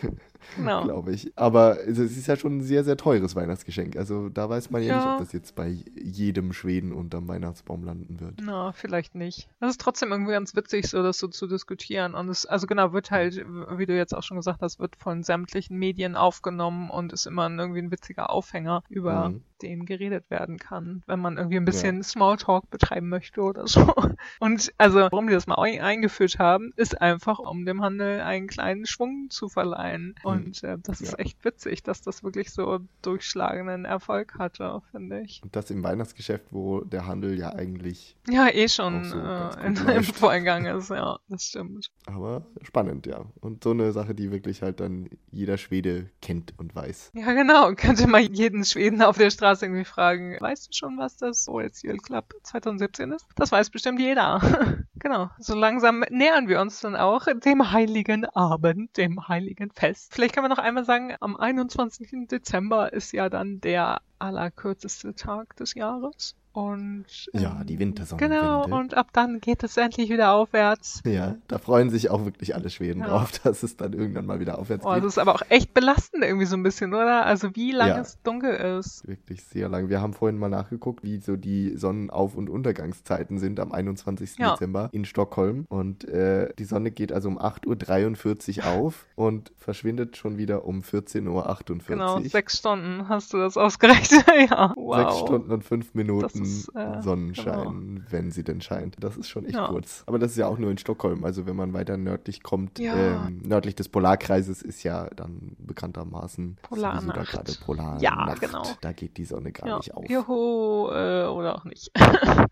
genau. 0.56 0.84
Glaube 0.84 1.12
ich. 1.12 1.32
Aber 1.36 1.80
es 1.86 1.98
ist 1.98 2.26
ja 2.26 2.36
schon 2.36 2.58
ein 2.58 2.62
sehr, 2.62 2.84
sehr 2.84 2.96
teures 2.96 3.34
Weihnachtsgeschenk. 3.36 3.96
Also 3.96 4.28
da 4.28 4.48
weiß 4.48 4.70
man 4.70 4.82
ja, 4.82 4.88
ja, 4.88 4.96
nicht, 4.96 5.12
ob 5.12 5.18
das 5.18 5.32
jetzt 5.32 5.54
bei 5.54 5.68
jedem 5.96 6.52
Schweden 6.52 6.92
unterm 6.92 7.28
Weihnachtsbaum 7.28 7.84
landen 7.84 8.20
wird. 8.20 8.40
Na, 8.42 8.72
vielleicht 8.72 9.14
nicht. 9.14 9.48
Das 9.60 9.70
ist 9.70 9.80
trotzdem 9.80 10.12
irgendwie 10.12 10.32
ganz 10.32 10.54
witzig, 10.54 10.88
so 10.88 11.02
das 11.02 11.18
so 11.18 11.28
zu 11.28 11.46
diskutieren. 11.46 12.14
Und 12.14 12.28
es, 12.28 12.46
also 12.46 12.66
genau, 12.66 12.92
wird 12.92 13.10
halt, 13.10 13.36
wie 13.36 13.86
du 13.86 13.96
jetzt 13.96 14.14
auch 14.14 14.22
schon 14.22 14.36
gesagt 14.36 14.62
hast, 14.62 14.80
wird 14.80 14.96
von 14.96 15.22
sämtlichen 15.22 15.78
Medien 15.78 16.16
aufgenommen 16.16 16.90
und 16.90 17.12
ist 17.12 17.26
immer 17.30 17.48
irgendwie 17.48 17.80
ein 17.80 17.90
witziger 17.90 18.30
Aufhänger 18.30 18.82
über 18.88 19.30
mhm 19.30 19.42
den 19.62 19.86
geredet 19.86 20.30
werden 20.30 20.58
kann, 20.58 21.02
wenn 21.06 21.20
man 21.20 21.36
irgendwie 21.36 21.56
ein 21.56 21.64
bisschen 21.64 21.98
ja. 21.98 22.02
Smalltalk 22.02 22.70
betreiben 22.70 23.08
möchte 23.08 23.40
oder 23.42 23.66
so. 23.66 23.92
Und 24.40 24.72
also, 24.78 24.98
warum 24.98 25.26
die 25.26 25.34
das 25.34 25.46
mal 25.46 25.58
eingeführt 25.58 26.38
haben, 26.38 26.72
ist 26.76 27.00
einfach, 27.00 27.38
um 27.38 27.64
dem 27.64 27.82
Handel 27.82 28.20
einen 28.20 28.46
kleinen 28.46 28.86
Schwung 28.86 29.28
zu 29.30 29.48
verleihen. 29.48 30.14
Hm. 30.22 30.30
Und 30.30 30.62
äh, 30.64 30.78
das 30.82 31.00
ist 31.00 31.18
echt 31.18 31.44
witzig, 31.44 31.82
dass 31.82 32.02
das 32.02 32.22
wirklich 32.22 32.50
so 32.50 32.80
durchschlagenden 33.02 33.84
Erfolg 33.84 34.38
hatte, 34.38 34.82
finde 34.90 35.20
ich. 35.20 35.42
Und 35.42 35.54
das 35.54 35.70
im 35.70 35.82
Weihnachtsgeschäft, 35.82 36.46
wo 36.50 36.80
der 36.80 37.06
Handel 37.06 37.38
ja 37.38 37.52
eigentlich. 37.52 38.16
Ja, 38.28 38.48
eh 38.48 38.68
schon 38.68 39.04
so 39.04 39.18
äh, 39.18 39.66
in, 39.66 39.76
im 39.88 40.04
Vorgang 40.04 40.66
ist, 40.78 40.90
ja, 40.90 41.18
das 41.28 41.44
stimmt. 41.44 41.90
Aber 42.06 42.46
spannend, 42.62 43.06
ja. 43.06 43.24
Und 43.40 43.64
so 43.64 43.70
eine 43.70 43.92
Sache, 43.92 44.14
die 44.14 44.30
wirklich 44.30 44.62
halt 44.62 44.80
dann 44.80 45.08
jeder 45.30 45.58
Schwede 45.58 46.10
kennt 46.22 46.54
und 46.58 46.74
weiß. 46.74 47.12
Ja, 47.14 47.19
genau. 47.24 47.74
Könnte 47.74 48.06
man 48.06 48.22
jeden 48.32 48.64
Schweden 48.64 49.02
auf 49.02 49.16
der 49.16 49.30
Straße 49.30 49.66
irgendwie 49.66 49.84
fragen, 49.84 50.36
weißt 50.40 50.68
du 50.68 50.72
schon, 50.72 50.98
was 50.98 51.16
das 51.16 51.48
OSL 51.48 51.98
Club 51.98 52.34
2017 52.42 53.12
ist? 53.12 53.26
Das 53.36 53.52
weiß 53.52 53.70
bestimmt 53.70 54.00
jeder. 54.00 54.40
genau. 54.98 55.30
So 55.38 55.54
langsam 55.54 56.04
nähern 56.10 56.48
wir 56.48 56.60
uns 56.60 56.80
dann 56.80 56.96
auch 56.96 57.26
dem 57.44 57.72
heiligen 57.72 58.24
Abend, 58.24 58.96
dem 58.96 59.28
heiligen 59.28 59.70
Fest. 59.70 60.14
Vielleicht 60.14 60.34
kann 60.34 60.42
man 60.42 60.50
noch 60.50 60.58
einmal 60.58 60.84
sagen, 60.84 61.14
am 61.20 61.36
21. 61.36 62.28
Dezember 62.30 62.92
ist 62.92 63.12
ja 63.12 63.28
dann 63.28 63.60
der 63.60 64.00
allerkürzeste 64.18 65.14
Tag 65.14 65.56
des 65.56 65.74
Jahres. 65.74 66.36
Und 66.52 67.04
Ja, 67.32 67.58
ähm, 67.60 67.66
die 67.66 67.78
Wintersonnenwende. 67.78 68.40
Genau, 68.40 68.64
und 68.76 68.94
ab 68.94 69.08
dann 69.12 69.40
geht 69.40 69.62
es 69.62 69.76
endlich 69.76 70.10
wieder 70.10 70.32
aufwärts. 70.32 71.00
Ja, 71.06 71.36
da 71.46 71.58
freuen 71.58 71.90
sich 71.90 72.10
auch 72.10 72.24
wirklich 72.24 72.54
alle 72.56 72.70
Schweden 72.70 73.00
Ja. 73.00 73.06
drauf, 73.08 73.32
dass 73.44 73.62
es 73.62 73.76
dann 73.76 73.92
irgendwann 73.92 74.26
mal 74.26 74.40
wieder 74.40 74.58
aufwärts 74.58 74.84
Oh, 74.84 74.92
geht. 74.94 75.04
das 75.04 75.12
ist 75.14 75.18
aber 75.18 75.34
auch 75.36 75.42
echt 75.48 75.74
belastend 75.74 76.24
irgendwie 76.24 76.46
so 76.46 76.56
ein 76.56 76.62
bisschen, 76.64 76.92
oder? 76.92 77.24
Also 77.24 77.54
wie 77.54 77.70
lange 77.70 77.92
Ja. 77.92 78.00
es 78.00 78.20
dunkel 78.22 78.54
ist. 78.78 79.06
Wirklich 79.06 79.44
sehr 79.44 79.68
lang. 79.68 79.88
Wir 79.88 80.00
haben 80.00 80.12
vorhin 80.12 80.38
mal 80.38 80.48
nachgeguckt, 80.48 81.04
wie 81.04 81.18
so 81.18 81.36
die 81.36 81.76
Sonnenauf- 81.76 82.34
und 82.34 82.50
Untergangszeiten 82.50 83.38
sind 83.38 83.60
am 83.60 83.70
21. 83.70 84.38
Ja. 84.38 84.52
Dezember 84.52 84.88
in 84.92 85.04
Stockholm. 85.04 85.66
Und 85.68 86.04
äh, 86.08 86.52
die 86.58 86.64
Sonne 86.64 86.90
geht 86.90 87.12
also 87.12 87.28
um 87.28 87.38
8.43 87.38 88.58
Uhr 88.58 88.66
auf 88.66 89.06
und 89.14 89.52
verschwindet 89.56 90.16
schon 90.16 90.36
wieder 90.38 90.64
um 90.64 90.80
14.48 90.80 91.28
Uhr. 91.28 91.78
Genau, 91.86 92.20
sechs 92.20 92.58
Stunden 92.58 93.08
hast 93.08 93.32
du 93.32 93.38
das 93.38 93.56
ausgerechnet. 93.56 94.24
ja, 94.50 94.72
wow. 94.76 94.96
Sechs 94.96 95.18
Stunden 95.20 95.52
und 95.52 95.64
fünf 95.64 95.94
Minuten 95.94 96.39
ist, 96.42 96.68
äh, 96.74 97.00
Sonnenschein, 97.02 98.04
wenn 98.08 98.30
sie 98.30 98.44
denn 98.44 98.60
scheint. 98.60 98.96
Das 99.00 99.16
ist 99.16 99.28
schon 99.28 99.44
echt 99.44 99.54
Ja. 99.54 99.68
kurz. 99.68 100.02
Aber 100.06 100.18
das 100.18 100.32
ist 100.32 100.36
ja 100.38 100.46
auch 100.46 100.58
nur 100.58 100.70
in 100.70 100.78
Stockholm. 100.78 101.24
Also 101.24 101.46
wenn 101.46 101.56
man 101.56 101.72
weiter 101.72 101.96
nördlich 101.96 102.42
kommt, 102.42 102.78
Ja. 102.78 102.94
ähm, 103.26 103.42
nördlich 103.44 103.74
des 103.74 103.88
Polarkreises 103.88 104.62
ist 104.62 104.82
ja 104.82 105.08
dann 105.16 105.56
bekanntermaßen 105.58 106.56
Polarnacht. 106.62 107.16
da 107.16 107.22
gerade 107.24 107.52
Polarnacht. 107.64 108.02
Ja, 108.02 108.34
genau. 108.40 108.62
Da 108.80 108.92
geht 108.92 109.16
die 109.16 109.24
Sonne 109.24 109.52
gar 109.52 109.68
Ja, 109.68 109.76
nicht 109.76 109.94
auf. 109.94 110.08
juhu, 110.08 110.88
äh, 110.90 111.26
oder 111.26 111.56
auch 111.56 111.64
nicht. 111.64 111.90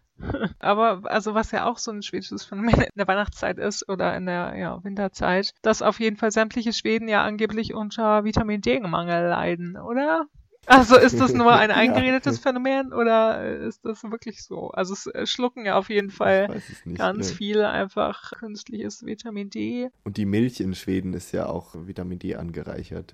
Aber 0.59 1.03
also 1.05 1.35
was 1.35 1.53
ja 1.53 1.67
auch 1.67 1.79
so 1.79 1.93
ein 1.93 2.03
schwedisches 2.03 2.45
Phänomen 2.45 2.75
in 2.75 2.87
der 2.97 3.07
Weihnachtszeit 3.07 3.59
ist 3.59 3.89
oder 3.89 4.17
in 4.17 4.27
der 4.27 4.57
ja, 4.57 4.83
Winterzeit, 4.83 5.53
dass 5.63 5.81
auf 5.81 6.01
jeden 6.01 6.17
Fall 6.17 6.33
sämtliche 6.33 6.73
Schweden 6.73 7.07
ja 7.09 7.23
angeblich 7.23 7.73
unter 7.75 8.25
Vitamin 8.25 8.61
D-Mangel 8.61 9.29
leiden, 9.29 9.77
oder? 9.77 10.25
Also 10.69 10.97
ist 10.97 11.19
das 11.19 11.33
nur 11.33 11.53
ein 11.53 11.71
eingeredetes 11.73 12.39
Phänomen 12.39 12.93
oder 12.93 13.43
ist 13.59 13.85
das 13.85 14.03
wirklich 14.05 14.45
so? 14.45 14.71
Also 14.71 14.93
es 14.93 15.07
äh, 15.07 15.27
schlucken 15.27 15.65
ja 15.65 15.77
auf 15.77 15.89
jeden 15.89 16.11
Fall 16.11 16.61
nicht. 16.85 16.99
ganz 16.99 17.31
ja. 17.31 17.37
viel 17.37 17.65
einfach 17.65 18.33
künstliches 18.33 19.05
Vitamin 19.05 19.51
D. 19.51 19.89
Und 20.05 20.17
die 20.17 20.27
Milch 20.27 20.61
in 20.61 20.75
Schweden 20.75 21.15
ist 21.15 21.33
ja 21.33 21.47
auch 21.47 21.75
Vitamin 21.75 22.19
D 22.19 22.37
angereichert. 22.37 23.13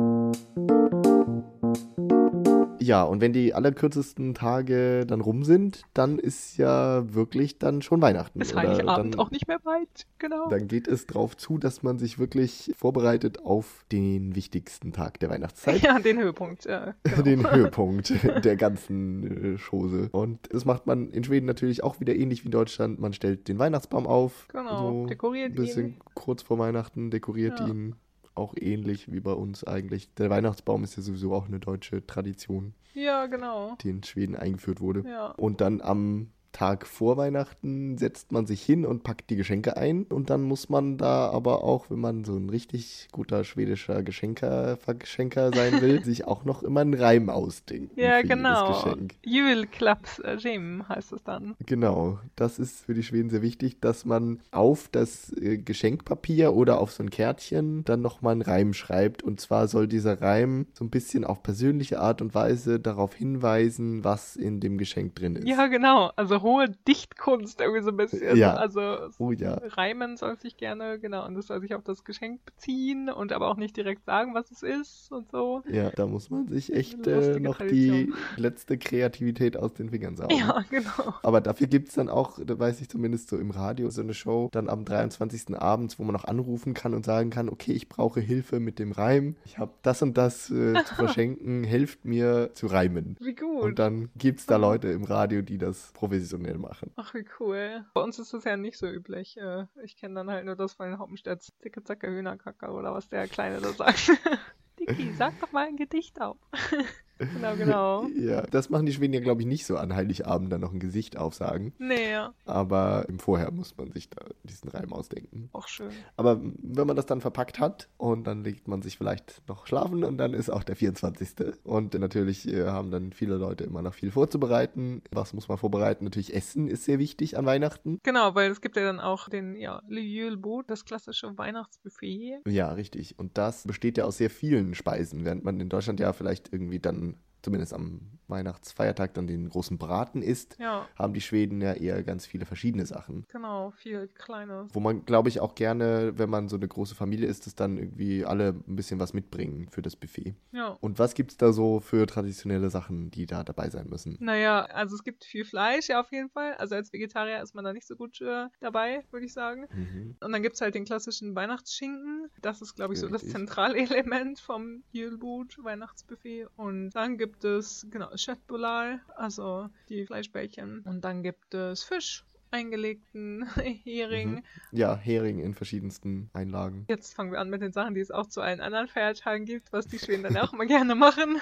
Ja, 2.85 3.03
und 3.03 3.23
wenn 3.23 3.33
die 3.33 3.55
allerkürzesten 3.55 4.35
Tage 4.35 5.07
dann 5.07 5.23
rum 5.23 5.43
sind, 5.43 5.83
dann 5.95 6.19
ist 6.19 6.59
ja 6.59 7.03
wirklich 7.15 7.59
dann 7.59 7.81
schon 7.81 8.03
Weihnachten. 8.03 8.43
Ist 8.43 8.55
Heiligabend 8.55 9.15
dann, 9.15 9.21
auch 9.21 9.31
nicht 9.31 9.49
mehr 9.49 9.59
weit, 9.65 10.07
genau. 10.19 10.49
Dann 10.51 10.69
geht 10.69 10.87
es 10.87 11.07
drauf 11.07 11.35
zu, 11.35 11.57
dass 11.57 11.83
man 11.83 11.99
sich 11.99 12.19
wirklich 12.19 12.73
vorbereitet 12.77 13.39
auf 13.43 13.85
den 13.91 14.35
wichtigsten 14.35 14.93
Tag 14.93 15.19
der 15.21 15.31
Weihnachtszeit. 15.31 15.81
Ja, 15.81 15.99
den 15.99 16.19
Höhepunkt. 16.19 16.67
Äh, 16.67 16.93
genau. 17.05 17.23
Den 17.23 17.51
Höhepunkt 17.51 18.13
der 18.45 18.57
ganzen 18.57 19.55
äh, 19.55 19.59
Chose. 19.59 20.11
Und 20.13 20.41
das 20.53 20.67
macht 20.67 20.87
man 20.87 21.11
in 21.11 21.25
Schweden 21.25 21.47
natürlich 21.47 21.83
auch 21.83 22.01
wieder 22.01 22.15
ähnlich 22.15 22.43
wie 22.43 22.49
in 22.49 22.53
Deutschland. 22.53 23.01
Man 23.01 23.15
stellt 23.15 23.49
den 23.49 23.59
Weihnachtsbaum 23.59 24.07
auf. 24.07 24.47
Genau, 24.53 25.03
so 25.03 25.07
dekoriert 25.07 25.53
ein 25.53 25.55
bisschen 25.55 25.87
ihn. 25.89 25.97
kurz 26.15 26.43
vor 26.43 26.59
Weihnachten, 26.59 27.11
dekoriert 27.11 27.61
Ja. 27.61 27.67
ihn. 27.69 27.95
Auch 28.35 28.55
ähnlich 28.59 29.13
wie 29.13 29.21
bei 29.21 29.33
uns 29.33 29.65
eigentlich. 29.65 30.13
Der 30.15 30.29
Weihnachtsbaum 30.31 30.83
ist 30.85 30.97
ja 30.97 31.03
sowieso 31.03 31.33
auch 31.35 31.47
eine 31.47 31.61
deutsche 31.61 32.05
Tradition, 32.07 32.75
Ja, 32.95 33.27
genau. 33.27 33.77
die 33.83 33.91
in 33.91 34.03
Schweden 34.03 34.35
eingeführt 34.37 34.81
wurde. 34.81 35.05
Ja. 35.09 35.29
Und 35.33 35.61
dann 35.61 35.81
am 35.81 36.31
Tag 36.55 36.87
vor 36.87 37.17
Weihnachten 37.17 37.99
setzt 37.99 38.31
man 38.33 38.47
sich 38.47 38.63
hin 38.63 38.87
und 38.87 39.03
packt 39.03 39.29
die 39.29 39.37
Geschenke 39.37 39.77
ein. 39.77 40.05
Und 40.05 40.31
dann 40.31 40.43
muss 40.43 40.69
man 40.69 40.97
da 40.97 41.29
aber 41.31 41.65
auch, 41.65 41.91
wenn 41.91 41.99
man 41.99 42.25
so 42.25 42.37
ein 42.37 42.49
richtig 42.49 43.09
guter 43.11 43.45
schwedischer 43.45 44.03
Geschenker, 44.03 44.79
sein 44.87 44.93
will, 45.83 46.05
sich 46.05 46.27
auch 46.27 46.45
noch 46.45 46.63
immer 46.63 46.81
einen 46.81 46.95
Reim 46.95 47.29
ausdenken. 47.29 47.99
Ja, 48.01 48.21
für 48.21 48.29
genau. 48.29 48.97
Julklappsregime 49.25 50.89
heißt 50.89 51.13
es 51.13 51.25
dann. 51.25 51.57
Genau, 51.67 52.21
das 52.37 52.61
ist 52.61 52.87
für 52.87 52.95
die 52.95 53.03
Schweden 53.03 53.31
sehr 53.31 53.43
wichtig, 53.43 53.81
dass 53.81 54.05
man 54.05 54.39
auf 54.53 54.89
das 54.89 55.33
äh, 55.33 55.59
Geschenkpapier 55.59 56.55
oder 56.55 56.79
auf 56.79 56.93
so 56.93 57.03
ein 57.03 57.11
Kärtchen 57.11 57.85
dann 57.85 58.01
nochmal 58.01 58.33
einen 58.33 58.43
Reim 58.43 58.75
schreibt. 58.75 59.25
Und 59.25 59.41
zwar 59.41 59.67
soll 59.67 59.89
dieser 59.89 60.21
Reim 60.21 60.67
so 60.73 60.85
ein 60.85 60.91
bisschen 60.91 61.25
auf 61.25 61.43
persönliche 61.43 61.99
Art 61.99 62.23
und 62.23 62.33
Weise 62.33 62.79
darauf 62.79 63.13
hinweisen, 63.15 64.05
was 64.05 64.37
in 64.37 64.61
dem 64.61 64.79
Geschenk 64.79 65.17
drin 65.17 65.35
ist. 65.35 65.49
Ja, 65.49 65.67
genau. 65.67 66.13
Also 66.15 66.44
hohe 66.45 66.69
Dichtkunst 66.87 67.61
irgendwie 67.61 67.83
so 67.83 67.91
ein 67.91 67.97
bisschen. 67.97 68.37
Ja. 68.37 68.55
Also 68.55 68.97
Oh 69.19 69.33
ja. 69.33 69.55
Reimen 69.65 70.17
soll 70.17 70.39
sich 70.39 70.57
gerne, 70.57 70.99
genau, 70.99 71.27
und 71.27 71.35
das 71.35 71.49
soll 71.49 71.61
sich 71.61 71.75
auf 71.75 71.83
das 71.83 72.05
Geschenk 72.05 72.45
beziehen 72.45 73.11
und 73.11 73.33
aber 73.33 73.49
auch 73.49 73.57
nicht 73.57 73.77
direkt 73.77 74.05
sagen, 74.05 74.35
was 74.35 74.51
es 74.51 74.63
ist 74.63 75.11
und 75.11 75.31
so. 75.31 75.63
Ja, 75.69 75.91
da 75.91 76.07
muss 76.07 76.31
man 76.31 76.47
sich 76.49 76.73
echt 76.73 77.07
äh, 77.07 77.41
noch 77.41 77.57
Tradition. 77.59 78.15
die 78.37 78.41
letzte 78.41 78.79
Kreativität 78.79 79.57
aus 79.57 79.75
den 79.75 79.91
Fingern 79.91 80.17
saugen. 80.17 80.37
Ja, 80.37 80.65
genau. 80.71 81.15
Aber 81.23 81.41
dafür 81.41 81.67
gibt 81.67 81.89
es 81.89 81.95
dann 81.95 82.09
auch, 82.09 82.39
da 82.45 82.59
weiß 82.59 82.81
ich 82.81 82.89
zumindest 82.89 83.29
so 83.29 83.39
im 83.39 83.51
Radio, 83.51 83.91
so 83.91 84.03
eine 84.03 84.15
Show, 84.15 84.49
dann 84.53 84.69
am 84.69 84.85
23. 84.85 85.57
abends, 85.59 85.99
wo 85.99 86.05
man 86.05 86.15
auch 86.17 86.25
anrufen 86.25 86.75
kann 86.75 86.95
und 86.95 87.05
sagen 87.05 87.31
kann, 87.31 87.49
okay, 87.49 87.73
ich 87.73 87.89
brauche 87.89 88.21
Hilfe 88.21 88.61
mit 88.61 88.79
dem 88.79 88.93
Reim. 88.93 89.37
Ich 89.45 89.59
habe 89.59 89.73
das 89.83 90.03
und 90.03 90.17
das 90.19 90.51
äh, 90.51 90.75
zu 90.85 90.95
verschenken, 90.95 91.65
helft 91.65 92.05
mir 92.05 92.51
zu 92.53 92.67
reimen. 92.67 93.17
Wie 93.21 93.35
gut. 93.35 93.63
Und 93.63 93.79
dann 93.79 94.11
gibt 94.17 94.41
es 94.41 94.47
da 94.47 94.57
Leute 94.57 94.89
im 94.89 95.05
Radio, 95.05 95.43
die 95.43 95.59
das 95.59 95.91
professionell 96.39 96.59
machen. 96.59 96.93
Ach, 96.97 97.15
wie 97.15 97.25
cool. 97.41 97.85
Bei 97.95 98.01
uns 98.03 98.19
ist 98.19 98.33
das 98.33 98.45
ja 98.45 98.57
nicht 98.57 98.79
so 98.79 98.87
üblich. 98.87 99.37
Äh, 99.37 99.67
Ich 99.85 99.97
kenne 99.97 100.15
dann 100.15 100.31
halt 100.31 100.45
nur 100.45 100.57
das 100.57 100.75
von 100.75 100.89
den 100.91 100.99
Hoppenstedts. 100.99 101.53
Zicke, 101.59 101.83
zacke, 101.83 102.09
Hühnerkacker 102.09 102.75
oder 102.75 102.93
was 102.95 103.09
der 103.09 103.29
Kleine 103.29 103.61
da 103.61 103.71
sagt. 103.73 104.11
Dicky, 104.81 105.13
sag 105.13 105.39
doch 105.41 105.53
mal 105.53 105.67
ein 105.67 105.77
Gedicht 105.77 106.21
auf. 106.21 106.37
genau, 107.19 107.57
genau. 107.57 108.07
Ja, 108.19 108.43
das 108.43 108.71
machen 108.71 108.87
die 108.87 108.93
Schweden 108.93 109.15
ja, 109.15 109.21
glaube 109.21 109.43
ich, 109.43 109.47
nicht 109.47 109.67
so 109.67 109.77
an 109.77 109.95
Heiligabend 109.95 110.53
dann 110.53 110.61
noch 110.61 110.73
ein 110.73 110.81
Gesicht 110.81 111.17
aufsagen. 111.17 111.73
Nee, 111.79 112.11
ja. 112.11 112.33
Aber 112.47 113.07
im 113.09 113.19
Vorher 113.19 113.51
muss 113.51 113.77
man 113.77 113.93
sich 113.93 114.09
da 114.09 114.25
diesen 114.45 114.69
Reim 114.71 114.93
ausdenken. 114.93 115.51
Auch 115.53 115.69
schön. 115.69 115.91
Aber 116.17 116.41
wenn 116.41 116.87
man 116.87 116.97
das 116.97 117.07
dann 117.07 117.21
verpackt 117.21 117.61
hat 117.61 117.89
und 117.97 118.27
dann 118.27 118.45
legt 118.45 118.69
man 118.69 118.83
sich 118.83 118.97
vielleicht 118.97 119.43
noch 119.49 119.67
schlafen 119.67 120.05
und 120.05 120.19
dann 120.19 120.35
ist 120.35 120.51
auch 120.51 120.63
der 120.63 120.77
24. 120.77 121.55
Und 121.65 121.95
natürlich 121.95 122.49
äh, 122.49 122.67
haben 122.67 122.91
dann 122.91 123.13
viele 123.13 123.37
Leute 123.37 123.65
immer 123.65 123.83
noch 123.83 123.95
viel 123.95 124.11
vorzubereiten. 124.11 125.03
Was 125.11 125.33
muss 125.33 125.49
man 125.49 125.59
vorbereiten? 125.59 126.05
Natürlich 126.05 126.35
Essen 126.35 126.69
ist 126.69 126.85
sehr 126.85 126.99
wichtig 126.99 127.37
an 127.37 127.47
Weihnachten. 127.47 127.99
Genau, 128.03 128.35
weil 128.35 128.51
es 128.51 128.61
gibt 128.61 128.77
ja 128.77 128.85
dann 128.85 129.01
auch 129.01 129.29
den, 129.29 129.57
ja, 129.57 129.83
Le 129.89 130.01
Julebord, 130.01 130.71
das 130.71 130.85
klassische 130.85 131.37
Weihnachtsbuffet. 131.37 132.41
Ja, 132.47 132.73
richtig. 132.73 133.19
Und 133.19 133.39
das 133.39 133.65
besteht 133.65 133.99
ja 133.99 134.05
aus 134.05 134.19
sehr 134.19 134.31
vielen 134.31 134.75
Speisen, 134.75 135.25
während 135.25 135.45
man 135.45 135.61
in 135.61 135.69
Deutschland 135.69 136.01
ja 136.01 136.13
vielleicht 136.13 136.53
irgendwie 136.53 136.79
dann 136.79 137.14
zumindest 137.45 137.75
am 137.75 138.01
Weihnachtsfeiertag 138.35 139.15
dann 139.15 139.27
den 139.27 139.49
großen 139.49 139.79
Braten 139.79 140.23
isst, 140.23 140.57
Ja, 140.59 140.87
haben 140.97 141.15
die 141.15 141.21
Schweden 141.21 141.61
ja 141.61 141.73
eher 141.73 142.03
ganz 142.03 142.27
viele 142.27 142.45
verschiedene 142.47 142.85
Sachen. 142.87 143.25
genau, 143.29 143.71
viel 143.71 144.09
Kleines. 144.09 144.71
Wo 144.75 144.81
man, 144.81 145.05
glaube 145.05 145.29
ich, 145.29 145.41
auch 145.41 145.55
gerne, 145.55 146.13
wenn 146.17 146.29
man 146.29 146.49
so 146.49 146.57
eine 146.57 146.69
große 146.69 146.95
Familie 146.95 147.27
ist, 147.29 147.47
dass 147.47 147.55
dann 147.55 147.79
irgendwie 147.79 148.25
alle 148.25 148.49
ein 148.67 148.77
bisschen 148.77 149.01
was 149.01 149.13
mitbringen 149.15 149.69
für 149.71 149.83
das 149.83 149.97
Buffet. 149.97 150.35
Ja. 150.53 150.77
Und 150.81 150.99
was 150.99 151.15
gibt 151.15 151.31
es 151.31 151.37
da 151.37 151.53
so 151.53 151.81
für 151.81 152.07
traditionelle 152.07 152.71
Sachen, 152.71 153.11
die 153.11 153.27
da 153.27 153.45
dabei 153.45 153.71
sein 153.71 153.89
müssen? 153.89 154.17
Naja, 154.21 154.65
also 154.67 154.97
es 154.97 155.05
gibt 155.05 155.25
viel 155.25 155.45
Fleisch, 155.45 155.89
ja, 155.89 156.01
auf 156.01 156.11
jeden 156.13 156.29
Fall. 156.31 156.55
Also 156.55 156.75
als 156.75 156.93
Vegetarier 156.93 157.43
ist 157.43 157.55
man 157.55 157.65
da 157.65 157.73
nicht 157.73 157.87
so 157.87 157.97
gut 157.97 158.21
äh, 158.21 158.47
dabei, 158.61 159.05
würde 159.11 159.27
ich 159.27 159.33
sagen. 159.33 159.67
Mhm. 159.73 160.17
Und 160.21 160.33
dann 160.33 160.43
gibt 160.43 160.57
es 160.57 160.61
halt 160.61 160.75
den 160.75 160.85
klassischen 160.85 161.35
Weihnachtsschinken. 161.35 162.29
Das 162.43 162.61
ist, 162.61 162.75
glaube 162.75 162.95
ich, 162.95 163.01
so 163.01 163.07
das 163.09 163.23
Richtig. 163.23 163.33
zentrale 163.33 163.77
Element 163.79 164.41
vom 164.41 164.83
Julebord 164.93 165.57
Weihnachtsbuffet. 165.63 166.47
Und 166.57 166.91
dann 166.91 167.19
gibt 167.19 167.45
es, 167.45 167.87
genau, 167.91 168.09
Köttbullar, 168.27 169.01
also 169.17 169.69
die 169.89 170.07
Fleischbällchen. 170.07 170.81
Und 170.81 171.05
dann 171.05 171.23
gibt 171.23 171.55
es 171.55 171.83
Fisch, 171.83 172.25
eingelegten 172.55 173.45
Hering. 173.85 174.31
Mhm. 174.37 174.43
Ja, 174.71 174.97
Hering 174.97 175.41
in 175.41 175.55
verschiedensten 175.55 176.31
Einlagen. 176.33 176.87
Jetzt 176.89 177.15
fangen 177.15 177.33
wir 177.33 177.41
an 177.41 177.51
mit 177.51 177.61
den 177.63 177.73
Sachen, 177.73 177.95
die 177.95 178.01
es 178.01 178.11
auch 178.11 178.29
zu 178.29 178.41
allen 178.41 178.61
anderen 178.61 178.87
Feiertagen 178.87 179.45
gibt, 179.45 179.73
was 179.73 179.89
die 179.89 179.99
Schweden 179.99 180.23
dann 180.23 180.37
auch 180.37 180.53
immer 180.53 180.67
gerne 180.67 180.95
machen. 180.95 181.41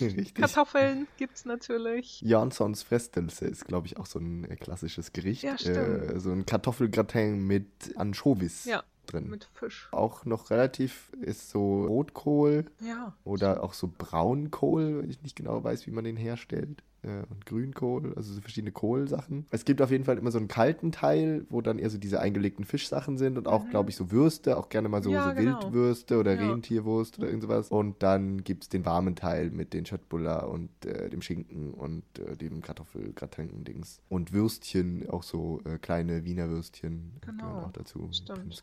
Richtig. 0.00 0.34
Kartoffeln 0.34 1.08
gibt's 1.16 1.44
natürlich. 1.44 2.20
Janssons 2.20 2.84
Frestelse 2.84 3.46
ist, 3.46 3.66
glaube 3.66 3.88
ich, 3.88 3.96
auch 3.96 4.06
so 4.06 4.20
ein 4.20 4.44
äh, 4.44 4.56
klassisches 4.56 5.12
Gericht. 5.12 5.42
Ja, 5.42 5.58
stimmt. 5.58 5.76
Äh, 6.12 6.20
so 6.20 6.30
ein 6.30 6.46
Kartoffelgratin 6.46 7.44
mit 7.46 7.96
Anchovies 7.96 8.64
Ja, 8.64 8.84
drin. 9.06 9.28
mit 9.28 9.48
Fisch. 9.54 9.88
Auch 9.92 10.24
noch 10.24 10.50
relativ 10.50 11.12
ist 11.20 11.50
so 11.50 11.84
Rotkohl 11.86 12.64
Ja. 12.80 13.14
oder 13.24 13.62
auch 13.62 13.74
so 13.74 13.90
Braunkohl, 13.96 15.02
wenn 15.02 15.10
ich 15.10 15.22
nicht 15.22 15.36
genau 15.36 15.62
weiß, 15.62 15.86
wie 15.86 15.90
man 15.90 16.04
den 16.04 16.16
herstellt. 16.16 16.82
Äh, 17.04 17.24
Und 17.30 17.44
Grünkohl, 17.46 18.12
also 18.16 18.32
so 18.32 18.40
verschiedene 18.40 18.72
Kohlsachen. 18.72 19.46
Es 19.50 19.64
gibt 19.64 19.82
auf 19.82 19.90
jeden 19.90 20.04
Fall 20.04 20.18
immer 20.18 20.30
so 20.30 20.38
einen 20.38 20.48
kalten 20.48 20.90
Teil, 20.92 21.44
wo 21.50 21.60
dann 21.60 21.78
eher 21.78 21.90
so 21.90 21.98
diese 21.98 22.20
eingelegten 22.20 22.64
Fischsachen 22.64 23.18
sind 23.18 23.36
und 23.38 23.46
auch, 23.46 23.64
Mhm. 23.64 23.70
glaube 23.70 23.90
ich, 23.90 23.96
so 23.96 24.10
Würste, 24.10 24.56
auch 24.56 24.68
gerne 24.68 24.88
mal 24.88 25.02
so, 25.02 25.10
Ja, 25.10 25.22
so 25.22 25.34
genau. 25.34 25.60
Wildwürste 25.62 26.18
oder 26.18 26.34
Ja. 26.34 26.40
Rentierwurst 26.50 27.18
oder 27.18 27.28
irgend 27.28 27.42
sowas. 27.42 27.68
Und 27.68 28.02
dann 28.02 28.42
gibt 28.42 28.62
es 28.64 28.68
den 28.68 28.84
warmen 28.86 29.16
Teil 29.16 29.50
mit 29.50 29.72
den 29.74 29.84
Schöttbuller 29.86 30.48
und 30.48 30.70
äh, 30.86 31.10
dem 31.10 31.20
Schinken 31.22 31.72
und 31.74 32.04
äh, 32.18 32.36
dem 32.36 32.62
Kartoffelgratin-Dings. 32.62 34.00
Und 34.08 34.32
Würstchen, 34.32 35.08
auch 35.10 35.22
so 35.22 35.60
äh, 35.64 35.78
kleine 35.78 36.24
Wiener 36.24 36.48
Würstchen 36.48 37.12
Genau. 37.20 37.38
gehören 37.44 37.64
auch 37.64 37.72
dazu. 37.72 38.08
Stimmt. 38.12 38.62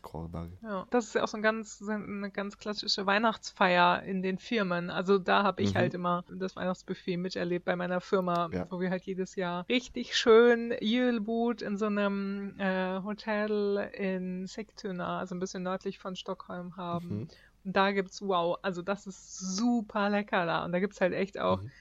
Ja, 0.64 0.86
das 0.90 1.06
ist 1.08 1.16
ja 1.16 1.24
auch 1.24 1.28
so 1.28 1.38
ein 1.38 1.44
ganz, 1.44 1.80
so 1.80 1.92
eine 1.92 2.32
ganz 2.32 2.58
klassische 2.58 3.06
Weihnachtsfeier 3.06 4.04
in 4.04 4.22
den 4.22 4.38
Firmen. 4.38 4.90
Also 4.90 5.18
da 5.20 5.44
habe 5.44 5.62
ich 5.62 5.74
Mhm. 5.74 5.78
halt 5.78 5.94
immer 5.94 6.24
das 6.32 6.56
Weihnachtsbuffet 6.56 7.18
miterlebt 7.18 7.66
bei 7.66 7.76
meiner 7.76 8.02
Firma. 8.02 8.31
Immer, 8.32 8.50
Ja. 8.54 8.68
wo 8.70 8.80
wir 8.80 8.90
halt 8.90 9.04
jedes 9.04 9.36
Jahr 9.36 9.66
richtig 9.70 10.16
schön 10.16 10.74
Julebut 10.82 11.62
in 11.62 11.78
so 11.78 11.86
einem 11.88 12.56
äh, 12.60 13.02
Hotel 13.04 13.90
in 13.94 14.48
Sigtuna, 14.48 15.20
also 15.20 15.36
ein 15.36 15.40
bisschen 15.40 15.64
nördlich 15.64 16.00
von 16.00 16.16
Stockholm 16.16 16.76
haben. 16.78 17.08
Mhm. 17.10 17.28
Und 17.64 17.76
da 17.78 17.92
gibt's, 17.92 18.22
wow, 18.22 18.58
also 18.62 18.82
das 18.82 19.06
ist 19.06 19.38
super 19.38 20.10
lecker 20.10 20.46
da. 20.46 20.66
Und 20.66 20.72
da 20.72 20.80
gibt's 20.80 21.00
halt 21.02 21.14
echt 21.14 21.40
auch 21.40 21.62
Mhm. 21.62 21.72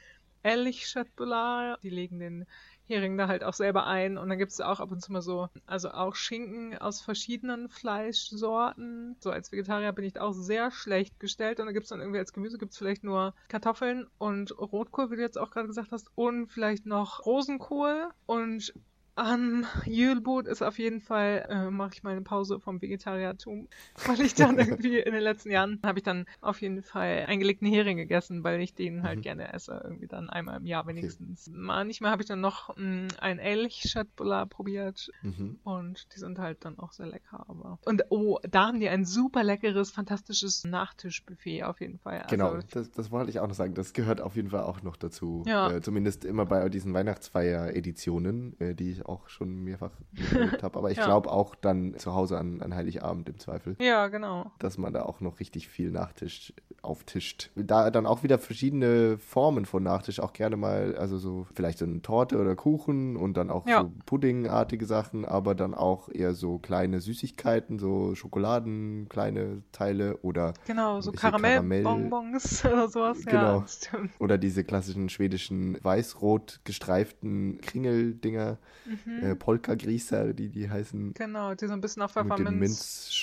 Elchköttbullar. 0.43 1.79
Die 1.83 1.91
legen 1.91 2.19
den 2.19 2.47
Hering 2.91 3.17
da 3.17 3.29
halt 3.29 3.45
auch 3.45 3.55
selber 3.55 3.87
ein. 3.87 4.19
Und 4.19 4.29
dann 4.29 4.39
gibt's 4.39 4.61
auch 4.61 4.81
ab 4.81 4.91
und 4.91 5.01
zu 5.01 5.13
mal 5.13 5.23
so, 5.23 5.49
also 5.67 5.91
auch 5.91 6.15
Schinken 6.15 6.77
aus 6.79 7.01
verschiedenen 7.01 7.69
Fleischsorten. 7.69 9.17
So 9.21 9.31
als 9.31 9.53
Vegetarier 9.53 9.93
bin 9.93 10.05
ich 10.05 10.15
da 10.15 10.23
auch 10.23 10.33
sehr 10.33 10.71
schlecht 10.71 11.19
gestellt. 11.21 11.61
Und 11.61 11.67
da 11.67 11.73
gibt's 11.73 11.91
dann 11.91 12.01
irgendwie 12.01 12.19
als 12.19 12.33
Gemüse 12.33 12.59
gibt's 12.59 12.79
vielleicht 12.79 13.05
nur 13.05 13.35
Kartoffeln 13.49 14.07
und 14.19 14.59
Rotkohl, 14.59 15.11
wie 15.11 15.17
du 15.17 15.23
jetzt 15.23 15.39
auch 15.39 15.51
gerade 15.51 15.69
gesagt 15.69 15.93
hast. 15.93 16.11
Und 16.15 16.49
vielleicht 16.49 16.87
noch 16.87 17.25
Rosenkohl. 17.25 18.09
Und 18.27 18.75
an 19.17 19.67
Julebut 19.85 20.47
ist 20.47 20.63
auf 20.63 20.79
jeden 20.79 21.01
Fall, 21.01 21.47
äh, 21.49 21.71
mache 21.71 21.91
ich 21.95 22.03
mal 22.03 22.11
eine 22.13 22.23
Pause 22.23 22.61
vom 22.61 22.81
Vegetariertum, 22.81 23.69
weil 24.07 24.21
ich 24.21 24.35
dann 24.35 24.59
irgendwie 24.59 24.99
in 24.99 25.13
den 25.13 25.23
letzten 25.23 25.51
Jahren 25.51 25.79
habe 25.85 25.99
ich 25.99 26.03
dann 26.03 26.25
auf 26.41 26.61
jeden 26.61 26.83
Fall 26.83 27.25
eingelegten 27.29 27.69
Hering 27.69 27.97
gegessen, 27.97 28.45
weil 28.45 28.61
ich 28.61 28.75
den 28.75 29.03
halt 29.03 29.19
Mhm. 29.19 29.23
gerne 29.23 29.53
esse, 29.53 29.81
irgendwie 29.85 30.07
dann 30.07 30.31
einmal 30.31 30.57
im 30.59 30.67
Jahr 30.67 30.87
wenigstens. 30.87 31.51
Manchmal 31.53 32.11
habe 32.13 32.23
ich 32.23 32.29
dann 32.29 32.41
noch 32.41 32.75
mh, 32.77 33.09
ein 33.21 33.39
Elch-Chatbullar 33.39 34.47
probiert 34.47 35.11
Mhm. 35.23 35.59
und 35.65 36.07
die 36.15 36.19
sind 36.19 36.39
halt 36.39 36.65
dann 36.65 36.79
auch 36.79 36.93
sehr 36.93 37.07
lecker. 37.07 37.45
Aber 37.49 37.79
und 37.85 38.05
oh, 38.11 38.39
da 38.49 38.69
haben 38.69 38.81
die 38.81 38.89
ein 38.89 39.05
super 39.05 39.43
leckeres, 39.45 39.91
fantastisches 39.91 40.65
Nachtischbuffet 40.65 41.65
auf 41.65 41.81
jeden 41.81 41.99
Fall. 41.99 42.25
Genau, 42.31 42.53
Also, 42.53 42.67
das, 42.73 42.91
das 42.91 43.11
wollte 43.11 43.31
ich 43.31 43.41
auch 43.41 43.49
noch 43.49 43.55
sagen. 43.55 43.75
Das 43.75 43.93
gehört 43.93 44.21
auf 44.21 44.37
jeden 44.37 44.51
Fall 44.51 44.63
auch 44.63 44.83
noch 44.83 44.97
dazu. 44.97 45.43
Ja. 45.47 45.71
Äh, 45.71 45.81
zumindest 45.83 46.25
immer 46.25 46.47
bei 46.47 46.69
diesen 46.69 46.95
Weihnachtsfeier-Editionen, 46.95 48.59
äh, 48.61 48.75
die 48.75 48.91
ich 48.93 49.00
auch 49.07 49.29
schon 49.29 49.63
mehrfach 49.63 49.93
miterlebt 50.13 50.63
habe. 50.63 50.79
Aber 50.79 50.91
ich 50.91 50.99
Ja. 50.99 51.05
glaube 51.07 51.31
auch 51.31 51.55
dann 51.55 51.95
zu 51.99 52.15
Hause 52.15 52.39
an, 52.39 52.63
an 52.63 52.75
Heiligabend 52.75 53.29
im 53.29 53.39
Zweifel, 53.39 53.77
ja, 53.81 54.09
genau. 54.09 54.51
dass 54.59 54.79
man 54.79 54.93
da 54.93 55.03
auch 55.03 55.21
noch 55.21 55.41
richtig 55.41 55.69
viel 55.69 55.91
Nachtisch 55.91 56.53
auftischt. 56.83 57.51
Da 57.57 57.91
dann 57.91 58.07
auch 58.07 58.23
wieder 58.23 58.39
verschiedene 58.39 59.19
Formen 59.19 59.67
von 59.67 59.83
Nachtisch, 59.83 60.19
auch 60.21 60.33
gerne 60.33 60.57
mal, 60.57 60.97
also 60.97 61.19
so 61.19 61.47
vielleicht 61.55 61.79
so 61.79 61.85
eine 61.85 62.01
Torte 62.01 62.39
oder 62.39 62.57
Kuchen 62.57 63.17
und 63.17 63.37
dann 63.37 63.51
auch 63.51 63.67
Ja. 63.67 63.83
so 63.83 63.93
Puddingartige 64.07 64.87
Sachen, 64.87 65.25
aber 65.27 65.55
dann 65.55 65.75
auch 65.75 66.09
eher 66.09 66.33
so 66.35 66.59
kleine 66.59 67.01
Süßigkeiten, 67.01 67.79
so 67.79 68.15
Schokoladen, 68.15 69.09
kleine 69.11 69.63
Teile 69.73 70.17
oder 70.23 70.55
Genau, 70.67 71.01
so 71.03 71.13
Karamellbonbons 71.13 72.65
oder 72.65 72.89
sowas. 72.89 73.25
Genau. 73.25 73.61
Ja, 73.61 73.67
stimmt. 73.69 74.11
Oder 74.19 74.39
diese 74.39 74.65
klassischen 74.65 75.09
schwedischen 75.11 75.83
weiß-rot 75.85 76.61
gestreiften 76.65 77.61
Kringeldinger, 77.61 78.59
Mhm. 78.87 78.90
Äh, 79.23 79.35
Polka-Grießer, 79.37 80.33
die 80.35 80.49
die 80.49 80.69
heißen, 80.71 81.15
Genau, 81.15 81.55
die 81.55 81.67
so 81.67 81.73
ein 81.73 81.81
bisschen 81.81 82.03
auf 82.03 82.13
Pfefferminz. 82.13 82.59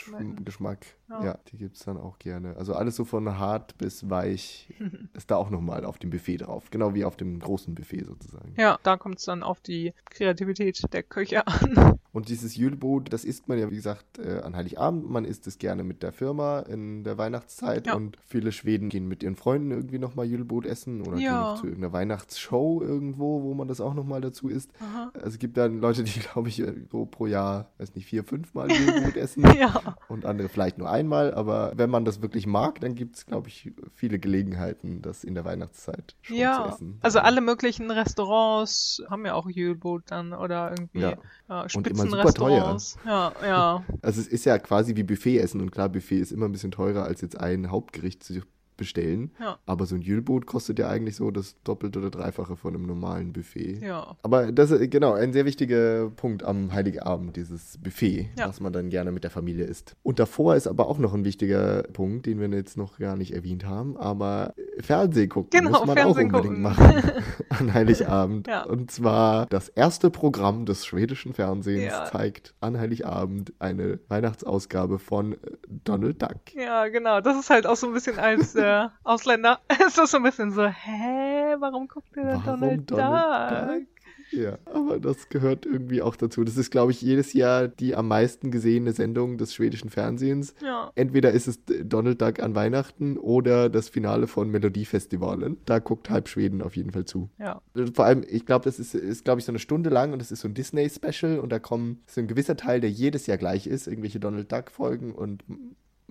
Minzgeschmack. 0.07 0.86
Ja. 1.09 1.24
Ja. 1.24 1.39
die 1.51 1.57
gibt 1.57 1.78
es 1.78 1.84
dann 1.86 1.97
auch 1.97 2.20
gerne. 2.20 2.55
Also 2.57 2.74
alles 2.74 2.95
so 2.95 3.05
von 3.05 3.38
hart 3.38 3.78
bis 3.78 4.09
weich 4.09 4.74
ist 5.13 5.32
da 5.32 5.36
auch 5.38 5.49
nochmal 5.49 5.86
auf 5.86 5.97
dem 5.97 6.09
Buffet 6.09 6.38
drauf. 6.38 6.70
Genau 6.72 6.93
wie 6.93 7.05
auf 7.05 7.15
dem 7.15 7.39
großen 7.39 7.76
Buffet 7.76 8.03
sozusagen. 8.03 8.53
Ja, 8.57 8.78
da 8.84 8.97
kommt 8.97 9.20
es 9.20 9.26
dann 9.26 9.43
auf 9.43 9.61
die 9.61 9.93
Kreativität 10.09 10.82
der 10.91 11.03
Köche 11.03 11.47
an. 11.47 11.97
Und 12.11 12.30
dieses 12.30 12.55
Jülbrot, 12.55 13.13
das 13.13 13.24
isst 13.26 13.47
man 13.47 13.59
ja, 13.59 13.70
wie 13.70 13.76
gesagt, 13.76 14.18
äh, 14.18 14.39
an 14.39 14.55
Heiligabend. 14.55 15.07
Man 15.09 15.24
isst 15.24 15.45
es 15.45 15.59
gerne 15.59 15.84
mit 15.84 16.01
der 16.01 16.11
Firma 16.11 16.61
in 16.61 17.03
der 17.03 17.18
Weihnachtszeit. 17.18 17.88
Ja. 17.88 17.93
Und 17.95 18.18
viele 18.26 18.51
Schweden 18.51 18.89
gehen 18.89 19.07
mit 19.07 19.22
ihren 19.24 19.36
Freunden 19.36 19.72
irgendwie 19.72 19.99
nochmal 19.99 20.26
Jülbrot 20.26 20.65
essen 20.65 21.01
oder 21.01 21.11
gehen 21.18 21.26
Ja. 21.26 21.51
noch 21.53 21.59
zu 21.61 21.68
irgendeiner 21.68 21.93
Weihnachtsshow 21.93 22.82
irgendwo, 22.82 23.43
wo 23.43 23.53
man 23.53 23.68
das 23.68 23.80
auch 23.82 23.93
nochmal 23.93 24.22
dazu 24.22 24.49
isst. 24.49 24.72
Aha. 24.80 25.11
Also 25.13 25.28
es 25.28 25.39
gibt 25.39 25.57
dann 25.58 25.80
Leute, 25.80 26.03
die, 26.03 26.20
glaube 26.34 26.49
ich, 26.49 26.64
so 26.91 27.05
pro 27.05 27.28
Jahr, 27.28 27.72
weiß 27.78 27.95
nicht, 27.95 28.05
vier, 28.05 28.24
fünf 28.24 28.53
Mal 28.53 28.72
Jülbrot 28.72 29.16
essen. 29.18 29.43
Ja, 29.58 29.95
Und 30.08 30.26
andere 30.26 30.49
vielleicht 30.49 30.78
nur 30.78 30.89
einmal. 30.89 31.34
Aber 31.34 31.74
wenn 31.76 31.89
man 31.89 32.05
das 32.05 32.22
wirklich 32.22 32.47
mag, 32.47 32.80
dann 32.82 32.95
gibt 32.95 33.16
es, 33.18 33.26
glaube 33.26 33.49
ich, 33.49 33.72
viele 33.93 34.20
Gelegenheiten, 34.20 35.01
das 35.01 35.24
in 35.24 35.36
der 35.36 35.45
Weihnachtszeit 35.45 36.16
schon 36.22 36.36
zu 36.36 36.41
ja. 36.41 36.70
essen. 36.70 36.99
Also 37.01 37.20
alle 37.20 37.41
möglichen 37.41 37.89
Restaurants 37.91 39.01
haben 39.10 39.26
ja 39.26 39.34
auch 39.34 39.49
Jülbrot 39.49 40.03
dann 40.08 40.34
oder 40.34 40.72
irgendwie 40.72 40.99
Ja. 40.99 41.16
teuer. 41.47 41.70
Spitzenrestaurants. 41.70 42.97
Ja, 43.05 43.32
ja. 43.43 43.84
Also 44.01 44.22
es 44.22 44.28
ist 44.28 44.45
ja 44.45 44.58
quasi 44.60 44.95
wie 44.95 45.03
Buffet 45.03 45.39
essen 45.39 45.62
und 45.62 45.72
klar, 45.72 45.89
Buffet 45.89 46.20
ist 46.20 46.32
immer 46.32 46.45
ein 46.45 46.51
bisschen 46.51 46.72
teurer 46.72 47.03
als 47.03 47.22
jetzt 47.22 47.39
ein 47.39 47.72
Hauptgericht 47.72 48.24
zu 48.24 48.41
bestellen. 48.78 49.32
Ja. 49.39 49.57
Aber 49.65 49.86
so 49.86 49.95
ein 49.95 50.01
Jülbrot 50.01 50.45
kostet 50.45 50.80
ja 50.80 50.88
eigentlich 50.88 51.15
so 51.15 51.32
das 51.32 51.55
Doppelte 51.63 51.99
oder 51.99 52.09
Dreifache 52.11 52.55
von 52.55 52.73
einem 52.75 52.86
normalen 52.86 53.34
Buffet. 53.34 53.80
Ja. 53.84 54.15
Aber 54.23 54.51
das 54.51 54.71
ist 54.71 54.89
genau 54.91 55.13
ein 55.13 55.34
sehr 55.34 55.45
wichtiger 55.45 56.09
Punkt 56.11 56.43
am 56.43 56.71
Heiligabend, 56.73 57.36
dieses 57.36 57.78
Buffet, 57.80 58.30
Ja. 58.38 58.47
was 58.47 58.59
man 58.59 58.71
dann 58.73 58.89
gerne 58.89 59.11
mit 59.11 59.23
der 59.23 59.32
Familie 59.32 59.65
isst. 59.65 59.95
Und 60.03 60.19
davor 60.19 60.55
ist 60.55 60.67
aber 60.67 60.88
auch 60.88 60.99
noch 60.99 61.13
ein 61.13 61.25
wichtiger 61.25 61.84
Punkt, 61.93 62.25
den 62.25 62.39
wir 62.39 62.47
jetzt 62.49 62.78
noch 62.78 62.97
gar 62.99 63.15
nicht 63.17 63.34
erwähnt 63.34 63.65
haben, 63.65 63.97
aber 63.97 64.53
Fernsehen 64.80 65.30
gucken 65.30 65.49
Genau, 65.51 65.71
muss 65.80 65.86
man 65.88 65.97
Fernsehen 65.97 66.34
auch 66.34 66.43
unbedingt 66.43 66.63
gucken. 66.63 66.93
machen 66.93 67.11
an 67.49 67.73
Heiligabend. 67.73 68.47
Ja. 68.47 68.63
Und 68.63 68.91
zwar 68.91 69.45
das 69.47 69.69
erste 69.69 70.09
Programm 70.09 70.65
des 70.65 70.86
schwedischen 70.86 71.34
Fernsehens 71.34 71.93
zeigt 72.11 72.53
an 72.61 72.78
Heiligabend 72.80 73.53
eine 73.59 73.99
Weihnachtsausgabe 74.07 74.99
von 74.99 75.34
äh, 75.34 75.38
Donald 75.84 76.21
Duck. 76.21 76.53
Ja, 76.55 76.88
genau. 76.88 77.21
Das 77.21 77.38
ist 77.39 77.49
halt 77.49 77.65
auch 77.65 77.75
so 77.75 77.88
ein 77.88 77.93
bisschen 77.93 78.19
als 78.19 78.55
äh, 78.55 78.61
Ausländer. 79.03 79.59
ist 79.88 79.97
das 79.97 80.11
so 80.11 80.18
ein 80.18 80.24
bisschen 80.24 80.51
so, 80.51 80.65
hä, 80.65 81.55
warum 81.59 81.88
guckt 81.88 82.15
ihr 82.15 82.24
Warum 82.24 82.59
Donald, 82.59 82.91
Donald 82.91 83.72
Duck? 83.72 83.80
Duck? 83.80 83.97
Ja, 84.32 84.57
aber 84.65 84.99
das 84.99 85.30
gehört 85.30 85.65
irgendwie 85.65 86.01
auch 86.01 86.15
dazu. 86.15 86.43
Das 86.43 86.57
ist, 86.57 86.70
glaube 86.70 86.91
ich, 86.91 87.01
jedes 87.01 87.34
Jahr 87.34 87.68
die 87.68 87.95
am 87.95 88.07
meisten 88.07 88.51
gesehene 88.51 88.91
Sendung 88.91 89.38
des 89.38 89.53
schwedischen 89.53 89.89
Fernsehens. 89.89 90.53
Ja. 90.61 90.91
Entweder 90.95 91.32
ist 91.32 91.47
es 91.47 91.59
Donald 91.84 92.22
Duck 92.22 92.41
an 92.41 92.55
Weihnachten 92.55 93.18
oder 93.18 93.70
das 93.70 93.89
Finale 93.89 94.28
von 94.28 94.49
Melodiefestivalen. 94.49 95.57
Da 95.65 95.80
guckt 95.80 96.09
halb 96.09 96.28
Schweden 96.28 96.61
auf 96.61 96.76
jeden 96.76 96.91
Fall 96.91 97.05
zu. 97.05 97.30
Ja. 97.39 97.61
Vor 97.93 98.05
allem, 98.05 98.26
ich 98.28 98.45
glaube, 98.45 98.65
das 98.65 98.80
ist, 98.80 98.95
ist 98.95 99.24
glaube 99.24 99.39
ich, 99.39 99.45
so 99.45 99.51
eine 99.51 99.59
Stunde 99.59 99.89
lang 99.89 100.13
und 100.13 100.20
das 100.20 100.32
ist 100.32 100.41
so 100.41 100.47
ein 100.47 100.53
Disney-Special 100.53 101.39
und 101.39 101.49
da 101.51 101.59
kommen 101.59 102.01
so 102.05 102.20
ein 102.20 102.28
gewisser 102.28 102.57
Teil, 102.57 102.82
der 102.82 102.89
jedes 102.89 103.28
Jahr 103.28 103.38
gleich 103.38 103.68
ist, 103.68 103.88
irgendwelche 103.88 104.20
Donald 104.20 104.51
Duck-Folgen 104.51 105.13
und 105.13 105.43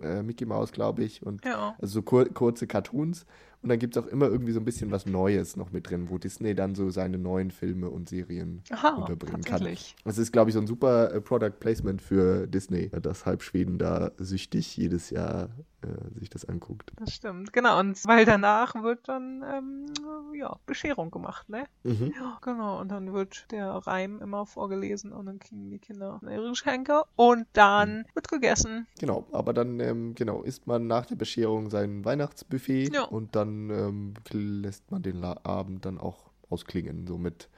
äh, 0.02 0.22
Mickey 0.22 0.44
Mouse, 0.46 0.72
glaube 0.72 1.04
ich, 1.04 1.22
und 1.22 1.44
Ja. 1.44 1.74
also 1.78 1.94
so 1.94 2.02
kur 2.02 2.26
kurze 2.26 2.66
Cartoons. 2.66 3.26
Und 3.62 3.68
dann 3.70 3.78
gibt 3.78 3.96
es 3.96 4.02
auch 4.02 4.06
immer 4.06 4.26
irgendwie 4.26 4.52
so 4.52 4.60
ein 4.60 4.64
bisschen 4.64 4.90
was 4.90 5.06
Neues 5.06 5.56
noch 5.56 5.72
mit 5.72 5.90
drin, 5.90 6.08
wo 6.08 6.18
Disney 6.18 6.54
dann 6.54 6.74
so 6.74 6.90
seine 6.90 7.18
neuen 7.18 7.50
Filme 7.50 7.90
und 7.90 8.08
Serien 8.08 8.62
Aha, 8.70 8.90
unterbringen 8.90 9.42
kann. 9.42 9.66
Das 10.04 10.18
ist, 10.18 10.32
glaube 10.32 10.50
ich, 10.50 10.54
so 10.54 10.60
ein 10.60 10.66
super 10.66 11.12
äh, 11.12 11.20
Product 11.20 11.58
Placement 11.58 12.00
für 12.02 12.46
Disney, 12.46 12.90
dass 12.90 13.26
halb 13.26 13.42
Schweden 13.42 13.78
da 13.78 14.12
süchtig 14.18 14.76
jedes 14.76 15.10
Jahr 15.10 15.48
äh, 15.82 16.18
sich 16.18 16.30
das 16.30 16.44
anguckt. 16.44 16.92
Das 16.96 17.12
stimmt. 17.12 17.52
Genau. 17.52 17.78
Und 17.80 18.04
weil 18.06 18.24
danach 18.24 18.74
wird 18.82 19.08
dann, 19.08 19.42
ähm, 19.48 19.86
ja, 20.34 20.56
Bescherung 20.66 21.10
gemacht, 21.10 21.48
ne? 21.48 21.64
Mhm. 21.84 22.12
Ja, 22.18 22.38
genau. 22.42 22.80
Und 22.80 22.88
dann 22.90 23.12
wird 23.12 23.50
der 23.50 23.68
Reim 23.68 24.20
immer 24.20 24.46
vorgelesen 24.46 25.12
und 25.12 25.26
dann 25.26 25.38
kriegen 25.38 25.70
die 25.70 25.78
Kinder 25.78 26.20
ihre 26.22 26.50
Geschenke 26.50 27.02
und 27.16 27.46
dann 27.52 28.04
wird 28.14 28.28
gegessen. 28.28 28.86
Genau, 29.00 29.26
aber 29.32 29.52
dann 29.52 29.80
ähm, 29.80 30.14
genau 30.14 30.42
isst 30.42 30.66
man 30.66 30.86
nach 30.86 31.06
der 31.06 31.16
Bescherung 31.16 31.70
sein 31.70 32.04
Weihnachtsbuffet 32.04 32.92
Ja. 32.94 33.04
und 33.04 33.34
dann 33.34 33.45
ähm, 33.70 34.14
lässt 34.32 34.90
man 34.90 35.02
den 35.02 35.22
Abend 35.24 35.84
dann 35.84 35.98
auch 35.98 36.30
ausklingen. 36.50 37.06
Somit, 37.06 37.48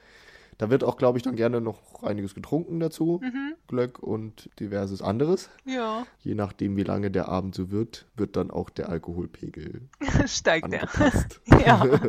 da 0.57 0.69
wird 0.69 0.83
auch, 0.83 0.97
glaube 0.97 1.17
ich, 1.17 1.23
dann 1.23 1.35
gerne 1.35 1.61
noch 1.61 2.03
einiges 2.03 2.33
getrunken 2.35 2.79
dazu, 2.79 3.19
Mhm. 3.23 3.53
Glöck 3.67 3.99
und 3.99 4.49
diverses 4.59 5.01
anderes. 5.01 5.49
Ja, 5.65 6.05
Je 6.21 6.33
nachdem, 6.35 6.75
wie 6.75 6.83
lange 6.83 7.11
der 7.11 7.27
Abend 7.29 7.53
so 7.55 7.69
wird, 7.71 8.07
wird 8.15 8.35
dann 8.35 8.49
auch 8.51 8.69
der 8.71 8.89
Alkoholpegel 8.89 9.81
steigt 10.25 10.71
der. 10.71 10.81
angepasst. 10.83 11.41
Ja. 11.65 11.85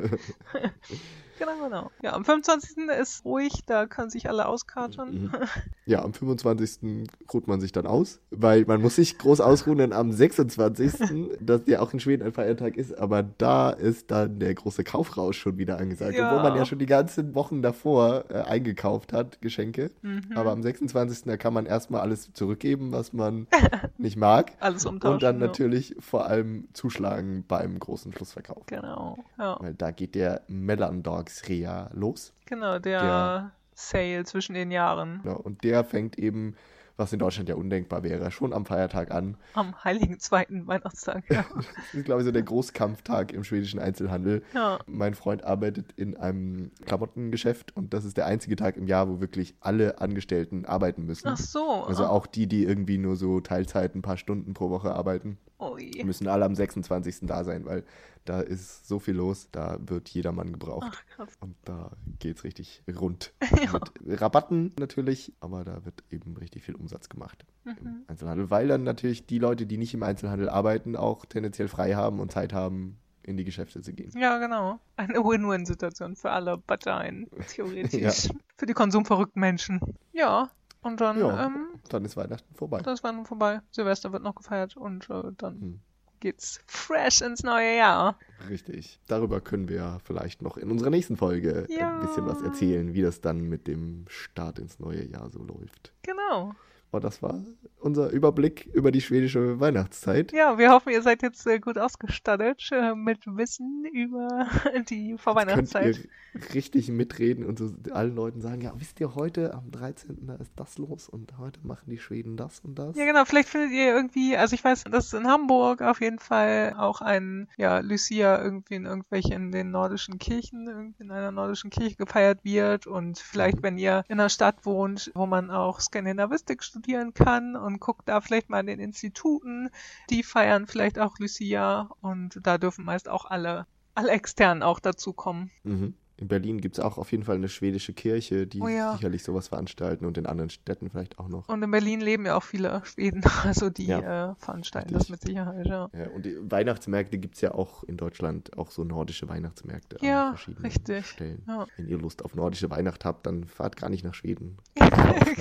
genau, 1.40 1.64
genau. 1.64 1.90
Ja, 2.02 2.12
am 2.12 2.24
25. 2.24 2.76
ist 3.00 3.24
ruhig, 3.24 3.52
da 3.66 3.86
können 3.86 4.10
sich 4.10 4.28
alle 4.28 4.46
auskatern. 4.46 5.22
Mhm. 5.24 5.32
Ja, 5.86 6.04
am 6.04 6.12
25. 6.14 7.08
ruht 7.34 7.48
man 7.48 7.60
sich 7.60 7.72
dann 7.72 7.84
aus, 7.84 8.20
weil 8.30 8.64
man 8.64 8.80
muss 8.80 8.94
sich 8.94 9.18
groß 9.18 9.40
ausruhen, 9.40 9.78
denn 9.78 9.92
am 9.92 10.12
26., 10.12 11.36
das 11.40 11.62
ja 11.66 11.80
auch 11.80 11.92
in 11.92 11.98
Schweden 11.98 12.22
ein 12.24 12.32
Feiertag 12.32 12.76
ist, 12.76 12.96
aber 12.96 13.24
da 13.24 13.70
ist 13.70 14.12
dann 14.12 14.38
der 14.38 14.54
große 14.54 14.84
Kaufrausch 14.84 15.38
schon 15.40 15.58
wieder 15.58 15.78
angesagt, 15.78 16.14
Ja. 16.14 16.30
obwohl 16.30 16.48
man 16.48 16.56
ja 16.56 16.64
schon 16.64 16.78
die 16.78 16.86
ganzen 16.86 17.34
Wochen 17.34 17.60
davor 17.60 18.26
äh, 18.28 18.34
eingekauft 18.34 19.12
hat, 19.12 19.40
Geschenke. 19.40 19.90
Mhm. 20.02 20.26
Aber 20.36 20.52
am 20.52 20.62
26. 20.62 21.24
da 21.24 21.36
kann 21.36 21.52
man 21.54 21.66
erstmal 21.66 22.02
alles 22.02 22.32
zurückgeben, 22.34 22.92
was 22.92 23.12
man 23.12 23.48
nicht 23.98 24.16
mag. 24.16 24.52
Alles 24.60 24.86
umtauschen. 24.86 25.14
Und 25.14 25.22
dann 25.24 25.40
ja. 25.40 25.46
natürlich 25.48 25.96
vor 25.98 26.26
allem 26.26 26.68
zuschlagen 26.72 27.44
beim 27.48 27.80
großen 27.80 28.12
Schlussverkauf. 28.12 28.64
Genau. 28.66 29.18
Ja, 29.38 29.56
Weil 29.60 29.74
da 29.74 29.90
geht 29.90 30.14
der 30.14 30.42
Melon 30.46 31.02
Dogs 31.02 31.29
Rea 31.48 31.90
los. 31.92 32.32
genau, 32.46 32.78
der, 32.78 33.00
Der- 33.02 33.50
Sale 33.74 34.24
zwischen 34.24 34.54
den 34.54 34.70
Jahren. 34.70 35.20
Ja, 35.24 35.32
und 35.32 35.64
der 35.64 35.84
fängt 35.84 36.18
eben, 36.18 36.54
was 36.98 37.14
in 37.14 37.18
Deutschland 37.18 37.48
ja 37.48 37.54
undenkbar 37.54 38.02
wäre, 38.02 38.30
schon 38.30 38.52
am 38.52 38.66
Feiertag 38.66 39.10
an. 39.10 39.38
Am 39.54 39.74
heiligen 39.84 40.18
zweiten 40.20 40.66
Weihnachtstag, 40.66 41.24
ja. 41.30 41.46
Das 41.56 41.94
ist, 41.94 42.04
glaube 42.04 42.20
ich, 42.20 42.26
so 42.26 42.30
der 42.32 42.42
Großkampftag 42.42 43.32
im 43.32 43.42
schwedischen 43.42 43.80
Einzelhandel. 43.80 44.42
ja. 44.52 44.78
Mein 44.86 45.14
Freund 45.14 45.44
arbeitet 45.44 45.92
in 45.96 46.14
einem 46.18 46.72
Klamottengeschäft 46.84 47.74
und 47.74 47.94
das 47.94 48.04
ist 48.04 48.18
der 48.18 48.26
einzige 48.26 48.56
Tag 48.56 48.76
im 48.76 48.86
Jahr, 48.86 49.08
wo 49.08 49.20
wirklich 49.20 49.54
alle 49.60 49.98
Angestellten 50.02 50.66
arbeiten 50.66 51.06
müssen. 51.06 51.28
Ach 51.28 51.38
so. 51.38 51.84
Also 51.84 52.04
ah, 52.04 52.08
auch 52.10 52.26
die, 52.26 52.46
die 52.46 52.64
irgendwie 52.64 52.98
nur 52.98 53.16
so 53.16 53.40
Teilzeit 53.40 53.94
ein 53.94 54.02
paar 54.02 54.18
Stunden 54.18 54.52
pro 54.52 54.68
Woche 54.68 54.92
arbeiten, 54.94 55.38
Ui. 55.60 56.02
müssen 56.04 56.26
alle 56.28 56.44
am 56.44 56.54
26. 56.54 57.20
da 57.22 57.44
sein, 57.44 57.64
weil 57.64 57.84
da 58.24 58.40
ist 58.40 58.86
so 58.86 58.98
viel 58.98 59.14
los, 59.14 59.48
da 59.50 59.78
wird 59.80 60.08
jedermann 60.10 60.52
gebraucht. 60.52 61.04
Ach. 61.18 61.26
Und 61.40 61.54
da 61.64 61.92
geht's 62.18 62.44
richtig 62.44 62.82
rund. 63.00 63.32
Ja. 63.62 63.78
Mit 64.02 64.20
Rabatten 64.20 64.72
natürlich, 64.78 65.32
aber 65.40 65.64
da 65.64 65.84
wird 65.84 66.02
eben 66.10 66.36
richtig 66.36 66.62
viel 66.64 66.74
Umsatz 66.74 67.08
gemacht 67.08 67.44
Mhm. 67.64 67.76
im 67.82 68.04
Einzelhandel, 68.06 68.50
weil 68.50 68.68
dann 68.68 68.84
natürlich 68.84 69.26
die 69.26 69.38
Leute, 69.38 69.66
die 69.66 69.76
nicht 69.76 69.92
im 69.94 70.02
Einzelhandel 70.02 70.48
arbeiten, 70.48 70.96
auch 70.96 71.26
tendenziell 71.26 71.68
frei 71.68 71.94
haben 71.94 72.20
und 72.20 72.32
Zeit 72.32 72.52
haben, 72.54 72.98
in 73.22 73.36
die 73.36 73.44
Geschäfte 73.44 73.82
zu 73.82 73.92
gehen. 73.92 74.10
Ja, 74.18 74.38
genau. 74.38 74.80
Eine 74.96 75.18
Win-Win-Situation 75.18 76.16
für 76.16 76.30
alle 76.30 76.56
Parteien, 76.56 77.28
theoretisch. 77.54 78.24
Ja. 78.26 78.34
Für 78.56 78.64
die 78.66 78.72
konsumverrückten 78.72 79.40
Menschen. 79.40 79.80
Ja, 80.12 80.50
und 80.82 81.00
dann, 81.00 81.18
Ja. 81.18 81.46
ähm, 81.46 81.66
Dann 81.88 82.04
ist 82.04 82.16
Weihnachten 82.16 82.54
vorbei. 82.54 82.80
das 82.82 83.02
war 83.02 83.12
nun 83.12 83.26
vorbei. 83.26 83.60
Silvester 83.70 84.12
wird 84.12 84.22
noch 84.22 84.34
gefeiert 84.34 84.76
und 84.76 85.08
äh, 85.10 85.32
dann 85.36 85.60
Hm. 85.60 85.80
geht's 86.20 86.60
fresh 86.66 87.20
ins 87.22 87.42
neue 87.42 87.76
Jahr. 87.76 88.18
Richtig. 88.48 89.00
Darüber 89.06 89.40
können 89.40 89.68
wir 89.68 89.76
ja 89.76 89.98
vielleicht 90.04 90.42
noch 90.42 90.56
in 90.56 90.70
unserer 90.70 90.90
nächsten 90.90 91.16
Folge 91.16 91.66
Ja. 91.70 91.94
ein 91.94 92.06
bisschen 92.06 92.26
was 92.26 92.42
erzählen, 92.42 92.92
wie 92.94 93.02
das 93.02 93.20
dann 93.20 93.40
mit 93.42 93.66
dem 93.66 94.04
Start 94.08 94.58
ins 94.58 94.78
neue 94.78 95.04
Jahr 95.06 95.30
so 95.30 95.42
läuft. 95.42 95.92
Genau. 96.02 96.54
Und 96.92 97.04
das 97.04 97.22
war 97.22 97.40
unser 97.78 98.10
Überblick 98.10 98.66
über 98.72 98.90
die 98.90 99.00
schwedische 99.00 99.58
Weihnachtszeit. 99.60 100.32
Ja, 100.32 100.58
wir 100.58 100.70
hoffen, 100.70 100.90
ihr 100.92 101.02
seid 101.02 101.22
jetzt 101.22 101.46
äh, 101.46 101.58
gut 101.60 101.78
ausgestattet 101.78 102.68
äh, 102.72 102.94
mit 102.94 103.20
Wissen 103.26 103.84
über 103.92 104.46
die 104.90 105.10
Könnt 105.10 105.20
Vorweihnachtszeit. 105.20 105.98
ihr 105.98 106.54
richtig 106.54 106.88
mitreden 106.88 107.44
und 107.46 107.58
so 107.58 107.70
allen 107.92 108.14
Leuten 108.14 108.40
sagen, 108.40 108.60
ja, 108.60 108.72
wisst 108.76 109.00
ihr, 109.00 109.14
heute 109.14 109.54
am 109.54 109.70
13. 109.70 110.26
da 110.26 110.34
ist 110.34 110.52
das 110.56 110.78
los 110.78 111.08
und 111.08 111.38
heute 111.38 111.58
machen 111.66 111.90
die 111.90 111.98
Schweden 111.98 112.36
das 112.36 112.60
und 112.60 112.78
das. 112.78 112.96
Ja, 112.96 113.04
genau. 113.04 113.24
Vielleicht 113.24 113.48
findet 113.48 113.72
ihr 113.72 113.94
irgendwie, 113.94 114.36
also 114.36 114.54
ich 114.54 114.62
weiß, 114.62 114.84
dass 114.84 115.12
in 115.12 115.26
Hamburg 115.26 115.82
auf 115.82 116.00
jeden 116.00 116.18
Fall 116.18 116.74
auch 116.76 117.00
ein, 117.00 117.48
ja, 117.56 117.78
Lucia 117.80 118.42
irgendwie 118.42 118.74
in 118.74 118.84
irgendwelchen 118.84 119.32
in 119.32 119.52
den 119.52 119.70
nordischen 119.70 120.18
Kirchen, 120.18 120.66
irgendwie 120.68 121.02
in 121.04 121.10
einer 121.10 121.32
nordischen 121.32 121.70
Kirche 121.70 121.96
gefeiert 121.96 122.44
wird 122.44 122.86
und 122.86 123.18
vielleicht, 123.18 123.58
Mhm. 123.58 123.62
wenn 123.62 123.78
ihr 123.78 124.04
in 124.08 124.20
einer 124.20 124.28
Stadt 124.28 124.64
wohnt, 124.66 125.10
wo 125.14 125.26
man 125.26 125.50
auch 125.50 125.80
Skandinavistik 125.80 126.62
studieren 126.80 127.12
kann 127.14 127.56
und 127.56 127.78
guckt 127.78 128.08
da 128.08 128.20
vielleicht 128.20 128.48
mal 128.48 128.60
in 128.60 128.66
den 128.66 128.80
Instituten, 128.80 129.68
die 130.08 130.22
feiern 130.22 130.66
vielleicht 130.66 130.98
auch 130.98 131.18
Lucia 131.18 131.90
und 132.00 132.40
da 132.42 132.58
dürfen 132.58 132.84
meist 132.84 133.08
auch 133.08 133.26
alle, 133.26 133.66
alle 133.94 134.10
externen 134.10 134.62
auch 134.62 134.80
dazu 134.80 135.12
kommen. 135.12 135.50
Mhm. 135.62 135.94
In 136.20 136.28
Berlin 136.28 136.60
gibt 136.60 136.76
es 136.78 136.84
auch 136.84 136.98
auf 136.98 137.10
jeden 137.12 137.24
Fall 137.24 137.36
eine 137.36 137.48
schwedische 137.48 137.94
Kirche, 137.94 138.46
die 138.46 138.60
Oh 138.60 138.68
ja. 138.68 138.92
sicherlich 138.92 139.22
sowas 139.24 139.48
veranstalten 139.48 140.04
und 140.04 140.18
in 140.18 140.26
anderen 140.26 140.50
Städten 140.50 140.90
vielleicht 140.90 141.18
auch 141.18 141.28
noch. 141.28 141.48
Und 141.48 141.62
in 141.62 141.70
Berlin 141.70 142.00
leben 142.02 142.26
ja 142.26 142.36
auch 142.36 142.42
viele 142.42 142.82
Schweden, 142.84 143.22
also 143.44 143.70
die 143.70 143.86
Ja. 143.86 144.32
äh, 144.32 144.34
veranstalten 144.36 144.94
Richtig. 144.94 145.08
das 145.08 145.08
mit 145.08 145.22
Sicherheit, 145.22 145.66
ja. 145.66 145.88
Ja, 145.94 146.10
und 146.10 146.26
Weihnachtsmärkte 146.50 147.16
gibt 147.18 147.36
es 147.36 147.40
ja 147.40 147.52
auch 147.54 147.84
in 147.84 147.96
Deutschland, 147.96 148.56
auch 148.58 148.70
so 148.70 148.84
nordische 148.84 149.28
Weihnachtsmärkte 149.30 149.96
Ja, 150.02 150.28
an 150.28 150.36
verschiedenen 150.36 150.66
richtig. 150.66 151.06
Stellen. 151.06 151.42
Wenn 151.76 151.88
ihr 151.88 151.96
Lust 151.98 152.22
auf 152.24 152.34
nordische 152.34 152.68
Weihnacht 152.68 153.06
habt, 153.06 153.24
dann 153.26 153.44
fahrt 153.44 153.76
gar 153.78 153.88
nicht 153.88 154.04
nach 154.04 154.14
Schweden. 154.14 154.58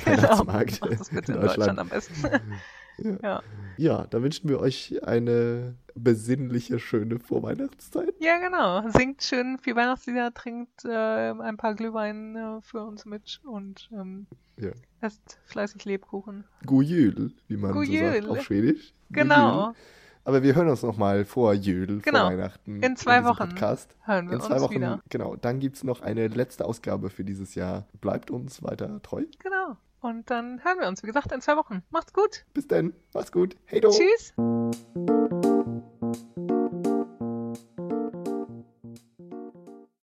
genau. 0.05 0.43
Macht 0.45 0.81
das 0.81 1.09
bitte 1.09 1.33
in 1.33 1.39
in 1.39 1.41
Deutschland, 1.41 1.77
Deutschland. 1.77 1.79
am 1.79 1.89
besten. 1.89 2.13
Ja. 3.03 3.17
ja. 3.23 3.43
Ja, 3.77 4.07
dann 4.07 4.23
wünschen 4.23 4.49
wir 4.49 4.59
euch 4.59 5.01
eine 5.07 5.75
besinnliche, 5.95 6.79
schöne 6.79 7.17
Vorweihnachtszeit. 7.19 8.13
ja, 8.19 8.37
genau. 8.39 8.89
Singt 8.89 9.23
schön 9.23 9.57
viel 9.57 9.75
Weihnachtslieder, 9.75 10.33
trinkt 10.33 10.83
äh, 10.83 10.89
ein 11.31 11.55
paar 11.55 11.75
Glühwein 11.75 12.35
äh, 12.35 12.61
für 12.61 12.83
uns 12.85 13.05
mit 13.05 13.39
und 13.45 13.89
ähm, 13.93 14.27
Ja. 14.57 14.71
esst 14.99 15.39
fleißig 15.45 15.85
Lebkuchen. 15.85 16.43
God 16.65 16.85
jul, 16.85 17.31
wie 17.47 17.55
man 17.57 17.71
God 17.71 17.87
so 17.87 17.93
sagt 17.93 18.27
auf 18.27 18.41
Schwedisch. 18.43 18.93
Genau. 19.11 19.67
jul. 19.67 19.75
Aber 20.25 20.43
wir 20.43 20.53
hören 20.55 20.67
uns 20.69 20.83
nochmal 20.83 21.23
vor 21.25 21.53
Jül, 21.53 22.01
Genau. 22.01 22.19
vor 22.27 22.29
Weihnachten. 22.37 22.83
In 22.83 22.95
zwei 22.97 23.19
diesem 23.19 23.29
Wochen 23.29 23.49
Podcast. 23.49 23.95
Hören 24.03 24.27
wir 24.27 24.35
In 24.35 24.41
zwei 24.41 24.55
uns 24.55 24.63
Wochen, 24.63 24.75
wieder. 24.75 24.99
genau. 25.09 25.35
Dann 25.37 25.59
gibt 25.59 25.77
es 25.77 25.83
noch 25.85 26.01
eine 26.01 26.27
letzte 26.27 26.65
Ausgabe 26.65 27.09
für 27.09 27.23
dieses 27.23 27.55
Jahr. 27.55 27.87
Bleibt 28.01 28.29
uns 28.29 28.61
weiter 28.61 29.01
treu. 29.01 29.23
Genau. 29.39 29.77
Und 30.01 30.29
dann 30.29 30.63
hören 30.63 30.79
wir 30.79 30.87
uns, 30.87 31.03
wie 31.03 31.07
gesagt, 31.07 31.31
in 31.31 31.41
zwei 31.41 31.57
Wochen. 31.57 31.83
Macht's 31.89 32.13
gut. 32.13 32.45
Bis 32.53 32.67
dann. 32.67 32.93
Macht's 33.13 33.31
gut. 33.31 33.55
Hey 33.65 33.81
do. 33.81 33.89
Tschüss. 33.89 34.33